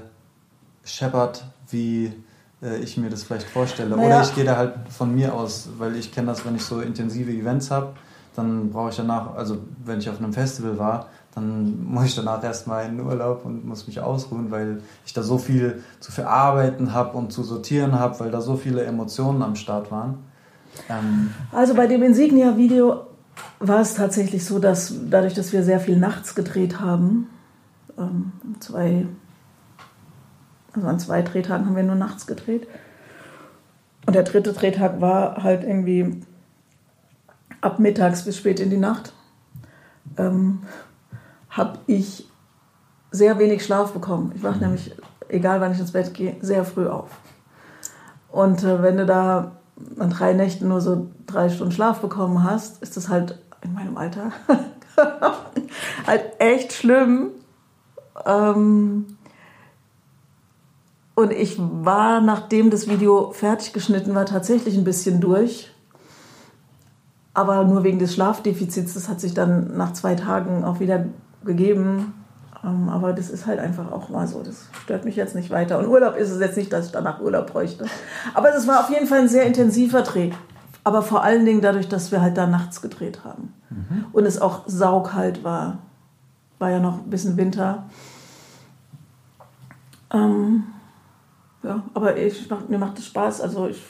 scheppert, 0.85 1.47
wie 1.71 2.13
äh, 2.63 2.77
ich 2.77 2.99
mir 2.99 3.09
das 3.09 3.23
vielleicht 3.23 3.49
vorstelle. 3.49 3.97
Naja. 3.97 4.07
Oder 4.07 4.23
ich 4.23 4.35
gehe 4.35 4.45
da 4.45 4.57
halt 4.57 4.75
von 4.91 5.15
mir 5.15 5.35
aus, 5.35 5.71
weil 5.79 5.97
ich 5.97 6.13
kenne 6.13 6.27
das, 6.27 6.45
wenn 6.45 6.57
ich 6.57 6.65
so 6.65 6.81
intensive 6.81 7.31
Events 7.31 7.71
habe, 7.71 7.95
dann 8.35 8.71
brauche 8.71 8.91
ich 8.91 8.97
danach, 8.97 9.35
also 9.35 9.59
wenn 9.85 9.99
ich 9.99 10.11
auf 10.11 10.19
einem 10.19 10.33
Festival 10.33 10.79
war, 10.79 11.07
dann 11.35 11.85
muss 11.91 12.07
ich 12.07 12.15
danach 12.15 12.43
erstmal 12.43 12.87
in 12.87 12.97
den 12.97 13.07
Urlaub 13.07 13.45
und 13.45 13.65
muss 13.65 13.87
mich 13.87 14.01
ausruhen, 14.01 14.51
weil 14.51 14.83
ich 15.07 15.13
da 15.13 15.23
so 15.23 15.39
viel 15.39 15.83
zu 16.01 16.13
verarbeiten 16.13 16.93
habe 16.93 17.17
und 17.17 17.33
zu 17.33 17.43
sortieren 17.43 17.99
habe, 17.99 18.19
weil 18.21 18.31
da 18.31 18.41
so 18.41 18.57
viele 18.57 18.85
Emotionen 18.85 19.43
am 19.43 19.57
Start 19.57 19.91
waren. 19.91 20.19
Ähm, 20.89 21.31
Also 21.53 21.75
bei 21.75 21.87
dem 21.87 22.03
Insignia-Video 22.03 23.07
war 23.61 23.81
es 23.81 23.95
tatsächlich 23.95 24.45
so, 24.45 24.59
dass 24.59 24.95
dadurch, 25.11 25.35
dass 25.35 25.53
wir 25.53 25.63
sehr 25.63 25.81
viel 25.81 25.97
nachts 25.97 26.35
gedreht 26.35 26.81
haben, 26.81 27.29
ähm, 27.99 28.33
zwei, 28.61 29.07
also 30.73 30.87
an 30.87 30.99
zwei 30.99 31.23
Drehtagen 31.23 31.67
haben 31.67 31.77
wir 31.77 31.83
nur 31.83 31.95
nachts 31.95 32.27
gedreht. 32.27 32.67
Und 34.07 34.15
der 34.15 34.25
dritte 34.25 34.53
Drehtag 34.53 35.01
war 35.01 35.43
halt 35.43 35.63
irgendwie 35.65 36.21
ab 37.65 37.79
mittags 37.79 38.25
bis 38.25 38.37
spät 38.37 38.61
in 38.61 38.71
die 38.71 38.77
Nacht. 38.77 39.13
Ähm, 40.17 40.63
habe 41.49 41.79
ich 41.87 42.29
sehr 43.11 43.39
wenig 43.39 43.65
Schlaf 43.65 43.93
bekommen. 43.93 44.33
Ich 44.35 44.43
wache 44.43 44.59
nämlich, 44.59 44.95
egal 45.29 45.61
wann 45.61 45.73
ich 45.73 45.79
ins 45.79 45.93
Bett 45.93 46.13
gehe, 46.15 46.37
sehr 46.41 46.65
früh 46.65 46.89
auf. 46.89 47.11
Und 48.31 48.65
äh, 48.65 48.83
wenn 48.83 48.97
du 48.97 49.07
da 49.07 49.53
an 49.99 50.11
drei 50.11 50.33
Nächten 50.33 50.69
nur 50.69 50.81
so 50.81 51.09
drei 51.27 51.49
Stunden 51.49 51.73
Schlaf 51.73 52.01
bekommen 52.01 52.45
hast, 52.45 52.83
ist 52.83 52.97
das 52.97 53.09
halt 53.09 53.39
in 53.63 53.73
meinem 53.73 53.97
Alter 53.97 54.31
halt 56.07 56.41
echt 56.41 56.73
schlimm. 56.73 57.31
Ähm, 58.27 59.17
und 61.15 61.33
ich 61.33 61.57
war, 61.59 62.21
nachdem 62.21 62.71
das 62.71 62.89
Video 62.89 63.31
fertig 63.31 63.73
geschnitten 63.73 64.15
war, 64.15 64.27
tatsächlich 64.27 64.77
ein 64.77 64.85
bisschen 64.85 65.21
durch. 65.21 65.74
Aber 67.35 67.65
nur 67.65 67.83
wegen 67.83 67.99
des 67.99 68.15
Schlafdefizits, 68.15 68.95
das 68.95 69.09
hat 69.09 69.21
sich 69.21 69.35
dann 69.35 69.77
nach 69.77 69.93
zwei 69.93 70.15
Tagen 70.15 70.65
auch 70.65 70.79
wieder 70.79 71.05
gegeben. 71.45 72.15
Ähm, 72.63 72.89
Aber 72.89 73.13
das 73.13 73.29
ist 73.29 73.47
halt 73.47 73.59
einfach 73.59 73.91
auch 73.91 74.09
mal 74.09 74.27
so. 74.27 74.43
Das 74.43 74.69
stört 74.85 75.05
mich 75.05 75.17
jetzt 75.17 75.35
nicht 75.35 75.51
weiter. 75.51 75.79
Und 75.79 75.89
Urlaub 75.89 76.17
ist 76.17 76.31
es 76.31 76.41
jetzt 76.41 76.57
nicht, 76.57 76.73
dass 76.73 76.87
ich 76.87 76.93
danach 76.93 77.21
Urlaub 77.21 77.49
bräuchte. 77.53 77.87
Aber 78.35 78.55
es 78.55 78.67
war 78.67 78.81
auf 78.81 78.91
jeden 78.91 79.07
Fall 79.07 79.21
ein 79.21 79.29
sehr 79.29 79.45
intensiver 79.45 80.03
Dreh. 80.03 80.31
Aber 80.85 81.03
vor 81.03 81.23
allen 81.25 81.45
Dingen 81.45 81.61
dadurch, 81.61 81.89
dass 81.89 82.13
wir 82.13 82.21
halt 82.21 82.37
da 82.37 82.47
nachts 82.47 82.81
gedreht 82.81 83.25
haben. 83.25 83.53
Und 84.13 84.27
es 84.27 84.41
auch 84.41 84.63
saukalt 84.67 85.43
war. 85.43 85.79
War 86.59 86.71
ja 86.71 86.79
noch 86.79 86.99
ein 86.99 87.11
bisschen 87.11 87.37
Winter. 87.37 87.85
Ähm, 90.13 90.65
ja, 91.63 91.83
aber 91.95 92.17
ich, 92.17 92.49
mir 92.69 92.79
macht 92.79 92.99
es 92.99 93.07
Spaß. 93.07 93.41
Also 93.41 93.67
ich. 93.67 93.83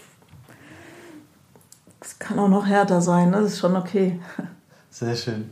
Es 2.05 2.19
kann 2.19 2.39
auch 2.39 2.49
noch 2.49 2.67
härter 2.67 3.01
sein, 3.01 3.31
ne? 3.31 3.41
das 3.41 3.53
ist 3.53 3.59
schon 3.61 3.77
okay. 3.77 4.21
Sehr 4.91 5.17
schön. 5.17 5.51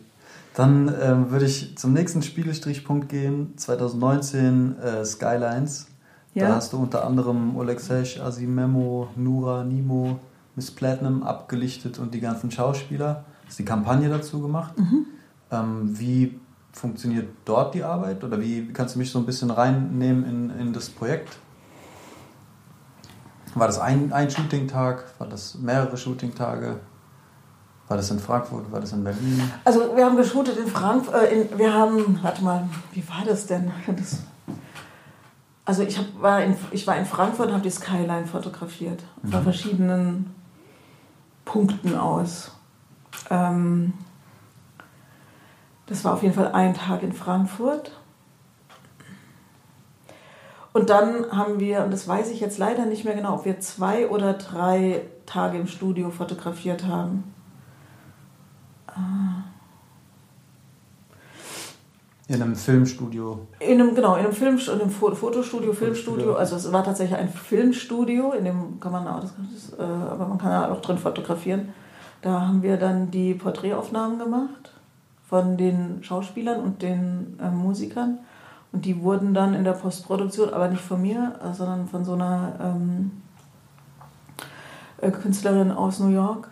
Dann 0.55 0.95
ähm, 1.01 1.31
würde 1.31 1.47
ich 1.47 1.79
zum 1.79 1.95
nächsten 1.95 2.23
Spielestrichpunkt 2.23 3.09
gehen. 3.09 3.55
2019 3.57 4.79
äh, 4.79 5.05
Skylines. 5.05 5.87
Ja. 6.35 6.49
Da 6.49 6.57
hast 6.57 6.75
du 6.75 6.79
unter 6.79 7.07
anderem 7.07 7.57
Oleg 7.57 7.81
Sesh, 7.81 8.21
Asimemo, 8.21 9.09
Nura, 9.17 9.65
Nimo, 9.65 10.19
Miss 10.55 10.71
Platinum 10.71 11.23
abgelichtet 11.23 11.99
und 11.99 12.13
die 12.13 12.21
ganzen 12.21 12.51
Schauspieler. 12.51 13.25
Hast 13.47 13.59
die 13.59 13.65
Kampagne 13.65 14.09
dazu 14.11 14.41
gemacht. 14.41 14.75
Ähm, 15.51 15.99
wie 15.99 16.39
funktioniert 16.73 17.29
dort 17.45 17.75
die 17.75 17.83
Arbeit? 17.83 18.25
Oder 18.25 18.41
wie 18.41 18.69
kannst 18.73 18.95
du 18.95 18.99
mich 18.99 19.11
so 19.11 19.19
ein 19.19 19.27
bisschen 19.27 19.51
reinnehmen 19.51 20.25
in, 20.25 20.61
in 20.61 20.73
das 20.73 20.91
Projekt? 20.91 21.39
War 23.55 23.67
das 23.67 23.79
ein, 23.79 24.13
ein 24.13 24.31
Shooting-Tag? 24.31 25.05
War 25.19 25.27
das 25.27 25.57
mehrere 25.57 25.97
Shooting-Tage? 25.97 26.81
War 27.89 27.97
das 27.97 28.11
in 28.11 28.19
Frankfurt? 28.19 28.73
War 28.73 28.81
das 28.81 28.93
in 28.93 29.05
Berlin? 29.05 29.51
Also 29.65 29.95
wir 29.95 30.05
haben 30.05 30.17
geshootet 30.17 30.57
in 30.57 30.67
Frankfurt. 30.67 31.15
Äh, 31.15 31.47
wir 31.57 31.73
haben, 31.73 32.19
warte 32.23 32.43
mal, 32.43 32.67
wie 32.93 33.07
war 33.09 33.25
das 33.27 33.47
denn? 33.47 33.71
Das, 33.87 34.21
also 35.65 35.83
ich, 35.83 35.99
hab, 35.99 36.07
war, 36.21 36.43
in, 36.43 36.57
ich 36.71 36.87
war 36.87 36.97
in 36.97 37.05
Frankfurt 37.05 37.49
und 37.49 37.53
habe 37.53 37.63
die 37.63 37.71
Skyline 37.71 38.27
fotografiert. 38.27 39.05
Von 39.31 39.43
verschiedenen 39.43 40.35
Punkten 41.45 41.95
aus. 41.95 42.53
Ähm, 43.31 43.93
das 45.87 46.05
war 46.05 46.15
auf 46.15 46.23
jeden 46.23 46.35
Fall 46.35 46.53
ein 46.53 46.73
Tag 46.73 47.03
in 47.03 47.13
Frankfurt. 47.13 47.93
Und 50.73 50.89
dann 50.89 51.31
haben 51.31 51.61
wir, 51.61 51.85
und 51.85 51.93
das 51.93 52.09
weiß 52.09 52.31
ich 52.31 52.41
jetzt 52.41 52.59
leider 52.59 52.87
nicht 52.87 53.05
mehr 53.05 53.15
genau, 53.15 53.35
ob 53.35 53.45
wir 53.45 53.61
zwei 53.61 54.09
oder 54.09 54.33
drei 54.35 55.03
Tage 55.27 55.59
im 55.59 55.67
Studio 55.67 56.11
fotografiert 56.11 56.87
haben. 56.87 57.25
In 62.29 62.41
einem 62.41 62.57
Filmstudio. 62.57 63.41
In 63.59 63.81
einem, 63.81 63.95
genau, 63.95 64.15
in 64.17 64.25
einem 64.25 64.33
Film, 64.33 64.57
in 64.59 64.81
einem 64.81 64.91
Fo- 64.91 65.15
Fotostudio, 65.15 65.75
Filmstudio. 65.75 66.35
Also 66.35 66.57
es 66.57 66.73
war 66.73 66.83
tatsächlich 66.83 67.19
ein 67.19 67.29
Filmstudio, 67.29 68.33
in 68.33 68.45
dem 68.47 68.81
kann 68.81 68.93
man 68.93 69.07
auch, 69.07 69.21
das, 69.21 69.35
das, 69.53 69.79
äh, 69.79 69.83
aber 69.83 70.27
man 70.27 70.39
kann 70.39 70.51
ja 70.51 70.71
auch 70.73 70.81
drin 70.81 70.97
fotografieren. 70.97 71.69
Da 72.23 72.41
haben 72.47 72.63
wir 72.63 72.79
dann 72.79 73.11
die 73.11 73.35
Porträtaufnahmen 73.35 74.19
gemacht 74.19 74.73
von 75.29 75.59
den 75.59 76.03
Schauspielern 76.03 76.61
und 76.61 76.81
den 76.81 77.39
äh, 77.43 77.51
Musikern. 77.51 78.21
Und 78.73 78.85
die 78.85 79.03
wurden 79.03 79.35
dann 79.35 79.55
in 79.55 79.65
der 79.65 79.73
Postproduktion, 79.73 80.53
aber 80.53 80.69
nicht 80.69 80.83
von 80.83 81.01
mir, 81.01 81.35
äh, 81.45 81.55
sondern 81.55 81.89
von 81.89 82.05
so 82.05 82.15
einer 82.15 82.55
ähm, 82.61 83.23
äh, 84.99 85.11
Künstlerin 85.11 85.71
aus 85.71 85.99
New 86.01 86.09
York, 86.09 86.49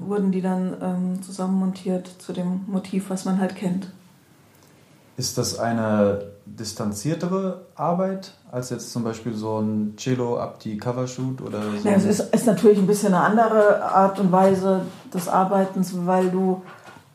wurden 0.00 0.32
die 0.32 0.40
dann 0.40 0.74
ähm, 0.82 1.22
zusammenmontiert 1.22 2.08
zu 2.18 2.32
dem 2.32 2.64
Motiv, 2.66 3.08
was 3.08 3.24
man 3.24 3.38
halt 3.38 3.54
kennt. 3.54 3.92
Ist 5.16 5.38
das 5.38 5.58
eine 5.58 6.22
distanziertere 6.46 7.66
Arbeit 7.76 8.32
als 8.50 8.70
jetzt 8.70 8.90
zum 8.90 9.04
Beispiel 9.04 9.34
so 9.34 9.60
ein 9.60 9.94
Cello 9.96 10.38
ab 10.38 10.60
die 10.60 10.78
Covershoot 10.78 11.40
oder 11.42 11.60
so? 11.62 11.88
Ja, 11.88 11.94
es 11.94 12.04
ist, 12.04 12.34
ist 12.34 12.46
natürlich 12.46 12.78
ein 12.78 12.86
bisschen 12.86 13.14
eine 13.14 13.22
andere 13.22 13.84
Art 13.84 14.18
und 14.18 14.32
Weise 14.32 14.82
des 15.12 15.28
Arbeitens, 15.28 15.94
weil 16.06 16.30
du 16.30 16.62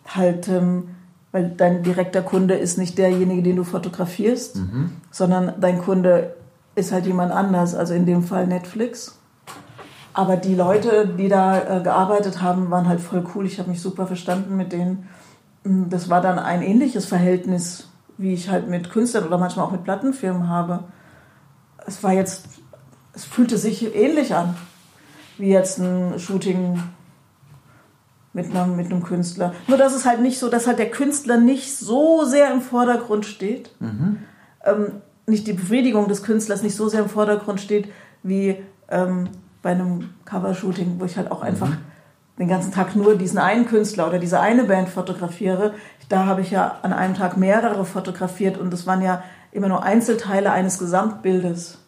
halt, 0.07 0.47
ähm, 0.47 0.94
weil 1.35 1.49
dein 1.49 1.83
direkter 1.83 2.21
Kunde 2.21 2.53
ist 2.53 2.77
nicht 2.77 2.97
derjenige, 2.97 3.43
den 3.43 3.57
du 3.57 3.65
fotografierst, 3.65 4.55
sondern 5.11 5.51
dein 5.59 5.79
Kunde 5.79 6.33
ist 6.75 6.93
halt 6.93 7.05
jemand 7.05 7.33
anders, 7.33 7.75
also 7.75 7.93
in 7.93 8.05
dem 8.05 8.23
Fall 8.23 8.47
Netflix. 8.47 9.19
Aber 10.13 10.37
die 10.37 10.55
Leute, 10.55 11.05
die 11.05 11.27
da 11.27 11.79
äh, 11.79 11.83
gearbeitet 11.83 12.41
haben, 12.41 12.71
waren 12.71 12.87
halt 12.87 13.01
voll 13.01 13.25
cool. 13.35 13.45
Ich 13.45 13.59
habe 13.59 13.69
mich 13.69 13.81
super 13.81 14.07
verstanden 14.07 14.55
mit 14.55 14.71
denen. 14.71 15.09
Mm, 15.65 15.89
Das 15.89 16.09
war 16.09 16.21
dann 16.21 16.39
ein 16.39 16.61
ähnliches 16.61 17.05
Verhältnis, 17.05 17.89
wie 18.17 18.33
ich 18.33 18.49
halt 18.49 18.69
mit 18.69 18.89
Künstlern 18.89 19.25
oder 19.25 19.37
manchmal 19.37 19.65
auch 19.65 19.73
mit 19.73 19.83
Plattenfirmen 19.83 20.47
habe. 20.47 20.85
Es 21.85 22.01
war 22.01 22.13
jetzt, 22.13 22.45
es 23.11 23.25
fühlte 23.25 23.57
sich 23.57 23.93
ähnlich 23.93 24.33
an, 24.33 24.55
wie 25.37 25.49
jetzt 25.49 25.79
ein 25.79 26.17
Shooting 26.17 26.81
mit 28.35 28.53
einem, 28.53 28.75
mit 28.75 28.91
einem 28.91 29.01
Künstler. 29.01 29.53
Nur 29.67 29.77
dass 29.77 29.95
es 29.95 30.05
halt 30.05 30.21
nicht 30.21 30.37
so, 30.37 30.49
dass 30.49 30.67
halt 30.67 30.77
der 30.77 30.91
Künstler 30.91 31.37
nicht 31.37 31.75
so 31.75 32.25
sehr 32.25 32.51
im 32.51 32.61
Vordergrund 32.61 33.25
steht. 33.25 33.71
Ähm, 34.65 35.01
nicht 35.25 35.47
die 35.47 35.53
Befriedigung 35.53 36.09
des 36.09 36.21
Künstlers 36.21 36.61
nicht 36.61 36.75
so 36.75 36.89
sehr 36.89 37.01
im 37.01 37.09
Vordergrund 37.09 37.61
steht, 37.61 37.87
wie 38.23 38.57
ähm, 38.89 39.29
bei 39.61 39.71
einem 39.71 40.09
Covershooting, 40.25 40.99
wo 40.99 41.05
ich 41.05 41.15
halt 41.17 41.31
auch 41.31 41.41
einfach 41.41 41.71
den 42.37 42.49
ganzen 42.49 42.73
Tag 42.73 42.95
nur 42.95 43.17
diesen 43.17 43.39
einen 43.39 43.65
Künstler 43.65 44.05
oder 44.07 44.19
diese 44.19 44.41
eine 44.41 44.65
Band 44.65 44.89
fotografiere. 44.89 45.73
Da 46.09 46.25
habe 46.25 46.41
ich 46.41 46.51
ja 46.51 46.79
an 46.81 46.91
einem 46.91 47.15
Tag 47.15 47.37
mehrere 47.37 47.85
fotografiert 47.85 48.57
und 48.57 48.71
das 48.71 48.85
waren 48.85 49.01
ja 49.01 49.23
immer 49.53 49.69
nur 49.69 49.83
Einzelteile 49.83 50.51
eines 50.51 50.77
Gesamtbildes. 50.77 51.79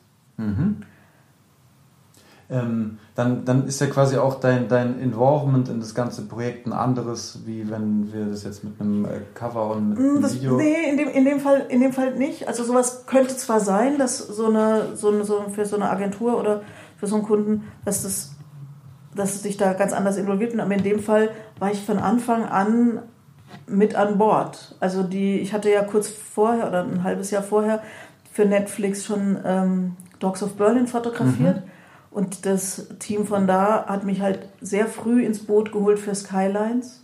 Ähm, 2.49 2.97
dann, 3.15 3.43
dann 3.43 3.67
ist 3.67 3.81
ja 3.81 3.87
quasi 3.87 4.17
auch 4.17 4.39
dein, 4.39 4.69
dein 4.69 4.99
Involvement 4.99 5.67
in 5.67 5.81
das 5.81 5.93
ganze 5.93 6.21
Projekt 6.21 6.65
ein 6.65 6.71
anderes, 6.71 7.39
wie 7.45 7.69
wenn 7.69 8.13
wir 8.13 8.25
das 8.27 8.43
jetzt 8.45 8.63
mit 8.63 8.79
einem 8.79 9.03
äh, 9.03 9.19
Cover 9.33 9.71
und 9.71 9.89
mit 9.89 9.99
Mm, 9.99 10.01
einem 10.01 10.21
Das, 10.21 10.35
Video. 10.35 10.55
nee, 10.55 10.89
in 10.89 10.97
dem, 10.97 11.09
in, 11.09 11.25
dem 11.25 11.39
Fall, 11.41 11.65
in 11.67 11.81
dem 11.81 11.91
Fall 11.91 12.15
nicht. 12.15 12.47
Also 12.47 12.63
sowas 12.63 13.05
könnte 13.05 13.35
zwar 13.35 13.59
sein, 13.59 13.97
dass 13.97 14.19
so 14.19 14.45
eine, 14.45 14.95
so 14.95 15.09
eine, 15.09 15.25
so 15.25 15.43
für 15.53 15.65
so 15.65 15.75
eine 15.75 15.89
Agentur 15.89 16.39
oder 16.39 16.61
für 16.95 17.07
so 17.07 17.15
einen 17.15 17.25
Kunden, 17.25 17.63
dass 17.85 18.03
das 18.03 18.33
dass 19.13 19.33
es 19.33 19.41
sich 19.41 19.57
da 19.57 19.73
ganz 19.73 19.93
anders 19.93 20.15
involviert. 20.15 20.57
Aber 20.59 20.73
in 20.73 20.83
dem 20.83 20.99
Fall 20.99 21.31
war 21.59 21.71
ich 21.71 21.83
von 21.83 21.97
Anfang 21.97 22.45
an 22.45 22.99
mit 23.65 23.95
an 23.95 24.17
Bord. 24.19 24.75
Also 24.79 25.01
die, 25.03 25.39
ich 25.39 25.53
hatte 25.53 25.71
ja 25.71 25.81
kurz 25.83 26.07
vorher 26.07 26.67
oder 26.67 26.83
ein 26.83 27.03
halbes 27.03 27.31
Jahr 27.31 27.41
vorher 27.43 27.81
für 28.31 28.45
Netflix 28.45 29.05
schon 29.05 29.37
ähm, 29.43 29.95
Dogs 30.19 30.43
of 30.43 30.53
Berlin 30.55 30.85
fotografiert. 30.87 31.63
Und 32.11 32.45
das 32.45 32.87
Team 32.99 33.25
von 33.25 33.47
da 33.47 33.85
hat 33.87 34.03
mich 34.03 34.21
halt 34.21 34.49
sehr 34.61 34.87
früh 34.87 35.23
ins 35.23 35.45
Boot 35.45 35.71
geholt 35.71 35.99
für 35.99 36.15
Skylines. 36.15 37.03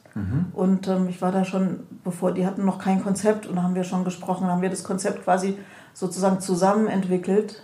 Und 0.53 0.87
ähm, 0.87 1.07
ich 1.09 1.21
war 1.21 1.31
da 1.31 1.43
schon, 1.43 1.81
bevor 2.03 2.33
die 2.33 2.45
hatten 2.45 2.65
noch 2.65 2.77
kein 2.77 3.03
Konzept 3.03 3.47
und 3.47 3.55
da 3.55 3.63
haben 3.63 3.73
wir 3.73 3.83
schon 3.83 4.03
gesprochen, 4.03 4.47
haben 4.47 4.61
wir 4.61 4.69
das 4.69 4.83
Konzept 4.83 5.23
quasi 5.23 5.57
sozusagen 5.93 6.39
zusammen 6.39 6.87
entwickelt. 6.87 7.63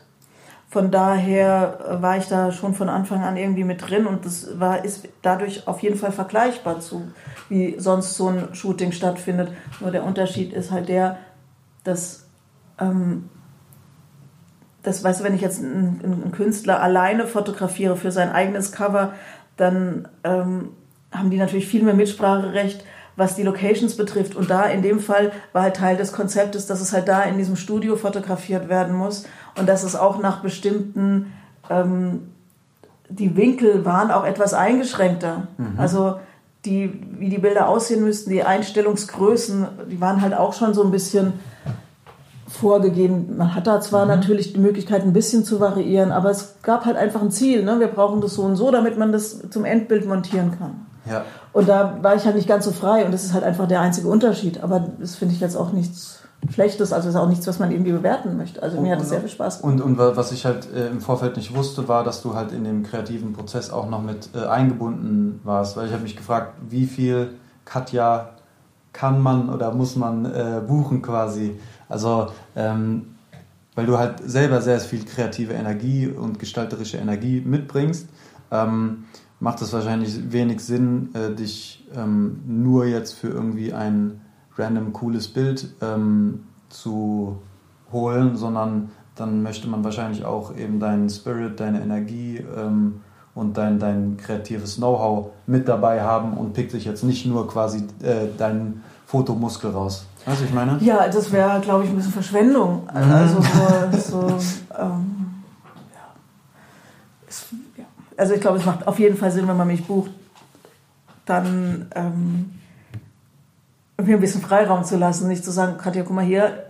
Von 0.67 0.89
daher 0.91 1.79
äh, 1.87 2.01
war 2.01 2.17
ich 2.17 2.27
da 2.27 2.51
schon 2.51 2.73
von 2.73 2.89
Anfang 2.89 3.23
an 3.23 3.37
irgendwie 3.37 3.63
mit 3.63 3.87
drin 3.87 4.07
und 4.07 4.25
das 4.25 4.59
war, 4.59 4.83
ist 4.83 5.07
dadurch 5.21 5.67
auf 5.67 5.81
jeden 5.81 5.97
Fall 5.97 6.11
vergleichbar 6.11 6.79
zu, 6.79 7.11
wie 7.49 7.79
sonst 7.79 8.15
so 8.15 8.29
ein 8.29 8.53
Shooting 8.53 8.91
stattfindet. 8.93 9.51
Nur 9.79 9.91
der 9.91 10.03
Unterschied 10.03 10.51
ist 10.51 10.71
halt 10.71 10.89
der, 10.89 11.17
dass, 11.83 12.27
ähm, 12.79 13.29
das, 14.83 15.03
weißt 15.03 15.19
du, 15.19 15.23
wenn 15.23 15.35
ich 15.35 15.41
jetzt 15.41 15.59
einen, 15.59 15.99
einen 16.03 16.31
Künstler 16.31 16.81
alleine 16.81 17.27
fotografiere 17.27 17.97
für 17.97 18.11
sein 18.11 18.31
eigenes 18.31 18.71
Cover, 18.71 19.13
dann 19.57 20.07
ähm, 20.23 20.69
haben 21.11 21.29
die 21.29 21.37
natürlich 21.37 21.67
viel 21.67 21.83
mehr 21.83 21.93
Mitspracherecht, 21.93 22.83
was 23.15 23.35
die 23.35 23.43
Locations 23.43 23.97
betrifft. 23.97 24.35
Und 24.35 24.49
da 24.49 24.63
in 24.63 24.81
dem 24.81 24.99
Fall 24.99 25.31
war 25.51 25.63
halt 25.63 25.75
Teil 25.75 25.97
des 25.97 26.13
Konzeptes, 26.13 26.67
dass 26.67 26.79
es 26.79 26.93
halt 26.93 27.07
da 27.07 27.23
in 27.23 27.37
diesem 27.37 27.57
Studio 27.57 27.97
fotografiert 27.97 28.69
werden 28.69 28.95
muss 28.95 29.25
und 29.57 29.67
dass 29.67 29.83
es 29.83 29.95
auch 29.95 30.19
nach 30.19 30.41
bestimmten, 30.41 31.33
ähm, 31.69 32.29
die 33.09 33.35
Winkel 33.35 33.83
waren 33.85 34.11
auch 34.11 34.23
etwas 34.23 34.53
eingeschränkter. 34.53 35.47
Also 35.77 36.19
die, 36.65 37.01
wie 37.17 37.29
die 37.29 37.39
Bilder 37.39 37.67
aussehen 37.67 38.03
müssten, 38.03 38.29
die 38.29 38.43
Einstellungsgrößen, 38.43 39.67
die 39.89 39.99
waren 39.99 40.21
halt 40.21 40.33
auch 40.33 40.53
schon 40.53 40.73
so 40.73 40.83
ein 40.83 40.91
bisschen 40.91 41.33
vorgegeben. 42.49 43.37
Man 43.37 43.53
hat 43.55 43.67
da 43.67 43.79
zwar 43.79 44.05
natürlich 44.05 44.53
die 44.53 44.59
Möglichkeit, 44.59 45.03
ein 45.03 45.13
bisschen 45.13 45.45
zu 45.45 45.59
variieren, 45.59 46.11
aber 46.11 46.31
es 46.31 46.55
gab 46.63 46.85
halt 46.85 46.97
einfach 46.97 47.21
ein 47.21 47.31
Ziel. 47.31 47.63
Ne? 47.63 47.79
Wir 47.79 47.87
brauchen 47.87 48.21
das 48.21 48.33
so 48.33 48.41
und 48.41 48.55
so, 48.55 48.71
damit 48.71 48.97
man 48.97 49.11
das 49.11 49.39
zum 49.49 49.65
Endbild 49.65 50.07
montieren 50.07 50.57
kann. 50.57 50.85
Ja. 51.09 51.23
Und 51.53 51.69
da 51.69 51.97
war 52.01 52.15
ich 52.15 52.25
halt 52.25 52.35
nicht 52.35 52.47
ganz 52.47 52.65
so 52.65 52.71
frei 52.71 53.05
und 53.05 53.13
das 53.13 53.23
ist 53.23 53.33
halt 53.33 53.43
einfach 53.43 53.67
der 53.67 53.81
einzige 53.81 54.07
Unterschied. 54.07 54.63
Aber 54.63 54.83
das 54.99 55.15
finde 55.15 55.33
ich 55.35 55.39
jetzt 55.39 55.55
auch 55.55 55.71
nichts 55.71 56.19
Schlechtes, 56.53 56.93
also 56.93 57.09
ist 57.09 57.15
auch 57.15 57.27
nichts, 57.27 57.45
was 57.47 57.59
man 57.59 57.69
irgendwie 57.71 57.91
bewerten 57.91 58.37
möchte. 58.37 58.63
Also 58.63 58.79
mir 58.79 58.93
hat 58.93 59.01
es 59.01 59.09
sehr 59.09 59.19
viel 59.19 59.29
Spaß 59.29 59.61
gemacht. 59.61 59.73
Und, 59.75 59.81
und 59.81 59.97
wa- 59.97 60.13
was 60.15 60.31
ich 60.31 60.45
halt 60.45 60.71
äh, 60.73 60.87
im 60.87 61.01
Vorfeld 61.01 61.35
nicht 61.35 61.55
wusste, 61.55 61.87
war, 61.87 62.03
dass 62.03 62.21
du 62.21 62.33
halt 62.33 62.51
in 62.53 62.63
dem 62.63 62.83
kreativen 62.83 63.33
Prozess 63.33 63.71
auch 63.71 63.89
noch 63.89 64.01
mit 64.01 64.29
äh, 64.33 64.45
eingebunden 64.47 65.41
warst. 65.43 65.75
Weil 65.75 65.87
ich 65.87 65.93
habe 65.93 66.03
mich 66.03 66.15
gefragt, 66.15 66.53
wie 66.69 66.85
viel 66.85 67.31
Katja 67.65 68.29
kann 68.93 69.21
man 69.21 69.49
oder 69.49 69.73
muss 69.73 69.95
man 69.95 70.25
äh, 70.25 70.61
buchen 70.65 71.01
quasi. 71.01 71.59
Also, 71.89 72.27
ähm, 72.55 73.15
weil 73.75 73.85
du 73.85 73.97
halt 73.97 74.19
selber 74.23 74.61
sehr 74.61 74.79
viel 74.79 75.03
kreative 75.03 75.53
Energie 75.53 76.07
und 76.07 76.39
gestalterische 76.39 76.97
Energie 76.97 77.41
mitbringst, 77.41 78.07
ähm, 78.51 79.05
macht 79.39 79.61
es 79.61 79.73
wahrscheinlich 79.73 80.31
wenig 80.31 80.61
Sinn, 80.61 81.09
äh, 81.13 81.33
dich 81.33 81.87
ähm, 81.95 82.41
nur 82.45 82.85
jetzt 82.85 83.13
für 83.13 83.29
irgendwie 83.29 83.73
ein 83.73 84.21
random 84.57 84.93
cooles 84.93 85.27
Bild 85.27 85.73
ähm, 85.81 86.43
zu 86.69 87.37
holen, 87.91 88.35
sondern 88.35 88.91
dann 89.15 89.43
möchte 89.43 89.67
man 89.67 89.83
wahrscheinlich 89.83 90.25
auch 90.25 90.55
eben 90.55 90.79
deinen 90.79 91.09
Spirit, 91.09 91.59
deine 91.59 91.81
Energie 91.81 92.43
ähm, 92.57 93.01
und 93.35 93.57
dein, 93.57 93.79
dein 93.79 94.17
kreatives 94.17 94.75
Know-how 94.75 95.31
mit 95.47 95.67
dabei 95.67 96.01
haben 96.01 96.37
und 96.37 96.53
pickt 96.53 96.71
sich 96.71 96.85
jetzt 96.85 97.03
nicht 97.03 97.25
nur 97.25 97.47
quasi 97.47 97.83
äh, 98.01 98.27
deinen 98.37 98.83
Fotomuskel 99.05 99.71
raus. 99.71 100.05
Du, 100.25 100.31
ich 100.43 100.53
meine? 100.53 100.77
Ja, 100.81 101.07
das 101.07 101.31
wäre, 101.31 101.59
glaube 101.61 101.83
ich, 101.83 101.89
ein 101.89 101.95
bisschen 101.95 102.11
Verschwendung. 102.11 102.87
Also 102.89 103.41
so, 103.41 103.97
so 103.97 104.27
ähm, 104.77 105.43
ja. 105.93 106.07
Es, 107.27 107.45
ja. 107.77 107.85
Also 108.17 108.33
ich 108.33 108.41
glaube, 108.41 108.57
es 108.57 108.65
macht 108.65 108.87
auf 108.87 108.99
jeden 108.99 109.17
Fall 109.17 109.31
Sinn, 109.31 109.47
wenn 109.47 109.57
man 109.57 109.67
mich 109.67 109.85
bucht, 109.85 110.11
dann 111.25 111.87
ähm, 111.95 112.59
mir 113.97 114.15
ein 114.15 114.21
bisschen 114.21 114.41
Freiraum 114.41 114.83
zu 114.83 114.97
lassen, 114.97 115.27
nicht 115.27 115.43
zu 115.43 115.51
sagen, 115.51 115.77
Katja, 115.77 116.03
guck 116.03 116.15
mal 116.15 116.25
hier, 116.25 116.65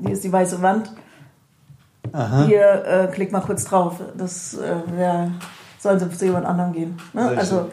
hier 0.00 0.10
ist 0.10 0.24
die 0.24 0.32
weiße 0.32 0.62
Wand, 0.62 0.92
hier 2.46 2.84
äh, 2.86 3.08
klick 3.12 3.32
mal 3.32 3.40
kurz 3.40 3.64
drauf. 3.64 4.00
Das 4.16 4.54
äh, 4.54 4.96
wär, 4.96 5.30
sollen 5.78 5.98
sie 5.98 6.10
zu 6.10 6.24
jemand 6.24 6.46
anderem 6.46 6.72
gehen. 6.72 6.98
Ne? 7.12 7.34
Also 7.36 7.70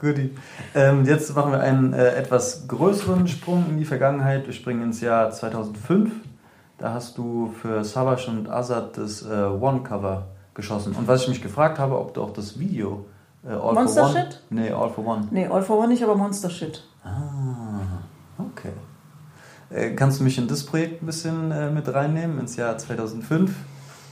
Guti. 0.00 0.34
Ähm, 0.74 1.04
jetzt 1.04 1.34
machen 1.36 1.52
wir 1.52 1.60
einen 1.60 1.92
äh, 1.92 2.14
etwas 2.14 2.66
größeren 2.68 3.28
Sprung 3.28 3.66
in 3.68 3.76
die 3.76 3.84
Vergangenheit. 3.84 4.46
Wir 4.46 4.54
springen 4.54 4.82
ins 4.82 5.00
Jahr 5.00 5.30
2005. 5.30 6.10
Da 6.78 6.94
hast 6.94 7.18
du 7.18 7.52
für 7.60 7.84
Savage 7.84 8.30
und 8.30 8.48
Azad 8.48 8.96
das 8.96 9.22
äh, 9.22 9.28
One-Cover 9.28 10.28
geschossen. 10.54 10.94
Und 10.94 11.06
was 11.06 11.22
ich 11.22 11.28
mich 11.28 11.42
gefragt 11.42 11.78
habe, 11.78 11.98
ob 11.98 12.14
du 12.14 12.22
auch 12.22 12.32
das 12.32 12.58
Video 12.58 13.04
äh, 13.44 13.50
All 13.50 13.74
Monster 13.74 14.06
for 14.06 14.14
One... 14.14 14.20
Shit? 14.22 14.42
Nee, 14.50 14.70
All 14.70 14.90
for 14.90 15.06
One. 15.06 15.28
nee, 15.30 15.46
All 15.46 15.62
for 15.62 15.78
One 15.78 15.88
nicht, 15.88 16.02
aber 16.02 16.14
Monster 16.14 16.48
Shit. 16.48 16.82
Ah, 17.04 17.80
okay. 18.38 18.72
Äh, 19.70 19.94
kannst 19.94 20.20
du 20.20 20.24
mich 20.24 20.38
in 20.38 20.48
das 20.48 20.64
Projekt 20.64 21.02
ein 21.02 21.06
bisschen 21.06 21.50
äh, 21.52 21.70
mit 21.70 21.92
reinnehmen, 21.92 22.38
ins 22.38 22.56
Jahr 22.56 22.76
2005? 22.76 23.52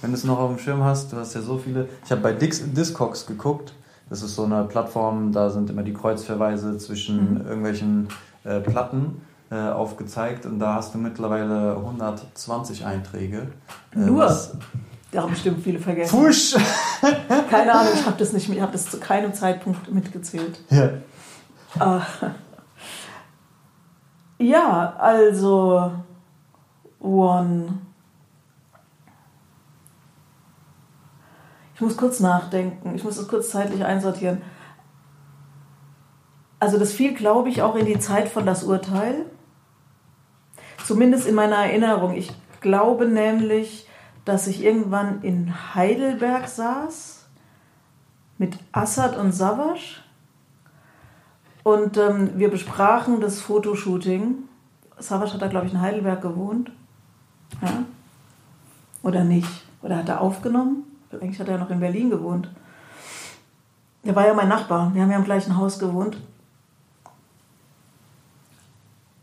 Wenn 0.00 0.10
du 0.10 0.16
es 0.16 0.24
noch 0.24 0.38
auf 0.38 0.50
dem 0.54 0.58
Schirm 0.58 0.84
hast, 0.84 1.12
du 1.12 1.16
hast 1.16 1.34
ja 1.34 1.40
so 1.40 1.58
viele. 1.58 1.88
Ich 2.04 2.10
habe 2.10 2.20
bei 2.20 2.32
Dix, 2.32 2.62
Discogs 2.72 3.26
geguckt. 3.26 3.72
Das 4.10 4.22
ist 4.22 4.34
so 4.34 4.44
eine 4.44 4.64
Plattform, 4.64 5.32
da 5.32 5.50
sind 5.50 5.68
immer 5.70 5.82
die 5.82 5.92
Kreuzverweise 5.92 6.78
zwischen 6.78 7.44
irgendwelchen 7.46 8.08
äh, 8.44 8.60
Platten 8.60 9.20
äh, 9.50 9.56
aufgezeigt 9.56 10.46
und 10.46 10.58
da 10.58 10.74
hast 10.74 10.94
du 10.94 10.98
mittlerweile 10.98 11.76
120 11.76 12.86
Einträge. 12.86 13.48
Äh, 13.94 13.98
Nur? 13.98 14.24
was- 14.24 14.56
Da 15.10 15.22
haben 15.22 15.30
bestimmt 15.30 15.62
viele 15.62 15.78
vergessen. 15.78 16.18
Fusch! 16.18 16.54
Keine 17.50 17.72
Ahnung, 17.74 17.92
ich 17.94 18.04
habe 18.06 18.16
das 18.18 18.32
nicht, 18.32 18.48
ich 18.48 18.60
habe 18.60 18.72
das 18.72 18.90
zu 18.90 18.98
keinem 19.00 19.32
Zeitpunkt 19.34 19.92
mitgezählt. 19.92 20.60
ja. 20.70 20.90
Ah. 21.78 22.00
Ja, 24.40 24.94
also 24.98 25.90
One. 27.00 27.78
Ich 31.78 31.82
muss 31.82 31.96
kurz 31.96 32.18
nachdenken. 32.18 32.96
Ich 32.96 33.04
muss 33.04 33.18
das 33.18 33.28
kurz 33.28 33.50
zeitlich 33.50 33.84
einsortieren. 33.84 34.42
Also 36.58 36.76
das 36.76 36.92
fiel, 36.92 37.14
glaube 37.14 37.50
ich, 37.50 37.62
auch 37.62 37.76
in 37.76 37.86
die 37.86 38.00
Zeit 38.00 38.28
von 38.28 38.44
das 38.44 38.64
Urteil. 38.64 39.26
Zumindest 40.84 41.28
in 41.28 41.36
meiner 41.36 41.54
Erinnerung. 41.54 42.16
Ich 42.16 42.32
glaube 42.60 43.06
nämlich, 43.06 43.86
dass 44.24 44.48
ich 44.48 44.64
irgendwann 44.64 45.22
in 45.22 45.54
Heidelberg 45.76 46.48
saß 46.48 47.28
mit 48.38 48.58
Assad 48.72 49.16
und 49.16 49.30
Savasch. 49.30 50.02
Und 51.62 51.96
ähm, 51.96 52.32
wir 52.34 52.50
besprachen 52.50 53.20
das 53.20 53.40
Fotoshooting. 53.40 54.48
Savasch 54.98 55.32
hat 55.32 55.42
da, 55.42 55.46
glaube 55.46 55.66
ich, 55.66 55.74
in 55.74 55.80
Heidelberg 55.80 56.22
gewohnt. 56.22 56.72
Ja? 57.62 57.84
Oder 59.04 59.22
nicht? 59.22 59.64
Oder 59.80 59.98
hat 59.98 60.08
er 60.08 60.20
aufgenommen? 60.20 60.87
Eigentlich 61.12 61.40
hat 61.40 61.48
er 61.48 61.58
noch 61.58 61.70
in 61.70 61.80
Berlin 61.80 62.10
gewohnt. 62.10 62.50
Der 64.04 64.14
war 64.14 64.26
ja 64.26 64.34
mein 64.34 64.48
Nachbar. 64.48 64.94
Wir 64.94 65.02
haben 65.02 65.10
ja 65.10 65.16
im 65.16 65.24
gleichen 65.24 65.56
Haus 65.56 65.78
gewohnt. 65.78 66.18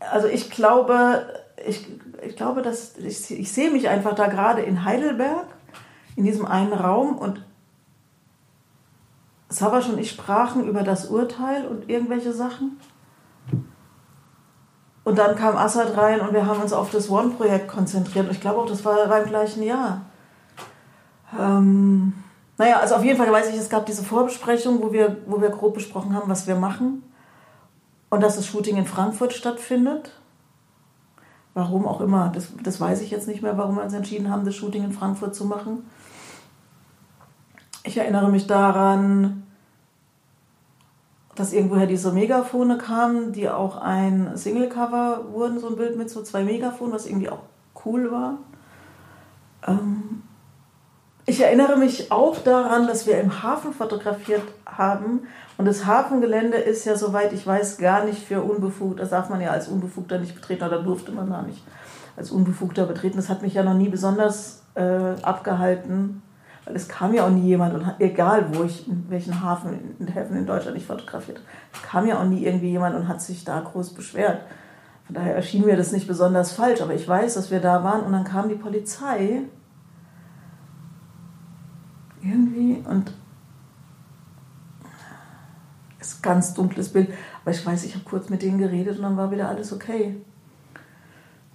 Also 0.00 0.28
ich 0.28 0.50
glaube, 0.50 1.26
ich, 1.66 1.86
ich 2.22 2.36
glaube, 2.36 2.62
dass 2.62 2.96
ich, 2.98 3.30
ich 3.30 3.52
sehe 3.52 3.70
mich 3.70 3.88
einfach 3.88 4.14
da 4.14 4.26
gerade 4.26 4.62
in 4.62 4.84
Heidelberg, 4.84 5.46
in 6.16 6.24
diesem 6.24 6.46
einen 6.46 6.72
Raum 6.72 7.18
und 7.18 7.42
Savas 9.48 9.88
und 9.88 9.98
ich 9.98 10.10
sprachen 10.10 10.66
über 10.66 10.82
das 10.82 11.06
Urteil 11.06 11.66
und 11.66 11.88
irgendwelche 11.88 12.32
Sachen. 12.32 12.78
Und 15.04 15.18
dann 15.18 15.36
kam 15.36 15.56
Assad 15.56 15.96
rein 15.96 16.20
und 16.20 16.32
wir 16.32 16.46
haben 16.46 16.60
uns 16.60 16.72
auf 16.72 16.90
das 16.90 17.08
One-Projekt 17.08 17.68
konzentriert. 17.68 18.28
Ich 18.30 18.40
glaube 18.40 18.60
auch, 18.60 18.66
das 18.66 18.84
war 18.84 19.06
beim 19.06 19.26
gleichen 19.26 19.62
Jahr. 19.62 20.02
Ähm, 21.38 22.12
naja, 22.58 22.80
also 22.80 22.94
auf 22.94 23.04
jeden 23.04 23.18
Fall 23.18 23.30
weiß 23.30 23.50
ich, 23.50 23.56
es 23.56 23.68
gab 23.68 23.86
diese 23.86 24.02
Vorbesprechung, 24.02 24.82
wo 24.82 24.92
wir, 24.92 25.18
wo 25.26 25.40
wir 25.40 25.50
grob 25.50 25.74
besprochen 25.74 26.14
haben, 26.14 26.28
was 26.28 26.46
wir 26.46 26.56
machen. 26.56 27.02
Und 28.08 28.22
dass 28.22 28.36
das 28.36 28.46
Shooting 28.46 28.76
in 28.76 28.86
Frankfurt 28.86 29.32
stattfindet. 29.32 30.12
Warum 31.54 31.86
auch 31.86 32.00
immer, 32.00 32.30
das, 32.34 32.52
das 32.62 32.80
weiß 32.80 33.00
ich 33.00 33.10
jetzt 33.10 33.26
nicht 33.26 33.42
mehr, 33.42 33.58
warum 33.58 33.76
wir 33.76 33.82
uns 33.82 33.94
entschieden 33.94 34.30
haben, 34.30 34.44
das 34.44 34.54
Shooting 34.54 34.84
in 34.84 34.92
Frankfurt 34.92 35.34
zu 35.34 35.44
machen. 35.46 35.86
Ich 37.82 37.96
erinnere 37.96 38.30
mich 38.30 38.46
daran, 38.46 39.46
dass 41.34 41.52
irgendwoher 41.52 41.86
diese 41.86 42.12
Megafone 42.12 42.78
kamen, 42.78 43.32
die 43.32 43.48
auch 43.48 43.76
ein 43.76 44.36
Singlecover 44.36 45.32
wurden, 45.32 45.58
so 45.58 45.68
ein 45.68 45.76
Bild 45.76 45.96
mit 45.96 46.10
so 46.10 46.22
zwei 46.22 46.44
Megafonen, 46.44 46.92
was 46.92 47.06
irgendwie 47.06 47.28
auch 47.28 47.42
cool 47.84 48.10
war. 48.10 48.38
Ähm 49.66 50.22
ich 51.26 51.42
erinnere 51.42 51.76
mich 51.76 52.12
auch 52.12 52.38
daran, 52.38 52.86
dass 52.86 53.06
wir 53.06 53.20
im 53.20 53.42
Hafen 53.42 53.72
fotografiert 53.72 54.42
haben. 54.64 55.26
Und 55.58 55.66
das 55.66 55.84
Hafengelände 55.84 56.56
ist 56.56 56.84
ja, 56.84 56.96
soweit 56.96 57.32
ich 57.32 57.44
weiß, 57.44 57.78
gar 57.78 58.04
nicht 58.04 58.22
für 58.22 58.42
unbefugt. 58.42 59.00
Das 59.00 59.10
darf 59.10 59.28
man 59.28 59.40
ja 59.40 59.50
als 59.50 59.66
Unbefugter 59.66 60.18
nicht 60.18 60.36
betreten 60.36 60.64
oder 60.64 60.82
durfte 60.82 61.10
man 61.10 61.28
da 61.28 61.42
nicht 61.42 61.62
als 62.16 62.30
Unbefugter 62.30 62.86
betreten. 62.86 63.16
Das 63.16 63.28
hat 63.28 63.42
mich 63.42 63.54
ja 63.54 63.64
noch 63.64 63.74
nie 63.74 63.88
besonders 63.88 64.62
äh, 64.74 65.20
abgehalten, 65.22 66.22
weil 66.64 66.76
es 66.76 66.88
kam 66.88 67.12
ja 67.12 67.26
auch 67.26 67.30
nie 67.30 67.48
jemand, 67.48 67.74
und 67.74 67.84
egal 67.98 68.46
wo 68.52 68.62
ich, 68.62 68.86
in 68.86 69.06
welchen 69.08 69.42
Hafen 69.42 69.96
in 69.98 70.06
Häfen 70.06 70.36
in 70.36 70.46
Deutschland 70.46 70.76
ich 70.76 70.86
fotografiert 70.86 71.38
habe, 71.38 71.48
es 71.72 71.82
kam 71.82 72.06
ja 72.06 72.20
auch 72.20 72.24
nie 72.24 72.44
irgendwie 72.44 72.70
jemand 72.70 72.94
und 72.94 73.08
hat 73.08 73.20
sich 73.20 73.44
da 73.44 73.60
groß 73.60 73.94
beschwert. 73.94 74.42
Von 75.06 75.14
daher 75.14 75.34
erschien 75.34 75.64
mir 75.64 75.76
das 75.76 75.92
nicht 75.92 76.06
besonders 76.06 76.52
falsch, 76.52 76.80
aber 76.80 76.94
ich 76.94 77.06
weiß, 77.06 77.34
dass 77.34 77.50
wir 77.50 77.60
da 77.60 77.82
waren 77.82 78.02
und 78.02 78.12
dann 78.12 78.24
kam 78.24 78.48
die 78.48 78.56
Polizei 78.56 79.42
irgendwie 82.30 82.82
und 82.88 83.12
ist 86.00 86.18
ein 86.18 86.22
ganz 86.22 86.54
dunkles 86.54 86.90
Bild. 86.90 87.10
Aber 87.42 87.50
ich 87.50 87.64
weiß, 87.64 87.84
ich 87.84 87.94
habe 87.94 88.04
kurz 88.04 88.28
mit 88.28 88.42
denen 88.42 88.58
geredet 88.58 88.96
und 88.96 89.02
dann 89.02 89.16
war 89.16 89.30
wieder 89.30 89.48
alles 89.48 89.72
okay. 89.72 90.16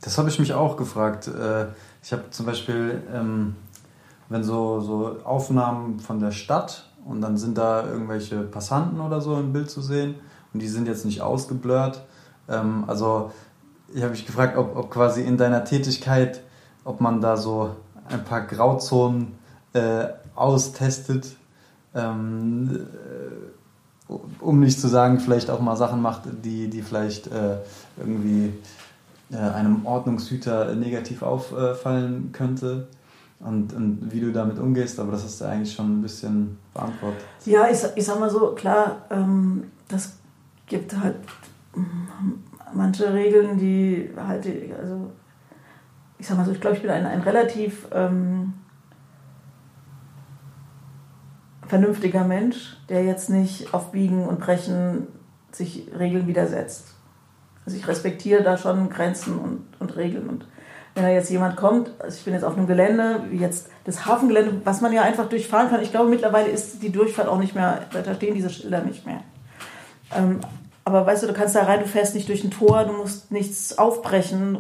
Das 0.01 0.17
habe 0.17 0.29
ich 0.29 0.39
mich 0.39 0.53
auch 0.53 0.77
gefragt. 0.77 1.27
Äh, 1.27 1.67
ich 2.03 2.11
habe 2.11 2.29
zum 2.31 2.45
Beispiel, 2.45 3.01
ähm, 3.13 3.55
wenn 4.29 4.43
so, 4.43 4.79
so 4.79 5.17
Aufnahmen 5.23 5.99
von 5.99 6.19
der 6.19 6.31
Stadt 6.31 6.89
und 7.05 7.21
dann 7.21 7.37
sind 7.37 7.57
da 7.57 7.85
irgendwelche 7.85 8.41
Passanten 8.41 8.99
oder 8.99 9.21
so 9.21 9.37
im 9.37 9.53
Bild 9.53 9.69
zu 9.69 9.81
sehen 9.81 10.15
und 10.53 10.61
die 10.61 10.67
sind 10.67 10.87
jetzt 10.87 11.05
nicht 11.05 11.21
ausgeblurrt. 11.21 12.03
Ähm, 12.49 12.85
also 12.87 13.31
ich 13.93 14.01
habe 14.01 14.11
mich 14.11 14.25
gefragt, 14.25 14.57
ob, 14.57 14.75
ob 14.75 14.89
quasi 14.89 15.21
in 15.21 15.37
deiner 15.37 15.63
Tätigkeit, 15.63 16.41
ob 16.83 17.01
man 17.01 17.21
da 17.21 17.37
so 17.37 17.75
ein 18.09 18.23
paar 18.23 18.41
Grauzonen 18.41 19.33
äh, 19.73 20.07
austestet, 20.35 21.35
ähm, 21.95 22.87
äh, 24.09 24.13
um 24.39 24.59
nicht 24.59 24.79
zu 24.79 24.87
sagen, 24.87 25.19
vielleicht 25.19 25.49
auch 25.49 25.59
mal 25.59 25.75
Sachen 25.75 26.01
macht, 26.01 26.23
die, 26.43 26.69
die 26.69 26.81
vielleicht 26.81 27.27
äh, 27.27 27.57
irgendwie 27.97 28.53
äh, 29.31 29.37
einem 29.37 29.85
Ordnungshüter 29.85 30.75
negativ 30.75 31.21
auffallen 31.21 32.31
könnte. 32.33 32.87
Und, 33.39 33.73
und, 33.73 34.11
wie 34.11 34.19
du 34.19 34.31
damit 34.31 34.59
umgehst, 34.59 34.99
aber 34.99 35.13
das 35.13 35.23
hast 35.23 35.41
du 35.41 35.45
eigentlich 35.45 35.73
schon 35.73 35.99
ein 35.99 36.01
bisschen 36.03 36.59
beantwortet. 36.75 37.23
Ja, 37.45 37.67
ich, 37.67 37.79
ich 37.95 38.05
sag 38.05 38.19
mal 38.19 38.29
so, 38.29 38.51
klar, 38.51 38.97
ähm, 39.09 39.63
das 39.87 40.13
gibt 40.67 40.95
halt 40.95 41.15
manche 42.73 43.11
Regeln, 43.11 43.57
die 43.57 44.09
halt, 44.15 44.45
also 44.79 45.11
ich 46.19 46.27
sag 46.27 46.37
mal 46.37 46.45
so, 46.45 46.51
ich 46.51 46.61
glaube, 46.61 46.75
ich 46.75 46.83
bin 46.83 46.91
ein, 46.91 47.05
ein 47.05 47.21
relativ 47.21 47.87
ähm, 47.91 48.53
vernünftiger 51.71 52.25
Mensch, 52.25 52.75
der 52.89 53.05
jetzt 53.05 53.29
nicht 53.29 53.73
auf 53.73 53.93
Biegen 53.93 54.25
und 54.25 54.41
Brechen 54.41 55.07
sich 55.53 55.87
Regeln 55.97 56.27
widersetzt. 56.27 56.95
Also 57.65 57.77
ich 57.77 57.87
respektiere 57.87 58.43
da 58.43 58.57
schon 58.57 58.89
Grenzen 58.89 59.39
und, 59.39 59.63
und 59.79 59.95
Regeln. 59.95 60.27
Und 60.27 60.45
wenn 60.95 61.03
da 61.03 61.09
jetzt 61.09 61.29
jemand 61.29 61.55
kommt, 61.55 61.91
also 61.99 62.17
ich 62.17 62.25
bin 62.25 62.33
jetzt 62.33 62.43
auf 62.43 62.57
einem 62.57 62.67
Gelände, 62.67 63.21
wie 63.29 63.37
jetzt 63.37 63.69
das 63.85 64.05
Hafengelände, 64.05 64.59
was 64.65 64.81
man 64.81 64.91
ja 64.91 65.03
einfach 65.03 65.29
durchfahren 65.29 65.69
kann. 65.69 65.81
Ich 65.81 65.91
glaube, 65.91 66.09
mittlerweile 66.09 66.49
ist 66.49 66.83
die 66.83 66.91
Durchfahrt 66.91 67.29
auch 67.29 67.39
nicht 67.39 67.55
mehr, 67.55 67.83
da 67.93 68.15
stehen 68.15 68.33
diese 68.35 68.49
Schilder 68.49 68.81
nicht 68.81 69.05
mehr. 69.05 69.21
Ähm, 70.13 70.41
aber 70.83 71.05
weißt 71.05 71.23
du, 71.23 71.27
du 71.27 71.33
kannst 71.33 71.55
da 71.55 71.63
rein, 71.63 71.79
du 71.79 71.87
fährst 71.87 72.15
nicht 72.15 72.27
durch 72.27 72.43
ein 72.43 72.51
Tor, 72.51 72.83
du 72.83 72.91
musst 72.91 73.31
nichts 73.31 73.77
aufbrechen. 73.77 74.57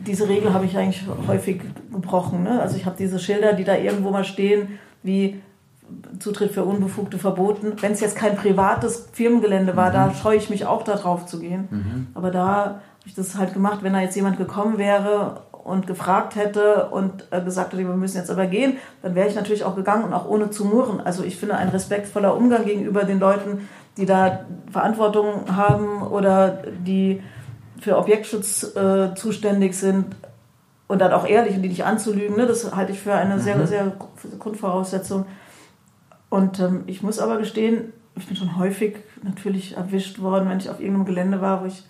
Diese 0.00 0.28
Regel 0.28 0.52
habe 0.52 0.66
ich 0.66 0.76
eigentlich 0.76 1.04
häufig 1.26 1.62
gebrochen. 1.90 2.42
Ne? 2.42 2.60
Also 2.60 2.76
ich 2.76 2.84
habe 2.84 2.96
diese 2.98 3.18
Schilder, 3.18 3.54
die 3.54 3.64
da 3.64 3.76
irgendwo 3.76 4.10
mal 4.10 4.24
stehen, 4.24 4.78
wie 5.02 5.40
Zutritt 6.18 6.52
für 6.52 6.64
Unbefugte 6.64 7.18
verboten. 7.18 7.72
Wenn 7.80 7.92
es 7.92 8.00
jetzt 8.00 8.16
kein 8.16 8.36
privates 8.36 9.08
Firmengelände 9.12 9.76
war, 9.76 9.88
mhm. 9.88 9.94
da 9.94 10.14
scheue 10.14 10.36
ich 10.36 10.50
mich 10.50 10.66
auch 10.66 10.82
da 10.82 10.96
drauf 10.96 11.26
zu 11.26 11.40
gehen. 11.40 11.68
Mhm. 11.70 12.06
Aber 12.14 12.30
da 12.30 12.46
habe 12.46 12.82
ich 13.06 13.14
das 13.14 13.36
halt 13.36 13.54
gemacht, 13.54 13.78
wenn 13.82 13.92
da 13.92 14.00
jetzt 14.00 14.16
jemand 14.16 14.36
gekommen 14.36 14.78
wäre 14.78 15.42
und 15.64 15.86
gefragt 15.86 16.36
hätte 16.36 16.88
und 16.90 17.28
äh, 17.30 17.42
gesagt 17.42 17.72
hätte, 17.72 17.86
wir 17.86 17.94
müssen 17.94 18.16
jetzt 18.16 18.30
aber 18.30 18.46
gehen, 18.46 18.78
dann 19.02 19.14
wäre 19.14 19.28
ich 19.28 19.34
natürlich 19.34 19.64
auch 19.64 19.76
gegangen 19.76 20.04
und 20.04 20.12
auch 20.12 20.28
ohne 20.28 20.50
zu 20.50 20.64
murren. 20.64 21.00
Also 21.00 21.24
ich 21.24 21.36
finde 21.36 21.56
ein 21.56 21.68
respektvoller 21.68 22.36
Umgang 22.36 22.64
gegenüber 22.64 23.04
den 23.04 23.18
Leuten, 23.18 23.68
die 23.96 24.06
da 24.06 24.46
Verantwortung 24.70 25.54
haben 25.54 26.02
oder 26.02 26.62
die 26.86 27.22
für 27.80 27.96
Objektschutz 27.96 28.76
äh, 28.76 29.14
zuständig 29.14 29.74
sind, 29.74 30.06
und 30.88 31.00
dann 31.00 31.12
auch 31.12 31.26
ehrlich 31.26 31.54
und 31.54 31.62
die 31.62 31.68
nicht 31.68 31.84
anzulügen, 31.84 32.36
ne, 32.36 32.46
das 32.46 32.74
halte 32.74 32.92
ich 32.92 33.00
für 33.00 33.14
eine 33.14 33.36
mhm. 33.36 33.40
sehr, 33.40 33.66
sehr 33.66 33.92
Grundvoraussetzung. 34.38 35.26
Und 36.30 36.58
ähm, 36.60 36.84
ich 36.86 37.02
muss 37.02 37.18
aber 37.18 37.36
gestehen, 37.36 37.92
ich 38.16 38.26
bin 38.26 38.36
schon 38.36 38.56
häufig 38.56 38.96
natürlich 39.22 39.76
erwischt 39.76 40.20
worden, 40.20 40.48
wenn 40.48 40.58
ich 40.58 40.70
auf 40.70 40.80
irgendeinem 40.80 41.06
Gelände 41.06 41.40
war, 41.40 41.62
wo 41.62 41.66
ich 41.66 41.84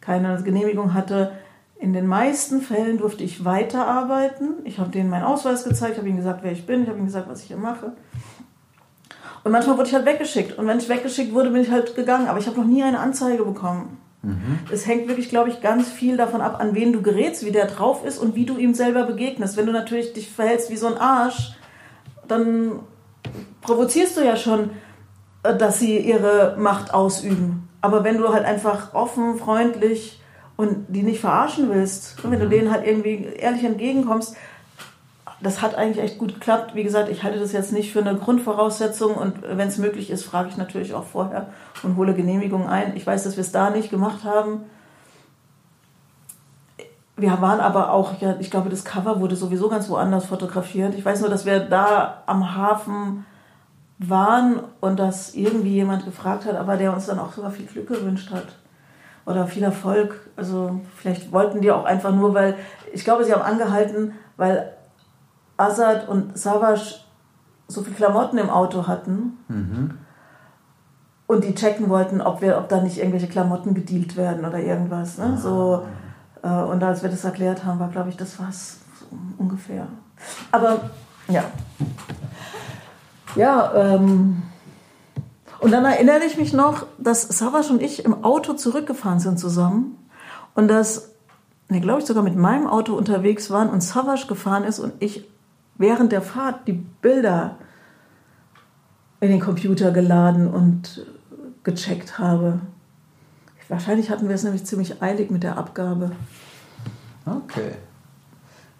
keine 0.00 0.40
Genehmigung 0.42 0.94
hatte. 0.94 1.32
In 1.78 1.92
den 1.92 2.06
meisten 2.06 2.60
Fällen 2.60 2.98
durfte 2.98 3.24
ich 3.24 3.44
weiterarbeiten. 3.44 4.54
Ich 4.64 4.78
habe 4.78 4.90
denen 4.90 5.10
meinen 5.10 5.24
Ausweis 5.24 5.64
gezeigt, 5.64 5.98
habe 5.98 6.08
ihnen 6.08 6.18
gesagt, 6.18 6.40
wer 6.42 6.52
ich 6.52 6.64
bin, 6.66 6.82
ich 6.82 6.88
habe 6.88 6.98
ihnen 6.98 7.06
gesagt, 7.06 7.28
was 7.28 7.40
ich 7.40 7.48
hier 7.48 7.56
mache. 7.56 7.92
Und 9.44 9.50
manchmal 9.50 9.76
wurde 9.76 9.88
ich 9.88 9.94
halt 9.94 10.06
weggeschickt. 10.06 10.58
Und 10.58 10.68
wenn 10.68 10.78
ich 10.78 10.88
weggeschickt 10.88 11.34
wurde, 11.34 11.50
bin 11.50 11.62
ich 11.62 11.70
halt 11.70 11.96
gegangen. 11.96 12.28
Aber 12.28 12.38
ich 12.38 12.46
habe 12.46 12.60
noch 12.60 12.66
nie 12.66 12.82
eine 12.82 13.00
Anzeige 13.00 13.44
bekommen. 13.44 13.98
Mhm. 14.22 14.60
Es 14.72 14.86
hängt 14.86 15.08
wirklich, 15.08 15.28
glaube 15.28 15.50
ich, 15.50 15.60
ganz 15.60 15.90
viel 15.90 16.16
davon 16.16 16.40
ab, 16.40 16.60
an 16.60 16.74
wen 16.74 16.92
du 16.92 17.02
gerätst, 17.02 17.44
wie 17.44 17.50
der 17.50 17.66
drauf 17.66 18.04
ist 18.04 18.18
und 18.18 18.34
wie 18.36 18.46
du 18.46 18.56
ihm 18.56 18.74
selber 18.74 19.04
begegnest. 19.04 19.56
Wenn 19.56 19.66
du 19.66 19.72
natürlich 19.72 20.12
dich 20.12 20.30
verhältst 20.30 20.70
wie 20.70 20.76
so 20.76 20.86
ein 20.86 20.96
Arsch, 20.96 21.56
dann 22.28 22.80
provozierst 23.60 24.16
du 24.16 24.24
ja 24.24 24.36
schon, 24.36 24.70
äh, 25.42 25.56
dass 25.56 25.80
sie 25.80 25.98
ihre 25.98 26.56
Macht 26.58 26.94
ausüben. 26.94 27.68
Aber 27.80 28.04
wenn 28.04 28.18
du 28.18 28.32
halt 28.32 28.44
einfach 28.44 28.94
offen, 28.94 29.38
freundlich 29.38 30.20
und 30.56 30.86
die 30.88 31.02
nicht 31.02 31.20
verarschen 31.20 31.68
willst, 31.70 32.22
wenn 32.22 32.38
du 32.38 32.46
mhm. 32.46 32.50
denen 32.50 32.70
halt 32.70 32.86
irgendwie 32.86 33.24
ehrlich 33.24 33.64
entgegenkommst, 33.64 34.36
das 35.42 35.60
hat 35.60 35.74
eigentlich 35.74 36.04
echt 36.04 36.18
gut 36.18 36.34
geklappt. 36.34 36.74
Wie 36.74 36.84
gesagt, 36.84 37.08
ich 37.08 37.22
halte 37.22 37.40
das 37.40 37.52
jetzt 37.52 37.72
nicht 37.72 37.92
für 37.92 38.00
eine 38.00 38.16
Grundvoraussetzung 38.16 39.14
und 39.14 39.42
wenn 39.42 39.68
es 39.68 39.78
möglich 39.78 40.10
ist, 40.10 40.24
frage 40.24 40.48
ich 40.48 40.56
natürlich 40.56 40.94
auch 40.94 41.04
vorher 41.04 41.48
und 41.82 41.96
hole 41.96 42.14
Genehmigungen 42.14 42.68
ein. 42.68 42.96
Ich 42.96 43.06
weiß, 43.06 43.24
dass 43.24 43.36
wir 43.36 43.42
es 43.42 43.52
da 43.52 43.70
nicht 43.70 43.90
gemacht 43.90 44.24
haben. 44.24 44.64
Wir 47.16 47.40
waren 47.40 47.60
aber 47.60 47.92
auch, 47.92 48.20
ja, 48.20 48.36
ich 48.40 48.50
glaube, 48.50 48.70
das 48.70 48.84
Cover 48.84 49.20
wurde 49.20 49.36
sowieso 49.36 49.68
ganz 49.68 49.88
woanders 49.88 50.26
fotografiert. 50.26 50.94
Ich 50.94 51.04
weiß 51.04 51.20
nur, 51.20 51.30
dass 51.30 51.44
wir 51.44 51.60
da 51.60 52.22
am 52.26 52.56
Hafen 52.56 53.26
waren 53.98 54.60
und 54.80 54.98
dass 54.98 55.34
irgendwie 55.34 55.74
jemand 55.74 56.04
gefragt 56.04 56.46
hat, 56.46 56.56
aber 56.56 56.76
der 56.76 56.92
uns 56.92 57.06
dann 57.06 57.18
auch 57.18 57.32
sogar 57.32 57.50
viel 57.50 57.66
Glück 57.66 57.88
gewünscht 57.88 58.30
hat 58.30 58.46
oder 59.26 59.46
viel 59.46 59.62
Erfolg. 59.62 60.30
Also 60.36 60.80
vielleicht 60.96 61.32
wollten 61.32 61.60
die 61.60 61.70
auch 61.70 61.84
einfach 61.84 62.12
nur, 62.12 62.34
weil 62.34 62.56
ich 62.92 63.04
glaube, 63.04 63.24
sie 63.24 63.32
haben 63.32 63.42
angehalten, 63.42 64.14
weil 64.36 64.72
Assad 65.56 66.08
und 66.08 66.38
Savas 66.38 67.04
so 67.68 67.82
viele 67.82 67.96
Klamotten 67.96 68.38
im 68.38 68.50
Auto 68.50 68.86
hatten 68.86 69.38
mhm. 69.48 69.98
und 71.26 71.44
die 71.44 71.54
checken 71.54 71.88
wollten, 71.88 72.20
ob, 72.20 72.42
wir, 72.42 72.58
ob 72.58 72.68
da 72.68 72.82
nicht 72.82 72.98
irgendwelche 72.98 73.28
Klamotten 73.28 73.74
gedealt 73.74 74.16
werden 74.16 74.44
oder 74.44 74.58
irgendwas. 74.58 75.18
Ne? 75.18 75.38
So, 75.38 75.86
äh, 76.42 76.48
und 76.48 76.82
als 76.82 77.02
wir 77.02 77.10
das 77.10 77.24
erklärt 77.24 77.64
haben, 77.64 77.80
war, 77.80 77.88
glaube 77.88 78.10
ich, 78.10 78.16
das 78.16 78.38
war's 78.38 78.80
so 78.98 79.06
ungefähr. 79.38 79.86
Aber 80.50 80.90
ja. 81.28 81.44
Ja, 83.34 83.72
ähm, 83.74 84.42
und 85.60 85.70
dann 85.70 85.84
erinnere 85.84 86.24
ich 86.26 86.36
mich 86.36 86.52
noch, 86.52 86.86
dass 86.98 87.22
Savas 87.22 87.70
und 87.70 87.80
ich 87.80 88.04
im 88.04 88.24
Auto 88.24 88.52
zurückgefahren 88.52 89.20
sind 89.20 89.38
zusammen 89.38 89.96
und 90.54 90.68
dass, 90.68 91.12
ne, 91.68 91.80
glaube 91.80 92.00
ich, 92.00 92.06
sogar 92.06 92.22
mit 92.22 92.36
meinem 92.36 92.66
Auto 92.66 92.94
unterwegs 92.94 93.50
waren 93.50 93.70
und 93.70 93.80
Savas 93.80 94.26
gefahren 94.26 94.64
ist 94.64 94.80
und 94.80 94.92
ich 94.98 95.31
während 95.82 96.12
der 96.12 96.22
Fahrt 96.22 96.66
die 96.66 96.72
Bilder 96.72 97.56
in 99.20 99.28
den 99.28 99.40
Computer 99.40 99.90
geladen 99.90 100.48
und 100.48 101.04
gecheckt 101.62 102.18
habe. 102.18 102.60
Wahrscheinlich 103.68 104.10
hatten 104.10 104.28
wir 104.28 104.34
es 104.34 104.42
nämlich 104.42 104.64
ziemlich 104.64 105.02
eilig 105.02 105.30
mit 105.30 105.42
der 105.42 105.58
Abgabe. 105.58 106.12
Okay. 107.26 107.72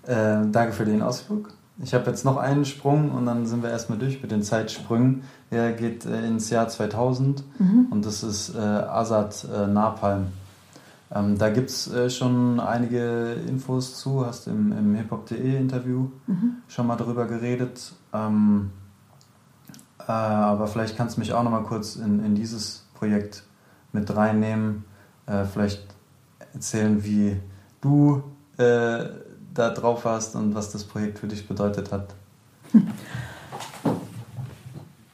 Äh, 0.05 0.47
danke 0.51 0.73
für 0.73 0.85
den 0.85 1.03
Ausflug. 1.03 1.51
Ich 1.83 1.95
habe 1.95 2.11
jetzt 2.11 2.25
noch 2.25 2.37
einen 2.37 2.65
Sprung 2.65 3.11
und 3.11 3.27
dann 3.27 3.47
sind 3.47 3.63
wir 3.63 3.71
erstmal 3.71 3.99
durch 3.99 4.21
mit 4.21 4.31
den 4.31 4.43
Zeitsprüngen. 4.43 5.23
Der 5.51 5.73
geht 5.73 6.05
äh, 6.05 6.27
ins 6.27 6.51
Jahr 6.51 6.69
2000 6.69 7.45
und 7.91 8.05
das 8.05 8.23
ist 8.23 8.55
äh, 8.55 8.59
Azad 8.59 9.47
äh, 9.53 9.67
Napalm. 9.67 10.29
Ähm, 11.15 11.37
da 11.37 11.51
gibt 11.51 11.69
es 11.71 11.93
äh, 11.93 12.09
schon 12.09 12.59
einige 12.59 13.35
Infos 13.47 13.99
zu, 13.99 14.25
hast 14.25 14.47
im, 14.47 14.73
im 14.73 14.95
hiphop.de 14.95 15.57
Interview 15.57 16.09
schon 16.69 16.87
mal 16.87 16.97
drüber 16.97 17.27
geredet. 17.27 17.93
Ähm, 18.15 18.71
äh, 19.99 20.13
aber 20.13 20.67
vielleicht 20.67 20.97
kannst 20.97 21.17
du 21.17 21.21
mich 21.21 21.33
auch 21.35 21.43
noch 21.43 21.51
mal 21.51 21.65
kurz 21.65 21.97
in, 21.97 22.25
in 22.25 22.35
dieses 22.35 22.87
Projekt 22.95 23.45
mit 23.93 24.15
reinnehmen. 24.15 24.85
Äh, 25.27 25.45
vielleicht 25.45 25.83
erzählen, 26.55 27.05
wie 27.05 27.39
du 27.81 28.23
äh, 28.57 29.05
da 29.55 29.71
drauf 29.71 30.05
warst 30.07 30.35
und 30.35 30.55
was 30.55 30.73
das 30.73 30.85
Projekt 30.85 31.19
für 31.19 31.29
dich 31.29 31.47
bedeutet 31.47 31.93
hat. 31.93 32.15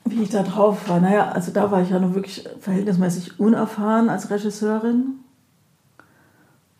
Wie 0.05 0.23
ich 0.23 0.31
da 0.31 0.43
drauf 0.43 0.89
war, 0.89 1.01
naja, 1.01 1.31
also 1.31 1.53
da 1.53 1.71
war 1.71 1.83
ich 1.83 1.91
ja 1.91 1.99
nur 1.99 2.15
wirklich 2.15 2.49
verhältnismäßig 2.61 3.41
unerfahren 3.41 4.09
als 4.09 4.31
Regisseurin. 4.31 5.17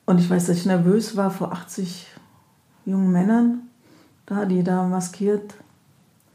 Und 0.09 0.19
ich 0.21 0.31
weiß, 0.31 0.47
dass 0.47 0.57
ich 0.57 0.65
nervös 0.65 1.19
war 1.19 1.31
vor 1.31 1.53
80 1.53 2.07
jungen 2.87 3.13
Männern, 3.13 3.69
da, 4.25 4.47
die 4.47 4.63
da 4.63 4.85
maskiert 4.85 5.53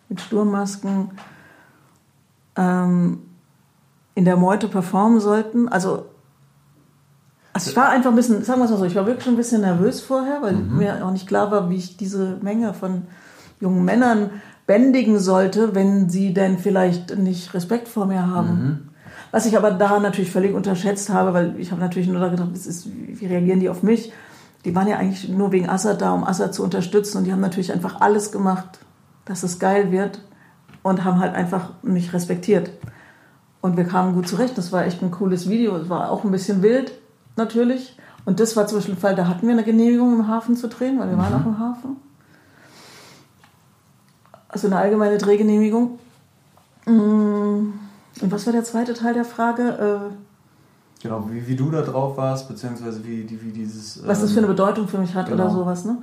mit 0.09 0.21
Sturmmasken 0.21 1.09
ähm, 2.55 3.23
in 4.13 4.25
der 4.25 4.37
Meute 4.37 4.67
performen 4.67 5.19
sollten. 5.19 5.69
Also, 5.69 6.05
also 7.51 7.71
ich 7.71 7.75
war 7.75 7.89
einfach 7.89 8.11
ein 8.11 8.15
bisschen, 8.15 8.43
sagen 8.43 8.59
wir 8.59 8.65
es 8.65 8.69
mal 8.69 8.77
so, 8.77 8.85
ich 8.85 8.93
war 8.93 9.07
wirklich 9.07 9.23
schon 9.23 9.33
ein 9.33 9.37
bisschen 9.37 9.61
nervös 9.61 10.01
vorher, 10.01 10.43
weil 10.43 10.53
mir 10.53 11.03
auch 11.03 11.11
nicht 11.11 11.27
klar 11.27 11.49
war, 11.49 11.71
wie 11.71 11.77
ich 11.77 11.97
diese 11.97 12.37
Menge 12.43 12.75
von 12.75 13.07
jungen 13.59 13.83
Männern 13.83 14.29
bändigen 14.67 15.17
sollte, 15.17 15.73
wenn 15.73 16.11
sie 16.11 16.35
denn 16.35 16.59
vielleicht 16.59 17.17
nicht 17.17 17.55
Respekt 17.55 17.87
vor 17.87 18.05
mir 18.05 18.27
haben. 18.27 18.92
Was 19.33 19.47
ich 19.47 19.57
aber 19.57 19.71
da 19.71 19.99
natürlich 19.99 20.29
völlig 20.29 20.53
unterschätzt 20.53 21.09
habe, 21.09 21.33
weil 21.33 21.55
ich 21.59 21.71
habe 21.71 21.81
natürlich 21.81 22.07
nur 22.07 22.21
da 22.21 22.27
gedacht, 22.27 22.49
ist, 22.53 22.87
wie 22.87 23.25
reagieren 23.25 23.59
die 23.59 23.67
auf 23.67 23.81
mich? 23.81 24.13
Die 24.63 24.75
waren 24.75 24.87
ja 24.87 24.97
eigentlich 24.97 25.27
nur 25.27 25.51
wegen 25.51 25.67
Assad 25.67 26.01
da, 26.01 26.11
um 26.11 26.23
Assad 26.23 26.53
zu 26.53 26.63
unterstützen 26.63 27.17
und 27.17 27.23
die 27.23 27.31
haben 27.31 27.41
natürlich 27.41 27.73
einfach 27.73 27.99
alles 27.99 28.31
gemacht, 28.31 28.77
dass 29.25 29.41
es 29.41 29.57
geil 29.57 29.91
wird 29.91 30.21
und 30.83 31.03
haben 31.03 31.19
halt 31.19 31.33
einfach 31.33 31.71
mich 31.81 32.13
respektiert. 32.13 32.69
Und 33.59 33.75
wir 33.75 33.85
kamen 33.85 34.13
gut 34.13 34.27
zurecht. 34.27 34.55
Das 34.55 34.71
war 34.71 34.85
echt 34.85 35.01
ein 35.01 35.09
cooles 35.09 35.49
Video. 35.49 35.77
Es 35.77 35.89
war 35.89 36.11
auch 36.11 36.23
ein 36.23 36.29
bisschen 36.29 36.61
wild, 36.61 36.91
natürlich. 37.35 37.97
Und 38.25 38.39
das 38.39 38.55
war 38.55 38.67
zum 38.67 38.77
Beispiel 38.77 38.93
ein 38.93 38.99
Fall, 38.99 39.15
da 39.15 39.27
hatten 39.27 39.47
wir 39.47 39.53
eine 39.53 39.63
Genehmigung 39.63 40.13
im 40.13 40.27
Hafen 40.27 40.55
zu 40.55 40.67
drehen, 40.67 40.99
weil 40.99 41.09
wir 41.09 41.17
waren 41.17 41.33
auch 41.33 41.45
im 41.47 41.57
Hafen. 41.57 41.97
Also 44.47 44.67
eine 44.67 44.77
allgemeine 44.77 45.17
Drehgenehmigung. 45.17 45.97
Mm, 46.85 47.82
Und 48.21 48.31
was 48.31 48.45
war 48.45 48.53
der 48.53 48.63
zweite 48.63 48.93
Teil 48.93 49.13
der 49.13 49.25
Frage? 49.25 50.11
Äh, 50.11 50.15
Genau, 51.03 51.29
wie, 51.29 51.45
wie 51.45 51.55
du 51.57 51.69
da 51.69 51.81
drauf 51.81 52.15
warst, 52.15 52.47
beziehungsweise 52.47 53.03
wie, 53.03 53.29
wie 53.29 53.51
dieses. 53.51 54.07
was 54.07 54.21
das 54.21 54.31
für 54.31 54.37
eine 54.37 54.47
ähm, 54.47 54.53
Bedeutung 54.53 54.87
für 54.87 54.97
mich 54.99 55.13
hat 55.13 55.27
genau. 55.27 55.43
oder 55.43 55.53
sowas, 55.53 55.83
ne? 55.83 55.97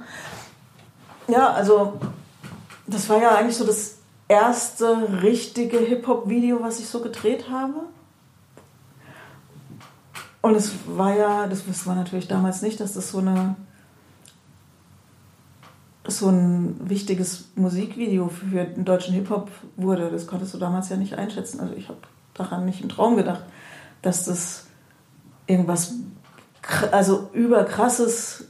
Ja, 1.26 1.54
also 1.54 1.94
das 2.86 3.08
war 3.08 3.22
ja 3.22 3.34
eigentlich 3.34 3.56
so 3.56 3.64
das 3.64 3.96
erste 4.28 5.22
richtige 5.22 5.78
Hip-Hop-Video, 5.78 6.60
was 6.60 6.80
ich 6.80 6.86
so 6.86 7.00
gedreht 7.00 7.48
habe. 7.50 7.84
Und 10.42 10.54
es 10.54 10.72
war 10.86 11.16
ja, 11.16 11.46
das 11.46 11.66
wusste 11.66 11.88
man 11.88 11.96
natürlich 11.96 12.28
damals 12.28 12.60
nicht, 12.60 12.78
dass 12.78 12.92
das 12.92 13.10
so 13.10 13.18
eine 13.18 13.56
so 16.10 16.28
ein 16.28 16.76
wichtiges 16.88 17.48
Musikvideo 17.54 18.28
für 18.28 18.64
den 18.64 18.84
deutschen 18.84 19.14
Hip-Hop 19.14 19.50
wurde. 19.76 20.10
Das 20.10 20.26
konntest 20.26 20.54
du 20.54 20.58
damals 20.58 20.88
ja 20.88 20.96
nicht 20.96 21.14
einschätzen. 21.14 21.60
Also 21.60 21.74
ich 21.74 21.88
habe 21.88 21.98
daran 22.34 22.64
nicht 22.64 22.82
im 22.82 22.88
Traum 22.88 23.16
gedacht, 23.16 23.42
dass 24.02 24.24
das 24.24 24.66
irgendwas 25.46 25.94
also 26.92 27.30
überkrasses 27.32 28.48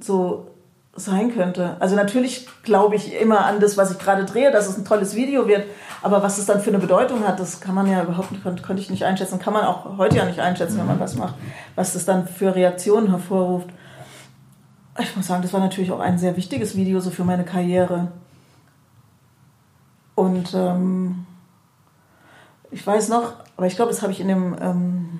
so 0.00 0.48
sein 0.96 1.34
könnte. 1.34 1.76
Also 1.78 1.94
natürlich 1.94 2.48
glaube 2.62 2.96
ich 2.96 3.14
immer 3.20 3.44
an 3.44 3.60
das, 3.60 3.76
was 3.76 3.92
ich 3.92 3.98
gerade 3.98 4.24
drehe, 4.24 4.50
dass 4.50 4.68
es 4.68 4.78
ein 4.78 4.84
tolles 4.84 5.14
Video 5.14 5.46
wird, 5.46 5.66
aber 6.02 6.22
was 6.22 6.38
es 6.38 6.46
dann 6.46 6.60
für 6.60 6.70
eine 6.70 6.78
Bedeutung 6.78 7.26
hat, 7.26 7.38
das 7.38 7.60
kann 7.60 7.74
man 7.74 7.90
ja 7.90 8.02
überhaupt 8.02 8.32
nicht, 8.32 8.42
konnte, 8.42 8.62
konnte 8.62 8.80
ich 8.80 8.90
nicht 8.90 9.04
einschätzen, 9.04 9.38
kann 9.38 9.52
man 9.52 9.64
auch 9.64 9.98
heute 9.98 10.16
ja 10.16 10.24
nicht 10.24 10.40
einschätzen, 10.40 10.78
wenn 10.78 10.86
man 10.86 11.00
was 11.00 11.16
macht, 11.16 11.34
was 11.74 11.92
das 11.92 12.06
dann 12.06 12.26
für 12.26 12.54
Reaktionen 12.54 13.10
hervorruft. 13.10 13.68
Ich 14.98 15.16
muss 15.16 15.26
sagen, 15.26 15.42
das 15.42 15.52
war 15.52 15.60
natürlich 15.60 15.90
auch 15.90 16.00
ein 16.00 16.18
sehr 16.18 16.36
wichtiges 16.36 16.76
Video 16.76 17.00
so 17.00 17.10
für 17.10 17.24
meine 17.24 17.44
Karriere. 17.44 18.08
Und 20.14 20.54
ähm, 20.54 21.26
ich 22.70 22.86
weiß 22.86 23.08
noch, 23.08 23.34
aber 23.56 23.66
ich 23.66 23.76
glaube, 23.76 23.90
das 23.90 24.02
habe 24.02 24.12
ich 24.12 24.20
in 24.20 24.28
dem 24.28 24.56
ähm, 24.60 25.18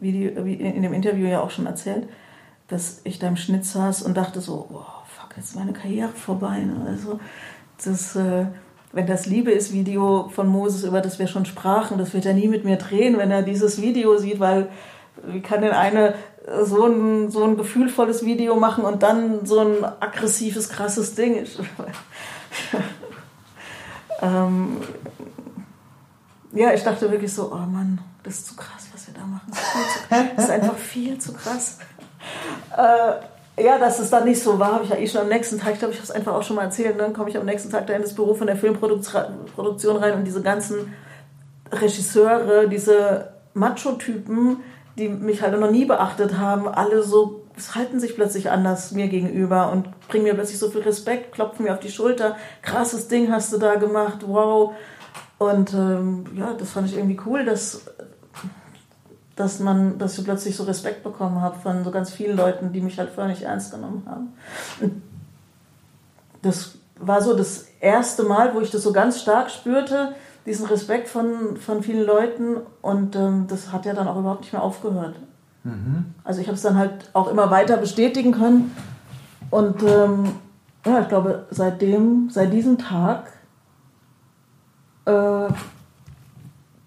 Video, 0.00 0.44
in 0.44 0.82
dem 0.82 0.92
Interview 0.92 1.26
ja 1.26 1.40
auch 1.40 1.50
schon 1.50 1.66
erzählt, 1.66 2.08
dass 2.68 3.00
ich 3.04 3.18
da 3.18 3.28
im 3.28 3.36
Schnitt 3.36 3.64
saß 3.64 4.02
und 4.02 4.16
dachte 4.16 4.40
so, 4.40 4.66
oh, 4.70 4.84
fuck, 5.06 5.36
jetzt 5.36 5.50
ist 5.50 5.56
meine 5.56 5.72
Karriere 5.72 6.08
vorbei. 6.08 6.58
Ne? 6.58 6.84
Also 6.88 7.20
das, 7.84 8.16
äh, 8.16 8.46
wenn 8.92 9.06
das 9.06 9.26
Liebe 9.26 9.52
ist 9.52 9.72
Video 9.72 10.28
von 10.28 10.48
Moses, 10.48 10.84
über 10.84 11.00
das 11.00 11.18
wir 11.18 11.26
schon 11.28 11.46
sprachen, 11.46 11.98
das 11.98 12.12
wird 12.12 12.26
er 12.26 12.34
nie 12.34 12.48
mit 12.48 12.64
mir 12.64 12.76
drehen, 12.76 13.18
wenn 13.18 13.30
er 13.30 13.42
dieses 13.42 13.80
Video 13.80 14.18
sieht, 14.18 14.40
weil 14.40 14.68
wie 15.26 15.40
kann 15.40 15.62
denn 15.62 15.72
eine 15.72 16.14
so 16.62 16.86
ein, 16.86 17.30
so 17.30 17.44
ein 17.44 17.56
gefühlvolles 17.56 18.24
Video 18.24 18.56
machen 18.56 18.84
und 18.84 19.02
dann 19.02 19.46
so 19.46 19.60
ein 19.60 19.84
aggressives, 19.84 20.68
krasses 20.68 21.14
Ding? 21.14 21.46
Ähm, 24.22 24.82
ja, 26.52 26.72
ich 26.72 26.82
dachte 26.82 27.10
wirklich 27.10 27.32
so, 27.32 27.52
oh 27.52 27.66
Mann, 27.66 28.00
das 28.22 28.34
ist 28.34 28.48
zu 28.48 28.56
krass, 28.56 28.88
was 28.92 29.06
wir 29.06 29.14
da 29.14 29.24
machen. 29.24 29.50
Das 29.50 29.58
ist, 30.20 30.36
das 30.36 30.44
ist 30.44 30.50
einfach 30.50 30.76
viel 30.76 31.18
zu 31.18 31.32
krass. 31.32 31.78
Äh, 32.76 33.62
ja, 33.62 33.78
dass 33.78 33.98
es 33.98 34.10
dann 34.10 34.24
nicht 34.24 34.42
so 34.42 34.58
war, 34.58 34.74
habe 34.74 34.84
ich 34.84 34.90
ja 34.90 34.96
eh 34.96 35.06
schon 35.06 35.22
am 35.22 35.28
nächsten 35.28 35.58
Tag, 35.58 35.74
ich 35.74 35.78
glaube, 35.78 35.92
ich 35.92 36.00
habe 36.00 36.08
es 36.08 36.10
einfach 36.10 36.34
auch 36.34 36.42
schon 36.42 36.56
mal 36.56 36.64
erzählt, 36.64 36.98
dann 36.98 37.12
komme 37.12 37.30
ich 37.30 37.36
am 37.36 37.44
nächsten 37.44 37.70
Tag 37.70 37.86
da 37.86 37.94
in 37.94 38.02
das 38.02 38.14
Büro 38.14 38.34
von 38.34 38.46
der 38.46 38.56
Filmproduktion 38.56 39.96
rein 39.96 40.14
und 40.14 40.24
diese 40.24 40.42
ganzen 40.42 40.92
Regisseure, 41.70 42.68
diese 42.68 43.32
Macho-Typen, 43.54 44.58
die 44.96 45.08
mich 45.08 45.42
halt 45.42 45.58
noch 45.58 45.70
nie 45.70 45.84
beachtet 45.84 46.38
haben, 46.38 46.68
alle 46.68 47.02
so, 47.02 47.42
halten 47.74 48.00
sich 48.00 48.14
plötzlich 48.14 48.50
anders 48.50 48.92
mir 48.92 49.08
gegenüber 49.08 49.70
und 49.70 49.88
bringen 50.08 50.24
mir 50.24 50.34
plötzlich 50.34 50.58
so 50.58 50.70
viel 50.70 50.82
Respekt, 50.82 51.32
klopfen 51.32 51.64
mir 51.64 51.72
auf 51.72 51.80
die 51.80 51.90
Schulter, 51.90 52.36
krasses 52.62 53.08
Ding 53.08 53.30
hast 53.30 53.52
du 53.52 53.58
da 53.58 53.76
gemacht, 53.76 54.24
wow. 54.26 54.72
Und 55.38 55.72
ähm, 55.72 56.24
ja, 56.36 56.54
das 56.54 56.70
fand 56.70 56.88
ich 56.88 56.96
irgendwie 56.96 57.18
cool, 57.24 57.44
dass, 57.44 57.86
dass 59.36 59.58
man, 59.58 59.98
dass 59.98 60.18
ich 60.18 60.24
plötzlich 60.24 60.56
so 60.56 60.64
Respekt 60.64 61.02
bekommen 61.02 61.40
habe 61.40 61.58
von 61.58 61.82
so 61.84 61.90
ganz 61.90 62.10
vielen 62.10 62.36
Leuten, 62.36 62.72
die 62.72 62.80
mich 62.80 62.98
halt 62.98 63.16
nicht 63.26 63.42
ernst 63.42 63.70
genommen 63.70 64.02
haben. 64.06 64.34
Das 66.42 66.78
war 66.98 67.22
so 67.22 67.34
das 67.34 67.68
erste 67.80 68.24
Mal, 68.24 68.54
wo 68.54 68.60
ich 68.60 68.70
das 68.70 68.82
so 68.82 68.92
ganz 68.92 69.20
stark 69.20 69.50
spürte, 69.50 70.14
diesen 70.46 70.66
Respekt 70.66 71.08
von, 71.08 71.56
von 71.56 71.82
vielen 71.82 72.06
Leuten 72.06 72.56
und 72.82 73.14
ähm, 73.16 73.46
das 73.48 73.72
hat 73.72 73.86
ja 73.86 73.94
dann 73.94 74.08
auch 74.08 74.18
überhaupt 74.18 74.40
nicht 74.42 74.52
mehr 74.52 74.62
aufgehört. 74.62 75.16
Also 76.24 76.40
ich 76.40 76.46
habe 76.46 76.56
es 76.56 76.62
dann 76.62 76.78
halt 76.78 77.10
auch 77.12 77.30
immer 77.30 77.50
weiter 77.50 77.76
bestätigen 77.76 78.32
können 78.32 78.74
und 79.50 79.82
ähm, 79.82 80.32
ja, 80.86 81.02
ich 81.02 81.08
glaube, 81.08 81.46
seitdem, 81.50 82.30
seit 82.30 82.52
diesem 82.52 82.78
Tag 82.78 83.30
äh, 85.04 85.48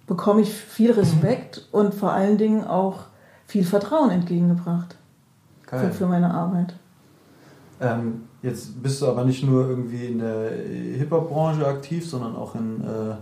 bekomme 0.08 0.42
ich 0.42 0.52
viel 0.52 0.92
Respekt 0.92 1.68
und 1.72 1.94
vor 1.94 2.14
allen 2.14 2.40
Dingen 2.40 2.66
auch 2.66 3.02
viel 3.46 3.64
Vertrauen 3.64 4.10
entgegengebracht 4.10 4.98
für, 5.68 5.92
für 5.92 6.08
meine 6.08 6.34
Arbeit. 6.34 6.74
Ähm, 7.80 8.24
jetzt 8.42 8.82
bist 8.82 9.02
du 9.02 9.08
aber 9.08 9.24
nicht 9.24 9.44
nur 9.44 9.68
irgendwie 9.68 10.08
in 10.08 10.20
der 10.20 10.50
Hip-Hop-Branche 10.98 11.68
aktiv, 11.68 12.10
sondern 12.10 12.36
auch 12.36 12.56
in 12.56 12.82
äh, 12.82 13.16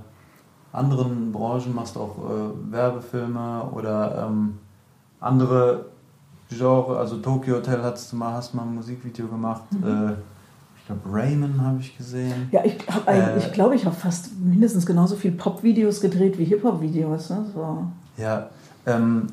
anderen 0.74 1.32
Branchen, 1.32 1.74
machst 1.76 1.98
auch 1.98 2.18
äh, 2.18 2.72
Werbefilme 2.72 3.70
oder 3.74 4.28
ähm, 4.28 4.58
andere 5.20 5.86
Genre, 6.50 6.98
also 6.98 7.18
Tokyo 7.18 7.56
Hotel 7.56 7.82
hast 7.82 8.12
du 8.12 8.18
mal, 8.18 8.34
hast 8.34 8.54
mal 8.54 8.64
ein 8.64 8.76
Musikvideo 8.76 9.28
gemacht. 9.28 9.64
Äh, 9.74 10.14
ich 10.78 10.86
glaube 10.86 11.02
Raymond 11.06 11.62
habe 11.62 11.80
ich 11.80 11.98
gesehen. 11.98 12.50
Ja, 12.52 12.66
ich 12.66 12.78
habe 12.90 13.12
Äh, 13.12 13.38
ich 13.38 13.54
glaube, 13.54 13.76
ich 13.76 13.86
habe 13.86 13.96
fast 13.96 14.38
mindestens 14.38 14.86
genauso 14.86 15.16
viel 15.16 15.32
Pop-Videos 15.32 16.02
gedreht 16.02 16.38
wie 16.38 16.46
Hip-Hop-Videos. 16.46 17.30
Ne? 17.30 17.46
So. 17.54 17.86
Ja. 18.18 18.50
Ähm, 18.86 19.28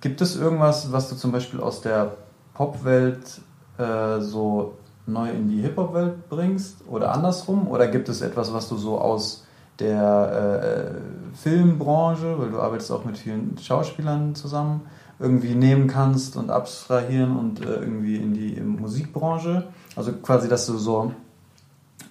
gibt 0.00 0.20
es 0.20 0.36
irgendwas, 0.36 0.90
was 0.92 1.10
du 1.10 1.16
zum 1.16 1.32
Beispiel 1.32 1.60
aus 1.60 1.82
der 1.82 2.12
Popwelt 2.54 3.40
äh, 3.76 4.20
so 4.20 4.74
neu 5.06 5.30
in 5.30 5.48
die 5.48 5.60
Hip-Hop-Welt 5.62 6.28
bringst 6.28 6.86
oder 6.88 7.12
andersrum? 7.12 7.68
Oder 7.68 7.88
gibt 7.88 8.08
es 8.08 8.20
etwas, 8.20 8.52
was 8.52 8.68
du 8.68 8.76
so 8.76 8.98
aus 8.98 9.44
der 9.78 10.92
äh, 11.34 11.36
Filmbranche, 11.36 12.38
weil 12.38 12.50
du 12.50 12.60
arbeitest 12.60 12.92
auch 12.92 13.04
mit 13.04 13.18
vielen 13.18 13.56
Schauspielern 13.58 14.34
zusammen, 14.34 14.82
irgendwie 15.18 15.54
nehmen 15.54 15.86
kannst 15.86 16.36
und 16.36 16.50
abstrahieren 16.50 17.36
und 17.36 17.64
äh, 17.64 17.74
irgendwie 17.74 18.16
in 18.16 18.34
die 18.34 18.60
Musikbranche? 18.60 19.68
Also 19.96 20.12
quasi, 20.12 20.48
dass 20.48 20.66
du 20.66 20.76
so, 20.76 21.12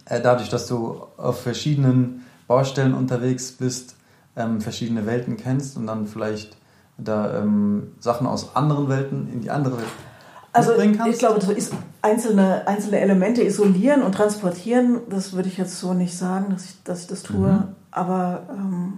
äh, 0.05 0.19
dadurch, 0.21 0.49
dass 0.49 0.67
du 0.67 1.03
auf 1.17 1.41
verschiedenen 1.41 2.25
Baustellen 2.47 2.93
unterwegs 2.93 3.51
bist, 3.51 3.95
ähm, 4.35 4.61
verschiedene 4.61 5.05
Welten 5.05 5.37
kennst 5.37 5.77
und 5.77 5.87
dann 5.87 6.07
vielleicht 6.07 6.57
da 6.97 7.39
ähm, 7.39 7.93
Sachen 7.99 8.27
aus 8.27 8.55
anderen 8.55 8.89
Welten 8.89 9.31
in 9.31 9.41
die 9.41 9.51
andere 9.51 9.77
Welt 9.77 9.87
also 10.51 10.73
ich 10.79 11.19
glaube, 11.19 11.39
einzelne, 12.01 12.67
einzelne 12.67 12.99
Elemente 12.99 13.43
isolieren 13.43 14.01
und 14.01 14.13
transportieren, 14.13 15.01
das 15.09 15.33
würde 15.33 15.49
ich 15.49 15.57
jetzt 15.57 15.79
so 15.79 15.93
nicht 15.93 16.17
sagen, 16.17 16.47
dass 16.51 16.65
ich, 16.65 16.83
dass 16.83 17.01
ich 17.01 17.07
das 17.07 17.23
tue. 17.23 17.51
Mhm. 17.51 17.63
Aber 17.91 18.47
ähm, 18.51 18.93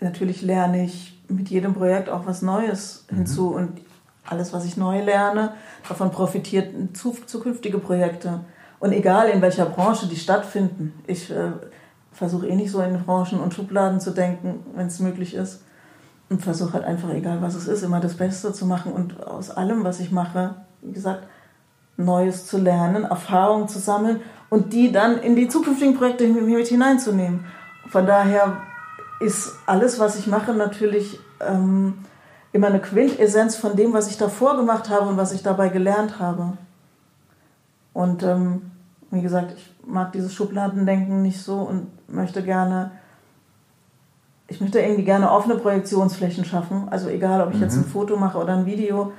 natürlich 0.00 0.42
lerne 0.42 0.84
ich 0.84 1.20
mit 1.28 1.48
jedem 1.48 1.74
Projekt 1.74 2.08
auch 2.08 2.26
was 2.26 2.42
Neues 2.42 3.04
mhm. 3.10 3.16
hinzu. 3.16 3.48
Und 3.48 3.80
alles, 4.24 4.52
was 4.52 4.64
ich 4.64 4.76
neu 4.76 5.02
lerne, 5.02 5.52
davon 5.88 6.10
profitiert 6.10 6.72
zukünftige 6.94 7.78
Projekte. 7.78 8.40
Und 8.78 8.92
egal 8.92 9.28
in 9.28 9.42
welcher 9.42 9.66
Branche 9.66 10.06
die 10.06 10.16
stattfinden, 10.16 10.94
ich 11.06 11.30
äh, 11.30 11.52
versuche 12.12 12.46
eh 12.46 12.54
nicht 12.54 12.70
so 12.70 12.80
in 12.80 13.02
Branchen 13.04 13.40
und 13.40 13.54
Schubladen 13.54 14.00
zu 14.00 14.12
denken, 14.12 14.60
wenn 14.74 14.86
es 14.86 15.00
möglich 15.00 15.34
ist. 15.34 15.62
Und 16.28 16.42
versuche 16.42 16.74
halt 16.74 16.84
einfach, 16.84 17.10
egal 17.10 17.42
was 17.42 17.56
es 17.56 17.66
ist, 17.66 17.82
immer 17.82 17.98
das 17.98 18.14
Beste 18.14 18.52
zu 18.52 18.64
machen 18.64 18.92
und 18.92 19.26
aus 19.26 19.50
allem, 19.50 19.82
was 19.82 19.98
ich 19.98 20.12
mache, 20.12 20.54
wie 20.82 20.92
gesagt, 20.92 21.24
Neues 21.96 22.46
zu 22.46 22.58
lernen, 22.58 23.04
Erfahrungen 23.04 23.68
zu 23.68 23.78
sammeln 23.78 24.20
und 24.48 24.72
die 24.72 24.90
dann 24.90 25.18
in 25.18 25.36
die 25.36 25.48
zukünftigen 25.48 25.94
Projekte 25.94 26.26
mit 26.26 26.66
hineinzunehmen. 26.66 27.44
Von 27.88 28.06
daher 28.06 28.56
ist 29.20 29.52
alles, 29.66 29.98
was 29.98 30.18
ich 30.18 30.26
mache, 30.26 30.54
natürlich 30.54 31.20
ähm, 31.40 31.94
immer 32.52 32.68
eine 32.68 32.80
Quintessenz 32.80 33.56
von 33.56 33.76
dem, 33.76 33.92
was 33.92 34.10
ich 34.10 34.16
davor 34.16 34.56
gemacht 34.56 34.88
habe 34.88 35.08
und 35.08 35.16
was 35.16 35.32
ich 35.32 35.42
dabei 35.42 35.68
gelernt 35.68 36.18
habe. 36.18 36.54
Und 37.92 38.22
ähm, 38.22 38.70
wie 39.10 39.22
gesagt, 39.22 39.52
ich 39.56 39.74
mag 39.84 40.12
dieses 40.12 40.34
Schubladendenken 40.34 41.22
nicht 41.22 41.42
so 41.42 41.58
und 41.58 41.88
möchte 42.08 42.42
gerne, 42.42 42.92
ich 44.48 44.60
möchte 44.60 44.80
irgendwie 44.80 45.04
gerne 45.04 45.30
offene 45.30 45.56
Projektionsflächen 45.56 46.44
schaffen. 46.44 46.88
Also 46.90 47.08
egal, 47.08 47.40
ob 47.40 47.50
ich 47.50 47.56
mhm. 47.56 47.62
jetzt 47.62 47.76
ein 47.76 47.84
Foto 47.84 48.16
mache 48.16 48.38
oder 48.38 48.54
ein 48.54 48.66
Video, 48.66 49.12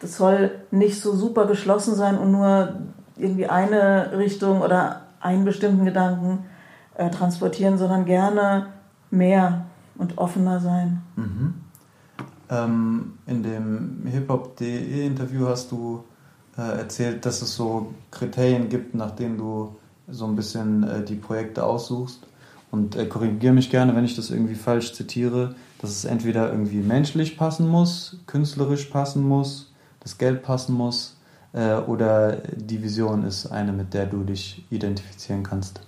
das 0.00 0.16
soll 0.16 0.50
nicht 0.70 1.00
so 1.00 1.14
super 1.14 1.46
geschlossen 1.46 1.94
sein 1.94 2.18
und 2.18 2.32
nur 2.32 2.74
irgendwie 3.16 3.46
eine 3.46 4.16
Richtung 4.16 4.60
oder 4.60 5.02
einen 5.20 5.44
bestimmten 5.44 5.84
Gedanken 5.84 6.44
äh, 6.94 7.10
transportieren, 7.10 7.78
sondern 7.78 8.04
gerne 8.04 8.66
mehr 9.10 9.66
und 9.96 10.18
offener 10.18 10.60
sein. 10.60 11.02
Mhm. 11.16 11.54
Ähm, 12.50 13.12
in 13.26 13.42
dem 13.42 14.02
hiphop.de 14.06 15.06
Interview 15.06 15.46
hast 15.46 15.72
du 15.72 16.04
äh, 16.58 16.78
erzählt, 16.78 17.24
dass 17.24 17.42
es 17.42 17.54
so 17.54 17.94
Kriterien 18.10 18.68
gibt, 18.68 18.94
nach 18.94 19.12
denen 19.12 19.38
du 19.38 19.76
so 20.08 20.26
ein 20.26 20.36
bisschen 20.36 20.82
äh, 20.82 21.04
die 21.04 21.16
Projekte 21.16 21.64
aussuchst. 21.64 22.26
Und 22.70 22.96
äh, 22.96 23.06
korrigiere 23.06 23.54
mich 23.54 23.70
gerne, 23.70 23.94
wenn 23.94 24.04
ich 24.04 24.16
das 24.16 24.30
irgendwie 24.30 24.56
falsch 24.56 24.94
zitiere, 24.94 25.54
dass 25.80 25.90
es 25.90 26.04
entweder 26.04 26.50
irgendwie 26.50 26.80
menschlich 26.80 27.36
passen 27.36 27.68
muss, 27.68 28.18
künstlerisch 28.26 28.86
passen 28.86 29.22
muss, 29.22 29.72
das 30.04 30.18
Geld 30.18 30.42
passen 30.42 30.74
muss 30.74 31.16
äh, 31.52 31.74
oder 31.74 32.36
die 32.54 32.82
Vision 32.82 33.24
ist 33.24 33.46
eine, 33.46 33.72
mit 33.72 33.92
der 33.94 34.06
du 34.06 34.22
dich 34.22 34.64
identifizieren 34.70 35.42
kannst. 35.42 35.80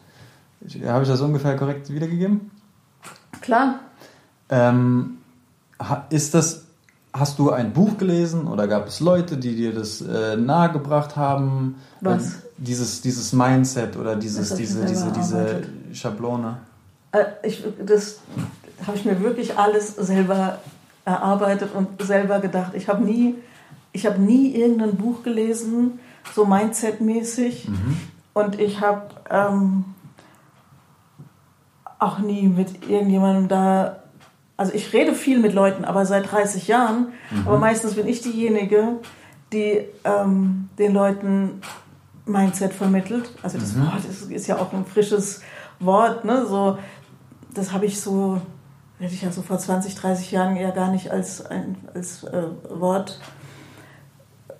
Habe 0.84 1.02
ich 1.02 1.08
das 1.08 1.20
ungefähr 1.20 1.54
korrekt 1.56 1.90
wiedergegeben? 1.90 2.50
Klar. 3.40 3.80
Ähm, 4.48 5.18
ist 6.10 6.34
das, 6.34 6.64
hast 7.12 7.38
du 7.38 7.50
ein 7.50 7.72
Buch 7.72 7.98
gelesen 7.98 8.48
oder 8.48 8.66
gab 8.66 8.88
es 8.88 9.00
Leute, 9.00 9.36
die 9.36 9.54
dir 9.54 9.74
das 9.74 10.00
äh, 10.00 10.36
nahegebracht 10.36 11.14
haben? 11.16 11.76
Was? 12.00 12.36
Dieses, 12.56 13.02
dieses 13.02 13.32
Mindset 13.34 13.96
oder 13.96 14.16
dieses, 14.16 14.54
diese, 14.54 14.86
diese, 14.86 15.12
diese 15.12 15.62
Schablone? 15.92 16.56
Äh, 17.12 17.24
ich, 17.42 17.62
das 17.84 18.18
habe 18.86 18.96
ich 18.96 19.04
mir 19.04 19.20
wirklich 19.20 19.58
alles 19.58 19.94
selber 19.96 20.58
erarbeitet 21.04 21.70
und 21.74 22.02
selber 22.02 22.40
gedacht. 22.40 22.72
Ich 22.74 22.88
habe 22.88 23.04
nie 23.04 23.36
ich 23.96 24.04
habe 24.04 24.20
nie 24.20 24.54
irgendein 24.54 24.96
Buch 24.96 25.22
gelesen, 25.22 25.98
so 26.34 26.44
Mindset-mäßig. 26.44 27.66
Mhm. 27.66 27.96
Und 28.34 28.60
ich 28.60 28.82
habe 28.82 29.06
ähm, 29.30 29.86
auch 31.98 32.18
nie 32.18 32.46
mit 32.46 32.86
irgendjemandem 32.88 33.48
da. 33.48 34.02
Also 34.58 34.74
ich 34.74 34.92
rede 34.92 35.14
viel 35.14 35.38
mit 35.38 35.54
Leuten, 35.54 35.86
aber 35.86 36.04
seit 36.04 36.30
30 36.30 36.68
Jahren. 36.68 37.08
Mhm. 37.30 37.48
Aber 37.48 37.58
meistens 37.58 37.94
bin 37.94 38.06
ich 38.06 38.20
diejenige, 38.20 39.00
die 39.54 39.86
ähm, 40.04 40.68
den 40.78 40.92
Leuten 40.92 41.62
Mindset 42.26 42.74
vermittelt. 42.74 43.30
Also 43.42 43.56
das 43.56 43.74
mhm. 43.74 43.86
Wort 43.86 44.04
ist, 44.04 44.30
ist, 44.30 44.46
ja 44.46 44.58
auch 44.58 44.74
ein 44.74 44.84
frisches 44.84 45.40
Wort. 45.80 46.26
Ne? 46.26 46.44
So, 46.46 46.76
das 47.54 47.72
habe 47.72 47.86
ich 47.86 47.98
so, 47.98 48.42
hätte 48.98 49.14
ich 49.14 49.22
ja 49.22 49.32
so 49.32 49.40
vor 49.40 49.58
20, 49.58 49.94
30 49.94 50.32
Jahren 50.32 50.56
eher 50.56 50.72
gar 50.72 50.90
nicht 50.90 51.10
als, 51.10 51.46
ein, 51.46 51.76
als 51.94 52.24
äh, 52.24 52.42
Wort 52.68 53.20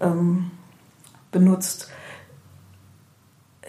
ähm, 0.01 0.51
benutzt. 1.31 1.91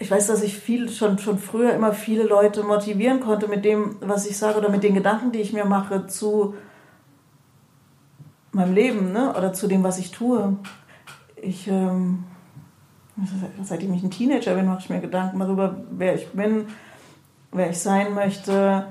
Ich 0.00 0.10
weiß, 0.10 0.28
dass 0.28 0.42
ich 0.42 0.56
viel, 0.56 0.88
schon, 0.90 1.18
schon 1.18 1.38
früher 1.38 1.74
immer 1.74 1.92
viele 1.92 2.22
Leute 2.22 2.62
motivieren 2.62 3.20
konnte 3.20 3.48
mit 3.48 3.64
dem, 3.64 3.96
was 4.00 4.26
ich 4.26 4.38
sage 4.38 4.58
oder 4.58 4.68
mit 4.68 4.84
den 4.84 4.94
Gedanken, 4.94 5.32
die 5.32 5.40
ich 5.40 5.52
mir 5.52 5.64
mache 5.64 6.06
zu 6.06 6.54
meinem 8.52 8.74
Leben 8.74 9.12
ne? 9.12 9.34
oder 9.36 9.52
zu 9.52 9.66
dem, 9.66 9.82
was 9.82 9.98
ich 9.98 10.12
tue. 10.12 10.56
Ich, 11.36 11.66
ähm, 11.66 12.24
seitdem 13.62 13.92
ich 13.92 14.02
ein 14.02 14.10
Teenager 14.10 14.54
bin, 14.54 14.66
mache 14.66 14.80
ich 14.80 14.90
mir 14.90 15.00
Gedanken 15.00 15.40
darüber, 15.40 15.76
wer 15.90 16.14
ich 16.14 16.28
bin, 16.28 16.66
wer 17.50 17.70
ich 17.70 17.80
sein 17.80 18.14
möchte 18.14 18.86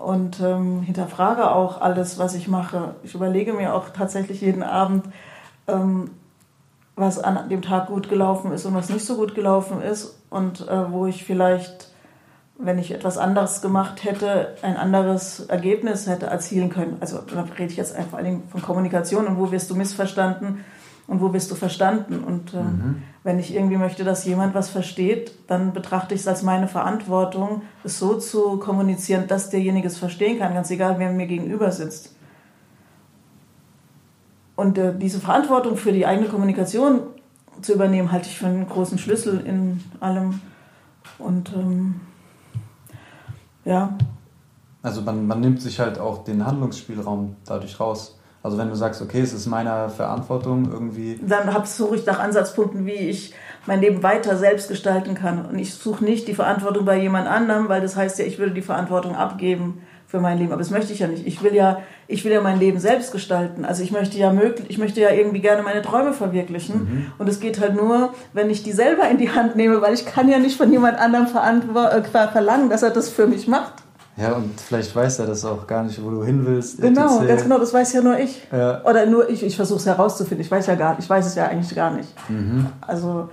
und 0.00 0.40
ähm, 0.40 0.82
hinterfrage 0.82 1.50
auch 1.50 1.80
alles, 1.80 2.18
was 2.18 2.34
ich 2.34 2.48
mache. 2.48 2.94
Ich 3.02 3.14
überlege 3.14 3.52
mir 3.52 3.74
auch 3.74 3.90
tatsächlich 3.90 4.40
jeden 4.40 4.62
Abend, 4.62 5.04
ähm, 5.68 6.10
was 6.96 7.18
an 7.18 7.48
dem 7.48 7.62
Tag 7.62 7.88
gut 7.88 8.08
gelaufen 8.08 8.52
ist 8.52 8.66
und 8.66 8.74
was 8.74 8.90
nicht 8.90 9.04
so 9.04 9.16
gut 9.16 9.34
gelaufen 9.34 9.80
ist 9.82 10.18
und 10.28 10.68
äh, 10.68 10.92
wo 10.92 11.06
ich 11.06 11.24
vielleicht, 11.24 11.88
wenn 12.58 12.78
ich 12.78 12.92
etwas 12.92 13.16
anderes 13.16 13.62
gemacht 13.62 14.04
hätte, 14.04 14.54
ein 14.62 14.76
anderes 14.76 15.40
Ergebnis 15.46 16.06
hätte 16.06 16.26
erzielen 16.26 16.70
können. 16.70 16.98
Also 17.00 17.18
da 17.18 17.46
rede 17.58 17.70
ich 17.70 17.76
jetzt 17.76 17.96
vor 18.10 18.18
allem 18.18 18.42
von 18.48 18.62
Kommunikation 18.62 19.26
und 19.26 19.38
wo 19.38 19.50
wirst 19.50 19.70
du 19.70 19.76
missverstanden 19.76 20.64
und 21.10 21.20
wo 21.20 21.28
bist 21.28 21.50
du 21.50 21.56
verstanden. 21.56 22.22
Und 22.22 22.54
äh, 22.54 22.58
mhm. 22.58 23.02
wenn 23.24 23.38
ich 23.38 23.54
irgendwie 23.54 23.76
möchte, 23.76 24.04
dass 24.04 24.24
jemand 24.24 24.54
was 24.54 24.68
versteht, 24.68 25.32
dann 25.48 25.72
betrachte 25.72 26.14
ich 26.14 26.20
es 26.20 26.28
als 26.28 26.42
meine 26.42 26.68
Verantwortung, 26.68 27.62
es 27.82 27.98
so 27.98 28.14
zu 28.18 28.58
kommunizieren, 28.58 29.26
dass 29.26 29.50
derjenige 29.50 29.88
es 29.88 29.98
verstehen 29.98 30.38
kann, 30.38 30.54
ganz 30.54 30.70
egal, 30.70 30.98
wer 30.98 31.10
mir 31.10 31.26
gegenüber 31.26 31.72
sitzt. 31.72 32.14
Und 34.60 34.76
äh, 34.76 34.92
diese 34.94 35.20
Verantwortung 35.20 35.78
für 35.78 35.90
die 35.90 36.04
eigene 36.04 36.28
Kommunikation 36.28 37.00
zu 37.62 37.72
übernehmen, 37.72 38.12
halte 38.12 38.28
ich 38.28 38.36
für 38.36 38.44
einen 38.44 38.68
großen 38.68 38.98
Schlüssel 38.98 39.40
in 39.46 39.80
allem. 40.00 40.38
Und 41.18 41.50
ähm, 41.54 41.94
ja. 43.64 43.96
Also 44.82 45.00
man, 45.00 45.26
man 45.26 45.40
nimmt 45.40 45.62
sich 45.62 45.80
halt 45.80 45.98
auch 45.98 46.24
den 46.24 46.44
Handlungsspielraum 46.44 47.36
dadurch 47.46 47.80
raus. 47.80 48.18
Also 48.42 48.58
wenn 48.58 48.68
du 48.68 48.74
sagst, 48.74 49.00
okay, 49.00 49.22
es 49.22 49.32
ist 49.32 49.46
meiner 49.46 49.88
Verantwortung 49.88 50.70
irgendwie. 50.70 51.18
Dann 51.26 51.48
suche 51.64 51.96
ich 51.96 52.04
nach 52.04 52.18
Ansatzpunkten, 52.18 52.84
wie 52.84 52.92
ich 52.92 53.32
mein 53.64 53.80
Leben 53.80 54.02
weiter 54.02 54.36
selbst 54.36 54.68
gestalten 54.68 55.14
kann. 55.14 55.46
Und 55.46 55.58
ich 55.58 55.72
suche 55.72 56.04
nicht 56.04 56.28
die 56.28 56.34
Verantwortung 56.34 56.84
bei 56.84 57.00
jemand 57.00 57.28
anderem, 57.28 57.70
weil 57.70 57.80
das 57.80 57.96
heißt 57.96 58.18
ja, 58.18 58.26
ich 58.26 58.38
würde 58.38 58.52
die 58.52 58.60
Verantwortung 58.60 59.16
abgeben 59.16 59.80
für 60.10 60.18
mein 60.18 60.38
Leben. 60.38 60.50
Aber 60.50 60.60
das 60.60 60.70
möchte 60.70 60.92
ich 60.92 60.98
ja 60.98 61.06
nicht. 61.06 61.24
Ich 61.24 61.42
will 61.44 61.54
ja, 61.54 61.78
ich 62.08 62.24
will 62.24 62.32
ja 62.32 62.40
mein 62.40 62.58
Leben 62.58 62.80
selbst 62.80 63.12
gestalten. 63.12 63.64
Also 63.64 63.84
ich 63.84 63.92
möchte 63.92 64.18
ja 64.18 64.32
möglich, 64.32 64.66
ich 64.68 64.76
möchte 64.76 65.00
ja 65.00 65.10
irgendwie 65.10 65.38
gerne 65.38 65.62
meine 65.62 65.82
Träume 65.82 66.12
verwirklichen. 66.12 66.74
Mhm. 66.74 67.06
Und 67.18 67.28
es 67.28 67.38
geht 67.38 67.60
halt 67.60 67.76
nur, 67.76 68.12
wenn 68.32 68.50
ich 68.50 68.64
die 68.64 68.72
selber 68.72 69.08
in 69.08 69.18
die 69.18 69.30
Hand 69.30 69.54
nehme, 69.54 69.80
weil 69.80 69.94
ich 69.94 70.06
kann 70.06 70.28
ja 70.28 70.40
nicht 70.40 70.56
von 70.56 70.72
jemand 70.72 70.98
anderem 70.98 71.26
äh, 71.26 72.02
verlangen, 72.28 72.70
dass 72.70 72.82
er 72.82 72.90
das 72.90 73.08
für 73.08 73.28
mich 73.28 73.46
macht. 73.46 73.74
Ja, 74.16 74.32
und 74.32 74.60
vielleicht 74.60 74.94
weiß 74.94 75.20
er 75.20 75.26
das 75.26 75.44
auch 75.44 75.68
gar 75.68 75.84
nicht, 75.84 76.02
wo 76.02 76.10
du 76.10 76.24
hin 76.24 76.44
willst. 76.44 76.82
Genau, 76.82 77.24
ganz 77.24 77.44
genau, 77.44 77.58
das 77.58 77.72
weiß 77.72 77.92
ja 77.92 78.02
nur 78.02 78.18
ich. 78.18 78.42
Ja. 78.50 78.84
Oder 78.84 79.06
nur 79.06 79.30
ich, 79.30 79.44
ich 79.44 79.54
versuche 79.54 79.78
es 79.78 79.86
herauszufinden. 79.86 80.44
Ich 80.44 80.50
weiß 80.50 80.66
ja 80.66 80.74
gar 80.74 80.98
ich 80.98 81.08
weiß 81.08 81.24
es 81.24 81.36
ja 81.36 81.46
eigentlich 81.46 81.74
gar 81.74 81.92
nicht. 81.92 82.08
Mhm. 82.28 82.66
Also, 82.80 83.30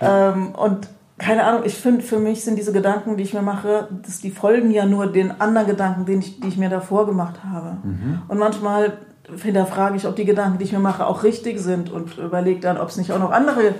ähm, 0.00 0.54
und 0.54 0.86
keine 1.22 1.44
Ahnung, 1.44 1.62
ich 1.64 1.76
finde, 1.76 2.02
für 2.02 2.18
mich 2.18 2.44
sind 2.44 2.56
diese 2.58 2.72
Gedanken, 2.72 3.16
die 3.16 3.22
ich 3.22 3.32
mir 3.32 3.42
mache, 3.42 3.88
dass 4.04 4.20
die 4.20 4.30
folgen 4.30 4.70
ja 4.70 4.86
nur 4.86 5.06
den 5.06 5.40
anderen 5.40 5.68
Gedanken, 5.68 6.04
die 6.04 6.14
ich, 6.14 6.40
die 6.40 6.48
ich 6.48 6.56
mir 6.56 6.68
davor 6.68 7.06
gemacht 7.06 7.44
habe. 7.44 7.76
Mhm. 7.82 8.22
Und 8.26 8.38
manchmal 8.38 8.98
hinterfrage 9.40 9.96
ich, 9.96 10.06
ob 10.06 10.16
die 10.16 10.24
Gedanken, 10.24 10.58
die 10.58 10.64
ich 10.64 10.72
mir 10.72 10.80
mache, 10.80 11.06
auch 11.06 11.22
richtig 11.22 11.60
sind 11.60 11.90
und 11.90 12.18
überlege 12.18 12.60
dann, 12.60 12.76
ob 12.76 12.88
es 12.88 12.96
nicht 12.96 13.12
auch 13.12 13.20
noch 13.20 13.30
andere 13.30 13.74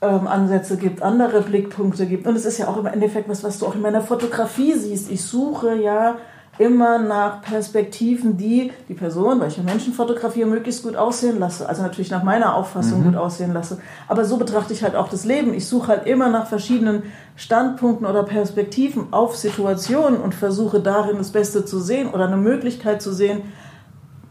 ähm, 0.00 0.26
Ansätze 0.26 0.78
gibt, 0.78 1.02
andere 1.02 1.42
Blickpunkte 1.42 2.06
gibt. 2.06 2.26
Und 2.26 2.36
es 2.36 2.46
ist 2.46 2.56
ja 2.56 2.68
auch 2.68 2.78
im 2.78 2.86
Endeffekt 2.86 3.28
was, 3.28 3.44
was 3.44 3.58
du 3.58 3.66
auch 3.66 3.74
in 3.74 3.82
meiner 3.82 4.00
Fotografie 4.00 4.72
siehst. 4.72 5.10
Ich 5.10 5.22
suche 5.22 5.74
ja 5.74 6.16
immer 6.58 6.98
nach 6.98 7.40
Perspektiven, 7.40 8.36
die 8.36 8.72
die 8.88 8.94
Person, 8.94 9.40
weil 9.40 9.48
ich 9.48 9.56
ja 9.56 9.62
Menschen 9.62 9.94
fotografiere, 9.94 10.46
möglichst 10.46 10.82
gut 10.82 10.96
aussehen 10.96 11.38
lasse. 11.38 11.66
Also 11.66 11.82
natürlich 11.82 12.10
nach 12.10 12.22
meiner 12.22 12.54
Auffassung 12.54 13.00
Mhm. 13.00 13.04
gut 13.04 13.16
aussehen 13.16 13.54
lasse. 13.54 13.78
Aber 14.06 14.24
so 14.26 14.36
betrachte 14.36 14.74
ich 14.74 14.82
halt 14.82 14.94
auch 14.94 15.08
das 15.08 15.24
Leben. 15.24 15.54
Ich 15.54 15.66
suche 15.66 15.88
halt 15.88 16.06
immer 16.06 16.28
nach 16.28 16.46
verschiedenen 16.46 17.04
Standpunkten 17.36 18.06
oder 18.06 18.22
Perspektiven 18.22 19.12
auf 19.12 19.34
Situationen 19.36 20.20
und 20.20 20.34
versuche 20.34 20.80
darin 20.80 21.16
das 21.16 21.30
Beste 21.30 21.64
zu 21.64 21.80
sehen 21.80 22.10
oder 22.10 22.26
eine 22.26 22.36
Möglichkeit 22.36 23.00
zu 23.00 23.14
sehen, 23.14 23.40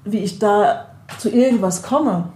wie 0.05 0.19
ich 0.19 0.37
da 0.37 0.85
zu 1.17 1.29
irgendwas 1.29 1.81
komme, 1.81 2.29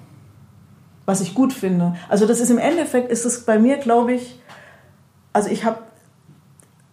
was 1.06 1.22
ich 1.22 1.36
gut 1.36 1.54
finde. 1.54 1.96
Also 2.10 2.26
das 2.26 2.40
ist 2.40 2.50
im 2.50 2.58
Endeffekt, 2.58 3.12
ist 3.12 3.26
es 3.26 3.46
bei 3.46 3.60
mir, 3.60 3.78
glaube 3.78 4.14
ich, 4.14 4.42
also 5.32 5.50
ich 5.50 5.64
habe 5.64 5.78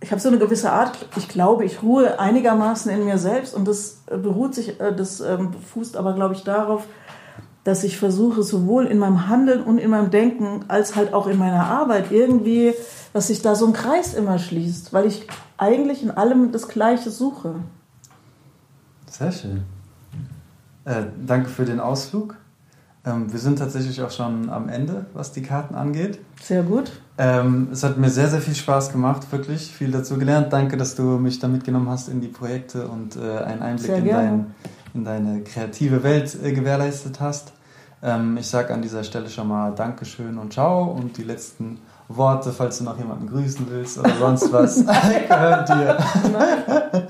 ich 0.02 0.10
habe 0.10 0.20
so 0.20 0.28
eine 0.28 0.38
gewisse 0.38 0.72
Art, 0.72 1.06
ich 1.16 1.28
glaube, 1.28 1.64
ich 1.64 1.82
ruhe 1.82 2.18
einigermaßen 2.18 2.90
in 2.90 3.04
mir 3.04 3.18
selbst 3.18 3.54
und 3.54 3.66
das 3.66 4.02
äh, 4.06 4.16
beruht 4.18 4.54
sich, 4.54 4.80
äh, 4.80 4.94
das 4.94 5.20
ähm, 5.20 5.52
fußt 5.52 5.96
aber, 5.96 6.14
glaube 6.14 6.34
ich, 6.34 6.42
darauf, 6.42 6.86
dass 7.62 7.84
ich 7.84 7.96
versuche, 7.96 8.42
sowohl 8.42 8.86
in 8.86 8.98
meinem 8.98 9.28
Handeln 9.28 9.62
und 9.62 9.78
in 9.78 9.90
meinem 9.90 10.10
Denken 10.10 10.64
als 10.66 10.96
halt 10.96 11.14
auch 11.14 11.28
in 11.28 11.38
meiner 11.38 11.66
Arbeit 11.66 12.10
irgendwie, 12.10 12.74
dass 13.12 13.28
sich 13.28 13.42
da 13.42 13.54
so 13.54 13.66
ein 13.66 13.72
Kreis 13.72 14.14
immer 14.14 14.40
schließt, 14.40 14.92
weil 14.92 15.06
ich 15.06 15.28
eigentlich 15.56 16.02
in 16.02 16.10
allem 16.10 16.50
das 16.50 16.66
Gleiche 16.66 17.10
suche. 17.10 17.54
Sehr 19.08 19.30
schön. 19.30 19.62
Äh, 20.84 21.04
danke 21.24 21.48
für 21.48 21.64
den 21.64 21.78
Ausflug. 21.78 22.34
Ähm, 23.06 23.32
wir 23.32 23.38
sind 23.38 23.60
tatsächlich 23.60 24.02
auch 24.02 24.10
schon 24.10 24.50
am 24.50 24.68
Ende, 24.68 25.06
was 25.14 25.30
die 25.30 25.42
Karten 25.42 25.76
angeht. 25.76 26.18
Sehr 26.42 26.64
gut. 26.64 26.90
Ähm, 27.18 27.68
es 27.70 27.84
hat 27.84 27.98
mir 27.98 28.08
sehr, 28.08 28.28
sehr 28.28 28.40
viel 28.40 28.54
Spaß 28.54 28.90
gemacht, 28.90 29.30
wirklich 29.30 29.70
viel 29.70 29.90
dazu 29.90 30.18
gelernt. 30.18 30.52
Danke, 30.52 30.76
dass 30.76 30.94
du 30.94 31.02
mich 31.02 31.38
da 31.38 31.48
mitgenommen 31.48 31.88
hast 31.90 32.08
in 32.08 32.20
die 32.20 32.28
Projekte 32.28 32.88
und 32.88 33.16
äh, 33.16 33.38
einen 33.38 33.62
Einblick 33.62 33.98
in, 33.98 34.08
dein, 34.08 34.54
in 34.94 35.04
deine 35.04 35.42
kreative 35.42 36.02
Welt 36.02 36.36
äh, 36.42 36.52
gewährleistet 36.52 37.20
hast. 37.20 37.52
Ähm, 38.02 38.36
ich 38.38 38.48
sage 38.48 38.72
an 38.72 38.80
dieser 38.80 39.04
Stelle 39.04 39.28
schon 39.28 39.48
mal 39.48 39.72
Dankeschön 39.72 40.38
und 40.38 40.54
Ciao 40.54 40.84
und 40.84 41.16
die 41.18 41.24
letzten 41.24 41.78
Worte, 42.08 42.50
falls 42.50 42.78
du 42.78 42.84
noch 42.84 42.98
jemanden 42.98 43.28
grüßen 43.28 43.66
willst 43.68 43.98
oder 43.98 44.14
sonst 44.18 44.52
was, 44.52 44.84
gehören 45.28 45.66
dir. 45.66 45.98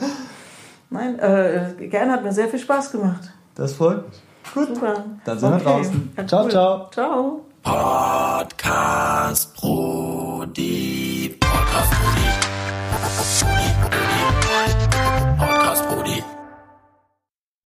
Nein, 0.90 1.18
äh, 1.18 1.88
gerne 1.88 2.12
hat 2.12 2.22
mir 2.22 2.32
sehr 2.32 2.48
viel 2.48 2.58
Spaß 2.58 2.92
gemacht. 2.92 3.32
Das 3.54 3.72
freut 3.72 4.06
mich. 4.08 4.20
Gut, 4.52 4.74
Super. 4.74 5.04
dann 5.24 5.38
sind 5.38 5.50
wir 5.50 5.58
draußen. 5.58 6.12
Ciao, 6.26 6.44
cool. 6.44 6.50
ciao. 6.50 6.90
Ciao. 6.90 7.51
Podcast 7.62 9.54
Brudi. 9.54 11.30
Podcast 11.38 11.90
Brudi. 11.94 12.28
Podcast 12.90 13.38
Brudi. 13.38 14.18
Podcast 15.38 15.82
Brudi. 15.86 16.41